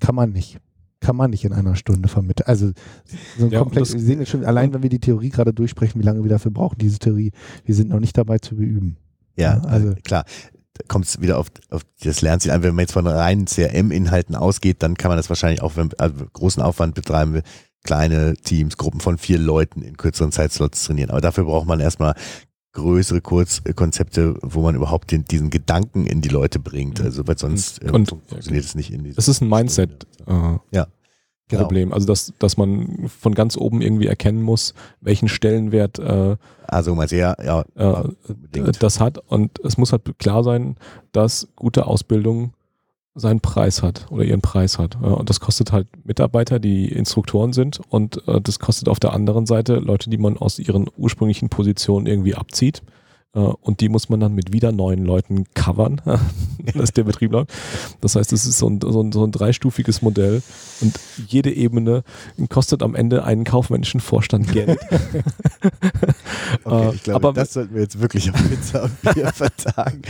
kann 0.00 0.16
man 0.16 0.32
nicht. 0.32 0.58
Kann 0.98 1.14
man 1.14 1.30
nicht 1.30 1.44
in 1.44 1.52
einer 1.52 1.76
Stunde 1.76 2.08
vermitteln. 2.08 2.48
Also 2.48 2.72
so 3.38 3.46
ja, 3.46 3.60
komplex, 3.60 3.92
wir 3.92 4.00
sehen 4.00 4.18
jetzt 4.18 4.30
schon, 4.30 4.44
allein 4.44 4.74
wenn 4.74 4.82
wir 4.82 4.90
die 4.90 4.98
Theorie 4.98 5.28
gerade 5.28 5.54
durchsprechen, 5.54 6.00
wie 6.00 6.04
lange 6.04 6.24
wir 6.24 6.30
dafür 6.30 6.50
brauchen, 6.50 6.78
diese 6.78 6.98
Theorie, 6.98 7.30
wir 7.64 7.76
sind 7.76 7.90
noch 7.90 8.00
nicht 8.00 8.18
dabei 8.18 8.38
zu 8.38 8.56
beüben. 8.56 8.96
Ja, 9.36 9.58
ja 9.58 9.62
also 9.62 9.94
klar 10.02 10.24
kommt 10.88 11.06
es 11.06 11.20
wieder 11.20 11.38
auf, 11.38 11.48
auf 11.70 11.82
das 12.02 12.22
Lernziel 12.22 12.52
an. 12.52 12.62
Wenn 12.62 12.74
man 12.74 12.82
jetzt 12.82 12.92
von 12.92 13.06
reinen 13.06 13.46
CRM-Inhalten 13.46 14.34
ausgeht, 14.34 14.82
dann 14.82 14.96
kann 14.96 15.10
man 15.10 15.16
das 15.16 15.28
wahrscheinlich 15.28 15.62
auch, 15.62 15.76
wenn 15.76 15.90
also 15.98 16.14
großen 16.32 16.62
Aufwand 16.62 16.94
betreiben 16.94 17.34
will, 17.34 17.42
kleine 17.84 18.34
Teams, 18.34 18.76
Gruppen 18.76 19.00
von 19.00 19.18
vier 19.18 19.38
Leuten 19.38 19.82
in 19.82 19.96
kürzeren 19.96 20.32
Zeitslots 20.32 20.84
trainieren. 20.84 21.10
Aber 21.10 21.20
dafür 21.20 21.44
braucht 21.44 21.66
man 21.66 21.80
erstmal 21.80 22.14
größere 22.72 23.20
Kurzkonzepte, 23.20 24.36
wo 24.42 24.62
man 24.62 24.74
überhaupt 24.74 25.10
den, 25.10 25.24
diesen 25.24 25.50
Gedanken 25.50 26.06
in 26.06 26.20
die 26.20 26.28
Leute 26.28 26.58
bringt. 26.58 27.00
Also 27.00 27.26
weil 27.26 27.38
sonst 27.38 27.82
äh, 27.82 27.88
funktioniert 27.88 28.64
es 28.64 28.74
nicht 28.74 28.92
in 28.92 29.04
Es 29.16 29.28
ist 29.28 29.40
ein 29.40 29.48
Mindset. 29.48 30.06
Äh, 30.26 30.58
ja. 30.70 30.86
Genau. 31.50 31.62
Problem. 31.62 31.92
Also 31.92 32.06
dass, 32.06 32.32
dass 32.38 32.56
man 32.56 33.08
von 33.08 33.34
ganz 33.34 33.56
oben 33.56 33.82
irgendwie 33.82 34.06
erkennen 34.06 34.42
muss, 34.42 34.74
welchen 35.00 35.28
Stellenwert 35.28 35.98
äh, 35.98 36.36
also 36.66 36.94
mal 36.94 37.08
sehr, 37.08 37.36
ja, 37.44 37.64
äh, 37.74 38.72
das 38.78 39.00
hat. 39.00 39.18
Und 39.18 39.58
es 39.64 39.76
muss 39.76 39.90
halt 39.90 40.02
klar 40.18 40.44
sein, 40.44 40.76
dass 41.10 41.48
gute 41.56 41.86
Ausbildung 41.86 42.52
seinen 43.16 43.40
Preis 43.40 43.82
hat 43.82 44.06
oder 44.10 44.22
ihren 44.22 44.40
Preis 44.40 44.78
hat. 44.78 44.96
Und 45.02 45.28
das 45.28 45.40
kostet 45.40 45.72
halt 45.72 45.88
Mitarbeiter, 46.04 46.60
die 46.60 46.86
Instruktoren 46.86 47.52
sind 47.52 47.80
und 47.88 48.26
äh, 48.28 48.40
das 48.40 48.60
kostet 48.60 48.88
auf 48.88 49.00
der 49.00 49.12
anderen 49.12 49.46
Seite 49.46 49.76
Leute, 49.76 50.10
die 50.10 50.18
man 50.18 50.36
aus 50.36 50.60
ihren 50.60 50.88
ursprünglichen 50.96 51.48
Positionen 51.48 52.06
irgendwie 52.06 52.36
abzieht 52.36 52.82
äh, 52.82 52.99
und 53.32 53.80
die 53.80 53.88
muss 53.88 54.08
man 54.08 54.18
dann 54.18 54.34
mit 54.34 54.52
wieder 54.52 54.72
neuen 54.72 55.04
Leuten 55.04 55.44
covern, 55.54 56.00
dass 56.74 56.92
der 56.92 57.04
Betrieb 57.04 57.32
läuft. 57.32 57.52
Das 58.00 58.16
heißt, 58.16 58.32
es 58.32 58.44
ist 58.44 58.58
so 58.58 58.68
ein, 58.68 58.80
so, 58.80 59.00
ein, 59.00 59.12
so 59.12 59.24
ein 59.24 59.30
dreistufiges 59.30 60.02
Modell 60.02 60.42
und 60.80 60.98
jede 61.28 61.52
Ebene 61.52 62.02
kostet 62.48 62.82
am 62.82 62.94
Ende 62.94 63.24
einen 63.24 63.44
kaufmännischen 63.44 64.00
Vorstand 64.00 64.52
Geld. 64.52 64.80
okay, 66.64 66.90
ich 66.94 67.02
glaube, 67.02 67.28
aber, 67.28 67.32
das 67.32 67.52
sollten 67.52 67.74
wir 67.74 67.82
jetzt 67.82 68.00
wirklich 68.00 68.30
auf 68.30 68.48
Pizza 68.48 68.84
und 68.84 69.00
Bier 69.02 69.32
vertagen. 69.32 70.02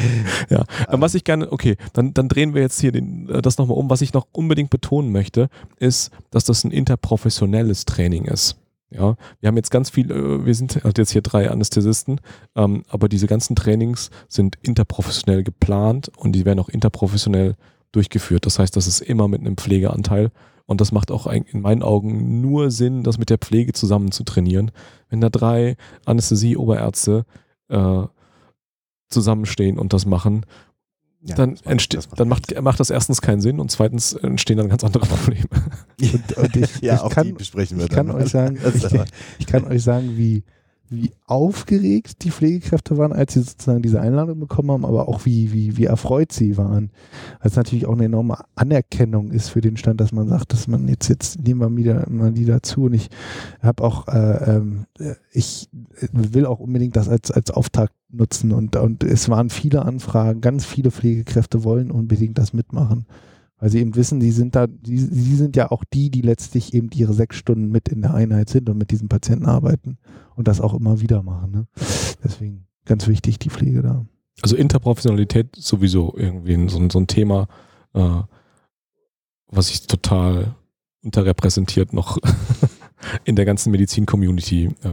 Ja, 0.48 0.64
aber. 0.86 1.00
was 1.00 1.14
ich 1.14 1.24
gerne, 1.24 1.50
okay, 1.52 1.76
dann, 1.92 2.14
dann 2.14 2.28
drehen 2.28 2.54
wir 2.54 2.62
jetzt 2.62 2.80
hier 2.80 2.92
den, 2.92 3.28
äh, 3.28 3.42
das 3.42 3.58
nochmal 3.58 3.76
um. 3.76 3.90
Was 3.90 4.00
ich 4.00 4.12
noch 4.12 4.26
unbedingt 4.32 4.70
betonen 4.70 5.12
möchte, 5.12 5.48
ist, 5.78 6.10
dass 6.30 6.44
das 6.44 6.64
ein 6.64 6.70
interprofessionelles 6.70 7.84
Training 7.84 8.24
ist. 8.24 8.59
Ja, 8.90 9.16
wir 9.38 9.46
haben 9.46 9.56
jetzt 9.56 9.70
ganz 9.70 9.90
viel, 9.90 10.10
äh, 10.10 10.44
wir 10.44 10.54
sind 10.54 10.82
halt 10.82 10.98
jetzt 10.98 11.12
hier 11.12 11.22
drei 11.22 11.50
Anästhesisten, 11.50 12.20
ähm, 12.56 12.82
aber 12.88 13.08
diese 13.08 13.28
ganzen 13.28 13.54
Trainings 13.54 14.10
sind 14.28 14.56
interprofessionell 14.62 15.44
geplant 15.44 16.10
und 16.16 16.32
die 16.32 16.44
werden 16.44 16.58
auch 16.58 16.68
interprofessionell 16.68 17.54
durchgeführt. 17.92 18.46
Das 18.46 18.58
heißt, 18.58 18.76
das 18.76 18.88
ist 18.88 19.00
immer 19.00 19.28
mit 19.28 19.40
einem 19.40 19.56
Pflegeanteil 19.56 20.30
und 20.66 20.80
das 20.80 20.92
macht 20.92 21.10
auch 21.10 21.26
in 21.26 21.60
meinen 21.60 21.82
Augen 21.82 22.40
nur 22.40 22.70
Sinn, 22.70 23.02
das 23.04 23.18
mit 23.18 23.30
der 23.30 23.38
Pflege 23.38 23.72
zusammen 23.72 24.12
zu 24.12 24.24
trainieren. 24.24 24.72
Wenn 25.08 25.20
da 25.20 25.28
drei 25.28 25.76
Anästhesie-Oberärzte 26.04 27.24
äh, 27.68 28.02
zusammenstehen 29.08 29.78
und 29.78 29.92
das 29.92 30.06
machen, 30.06 30.46
ja, 31.22 31.34
dann, 31.34 31.58
macht, 31.64 32.18
dann 32.18 32.28
macht, 32.28 32.60
macht 32.62 32.80
das 32.80 32.88
erstens 32.88 33.20
keinen 33.20 33.40
Sinn 33.40 33.60
und 33.60 33.70
zweitens 33.70 34.14
entstehen 34.14 34.56
dann 34.56 34.68
ganz 34.68 34.84
andere 34.84 35.06
Probleme. 35.06 35.48
Und, 36.00 36.38
und 36.38 36.56
ich, 36.56 36.80
ja, 36.80 36.94
ich 36.94 37.00
auch 37.00 37.10
kann, 37.10 37.26
die 37.26 37.32
besprechen 37.34 37.76
wir 37.76 37.84
ich 37.84 37.90
dann. 37.90 38.06
Kann 38.06 38.16
euch 38.16 38.30
sagen, 38.30 38.58
ich, 38.74 38.84
ich, 39.38 39.46
kann 39.46 39.64
euch 39.64 39.82
sagen, 39.82 40.16
wie, 40.16 40.44
wie 40.88 41.12
aufgeregt 41.26 42.24
die 42.24 42.30
Pflegekräfte 42.30 42.96
waren, 42.96 43.12
als 43.12 43.34
sie 43.34 43.40
sozusagen 43.40 43.82
diese 43.82 44.00
Einladung 44.00 44.40
bekommen 44.40 44.70
haben, 44.70 44.86
aber 44.86 45.08
auch 45.08 45.26
wie, 45.26 45.52
wie, 45.52 45.76
wie 45.76 45.84
erfreut 45.84 46.32
sie 46.32 46.56
waren. 46.56 46.90
Weil 47.40 47.50
es 47.50 47.56
natürlich 47.56 47.84
auch 47.84 47.92
eine 47.92 48.06
enorme 48.06 48.38
Anerkennung 48.54 49.30
ist 49.30 49.50
für 49.50 49.60
den 49.60 49.76
Stand, 49.76 50.00
dass 50.00 50.12
man 50.12 50.26
sagt, 50.26 50.54
dass 50.54 50.68
man 50.68 50.88
jetzt, 50.88 51.08
jetzt 51.08 51.42
nehmen 51.42 51.60
wir 51.60 51.76
wieder 51.76 52.08
mal 52.08 52.32
die 52.32 52.46
dazu. 52.46 52.84
Und 52.84 52.94
ich 52.94 53.10
habe 53.62 53.84
auch, 53.84 54.08
äh, 54.08 54.56
ähm, 54.56 54.86
ich 55.32 55.68
will 56.12 56.46
auch 56.46 56.60
unbedingt 56.60 56.96
das 56.96 57.10
als, 57.10 57.30
als 57.30 57.50
Auftakt 57.50 57.92
nutzen 58.12 58.52
und, 58.52 58.76
und 58.76 59.04
es 59.04 59.28
waren 59.28 59.50
viele 59.50 59.84
Anfragen, 59.84 60.40
ganz 60.40 60.64
viele 60.64 60.90
Pflegekräfte 60.90 61.64
wollen 61.64 61.90
unbedingt 61.90 62.38
das 62.38 62.52
mitmachen 62.52 63.06
weil 63.60 63.68
sie 63.68 63.80
eben 63.80 63.94
wissen, 63.94 64.20
sie 64.20 64.32
sind 64.32 64.56
da, 64.56 64.66
sie, 64.82 64.98
sie 64.98 65.36
sind 65.36 65.54
ja 65.54 65.70
auch 65.70 65.84
die, 65.84 66.10
die 66.10 66.22
letztlich 66.22 66.72
eben 66.72 66.88
ihre 66.94 67.12
sechs 67.12 67.36
Stunden 67.36 67.70
mit 67.70 67.88
in 67.88 68.00
der 68.00 68.14
Einheit 68.14 68.48
sind 68.48 68.68
und 68.70 68.78
mit 68.78 68.90
diesem 68.90 69.08
Patienten 69.08 69.44
arbeiten 69.44 69.98
und 70.34 70.48
das 70.48 70.62
auch 70.62 70.74
immer 70.74 71.00
wieder 71.00 71.22
machen. 71.22 71.52
Ne? 71.52 71.66
Deswegen 72.24 72.66
ganz 72.86 73.06
wichtig, 73.06 73.38
die 73.38 73.50
Pflege 73.50 73.82
da. 73.82 74.06
Also 74.40 74.56
Interprofessionalität 74.56 75.54
sowieso 75.56 76.14
irgendwie 76.16 76.68
so, 76.70 76.88
so 76.88 76.98
ein 76.98 77.06
Thema, 77.06 77.48
äh, 77.92 78.22
was 79.48 79.68
ich 79.68 79.86
total 79.86 80.54
unterrepräsentiert 81.02 81.92
noch 81.92 82.16
in 83.24 83.36
der 83.36 83.44
ganzen 83.44 83.70
Medizin-Community 83.70 84.66
äh, 84.82 84.88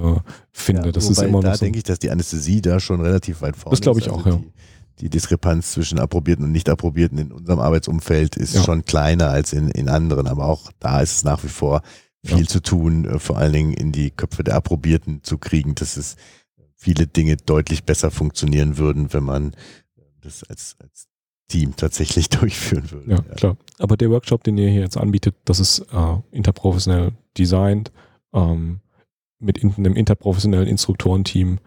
finde. 0.51 0.85
Ja, 0.87 0.91
das 0.91 1.09
ist 1.09 1.21
immer 1.21 1.41
da 1.41 1.49
noch 1.49 1.55
so 1.55 1.65
denke 1.65 1.79
ich, 1.79 1.83
dass 1.83 1.99
die 1.99 2.09
Anästhesie 2.09 2.61
da 2.61 2.79
schon 2.79 3.01
relativ 3.01 3.41
weit 3.41 3.55
vorne 3.55 3.73
ist. 3.73 3.79
Das 3.79 3.81
glaube 3.81 3.99
ich 3.99 4.09
also 4.09 4.21
auch, 4.21 4.25
ja. 4.25 4.37
Die, 4.37 4.51
die 5.01 5.09
Diskrepanz 5.09 5.71
zwischen 5.71 5.99
Approbierten 5.99 6.45
und 6.45 6.51
Nicht-Approbierten 6.51 7.17
in 7.17 7.31
unserem 7.31 7.59
Arbeitsumfeld 7.59 8.35
ist 8.35 8.55
ja. 8.55 8.63
schon 8.63 8.85
kleiner 8.85 9.29
als 9.29 9.53
in, 9.53 9.69
in 9.69 9.89
anderen, 9.89 10.27
aber 10.27 10.45
auch 10.45 10.71
da 10.79 11.01
ist 11.01 11.17
es 11.17 11.23
nach 11.23 11.43
wie 11.43 11.49
vor 11.49 11.81
viel 12.23 12.41
ja. 12.41 12.47
zu 12.47 12.61
tun, 12.61 13.05
äh, 13.05 13.19
vor 13.19 13.37
allen 13.37 13.53
Dingen 13.53 13.73
in 13.73 13.91
die 13.91 14.11
Köpfe 14.11 14.43
der 14.43 14.55
Approbierten 14.55 15.23
zu 15.23 15.37
kriegen, 15.37 15.75
dass 15.75 15.97
es 15.97 16.15
viele 16.75 17.07
Dinge 17.07 17.37
deutlich 17.37 17.83
besser 17.83 18.11
funktionieren 18.11 18.77
würden, 18.77 19.13
wenn 19.13 19.23
man 19.23 19.55
das 20.21 20.43
als, 20.43 20.75
als 20.79 21.07
Team 21.47 21.75
tatsächlich 21.75 22.29
durchführen 22.29 22.89
würde. 22.91 23.11
Ja, 23.11 23.17
ja, 23.17 23.35
klar. 23.35 23.57
Aber 23.79 23.97
der 23.97 24.09
Workshop, 24.09 24.43
den 24.43 24.57
ihr 24.57 24.69
hier 24.69 24.81
jetzt 24.81 24.97
anbietet, 24.97 25.35
das 25.45 25.59
ist 25.59 25.79
äh, 25.91 26.17
interprofessionell 26.31 27.11
designt, 27.37 27.91
ähm, 28.33 28.79
mit 29.39 29.57
in, 29.57 29.73
einem 29.75 29.95
interprofessionellen 29.95 30.67
Instruktorenteam 30.67 31.59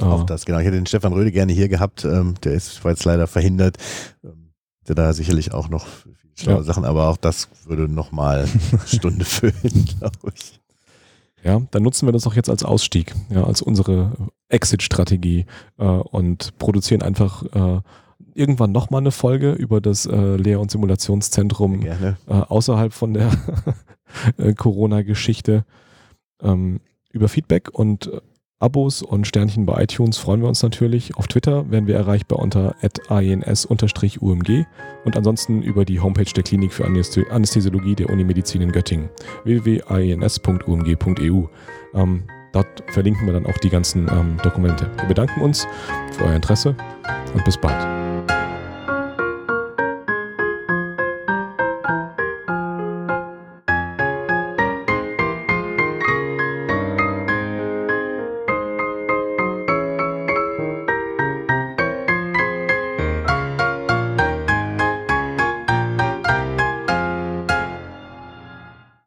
auch 0.00 0.24
das, 0.24 0.46
genau. 0.46 0.58
Ich 0.58 0.64
hätte 0.64 0.76
den 0.76 0.86
Stefan 0.86 1.12
Röde 1.12 1.32
gerne 1.32 1.52
hier 1.52 1.68
gehabt. 1.68 2.04
Ähm, 2.04 2.34
der 2.42 2.52
ist 2.52 2.82
war 2.82 2.92
jetzt 2.92 3.04
leider 3.04 3.26
verhindert. 3.26 3.76
Ähm, 4.24 4.52
der 4.88 4.94
da 4.94 5.12
sicherlich 5.12 5.52
auch 5.52 5.68
noch 5.68 5.86
viele 5.86 6.16
schlaue 6.34 6.56
ja. 6.56 6.62
Sachen, 6.62 6.84
aber 6.84 7.08
auch 7.08 7.16
das 7.16 7.48
würde 7.66 7.88
nochmal 7.88 8.48
eine 8.72 8.80
Stunde 8.86 9.24
füllen, 9.24 9.86
glaube 9.98 10.32
ich. 10.34 10.60
Ja, 11.44 11.60
dann 11.70 11.82
nutzen 11.82 12.06
wir 12.06 12.12
das 12.12 12.26
auch 12.26 12.34
jetzt 12.34 12.48
als 12.48 12.64
Ausstieg, 12.64 13.14
ja, 13.30 13.44
als 13.44 13.62
unsere 13.62 14.12
Exit-Strategie 14.48 15.46
äh, 15.78 15.84
und 15.84 16.56
produzieren 16.58 17.02
einfach 17.02 17.42
äh, 17.52 17.80
irgendwann 18.34 18.72
nochmal 18.72 19.00
eine 19.00 19.10
Folge 19.10 19.52
über 19.52 19.80
das 19.80 20.06
äh, 20.06 20.36
Lehr- 20.36 20.60
und 20.60 20.70
Simulationszentrum 20.70 21.84
äh, 21.84 22.14
außerhalb 22.26 22.92
von 22.92 23.14
der 23.14 23.30
äh, 24.36 24.54
Corona-Geschichte 24.54 25.64
ähm, 26.42 26.80
über 27.12 27.28
Feedback 27.28 27.70
und 27.72 28.10
Abos 28.62 29.02
und 29.02 29.26
Sternchen 29.26 29.66
bei 29.66 29.82
iTunes 29.82 30.18
freuen 30.18 30.40
wir 30.40 30.48
uns 30.48 30.62
natürlich. 30.62 31.16
Auf 31.16 31.26
Twitter 31.26 31.68
werden 31.72 31.88
wir 31.88 31.96
erreichbar 31.96 32.38
unter 32.38 32.76
ans-umg 33.08 34.66
und 35.04 35.16
ansonsten 35.16 35.62
über 35.62 35.84
die 35.84 35.98
Homepage 35.98 36.32
der 36.32 36.44
Klinik 36.44 36.72
für 36.72 36.84
Anästhesiologie 36.84 37.96
der 37.96 38.08
Unimedizin 38.08 38.62
in 38.62 38.70
Göttingen 38.70 39.10
www.ans.umg.eu. 39.42 41.42
Ähm, 41.94 42.22
dort 42.52 42.84
verlinken 42.86 43.26
wir 43.26 43.32
dann 43.32 43.46
auch 43.46 43.58
die 43.58 43.70
ganzen 43.70 44.06
ähm, 44.08 44.36
Dokumente. 44.44 44.88
Wir 44.96 45.08
bedanken 45.08 45.40
uns 45.40 45.66
für 46.12 46.26
euer 46.26 46.36
Interesse 46.36 46.76
und 47.34 47.44
bis 47.44 47.58
bald. 47.58 48.41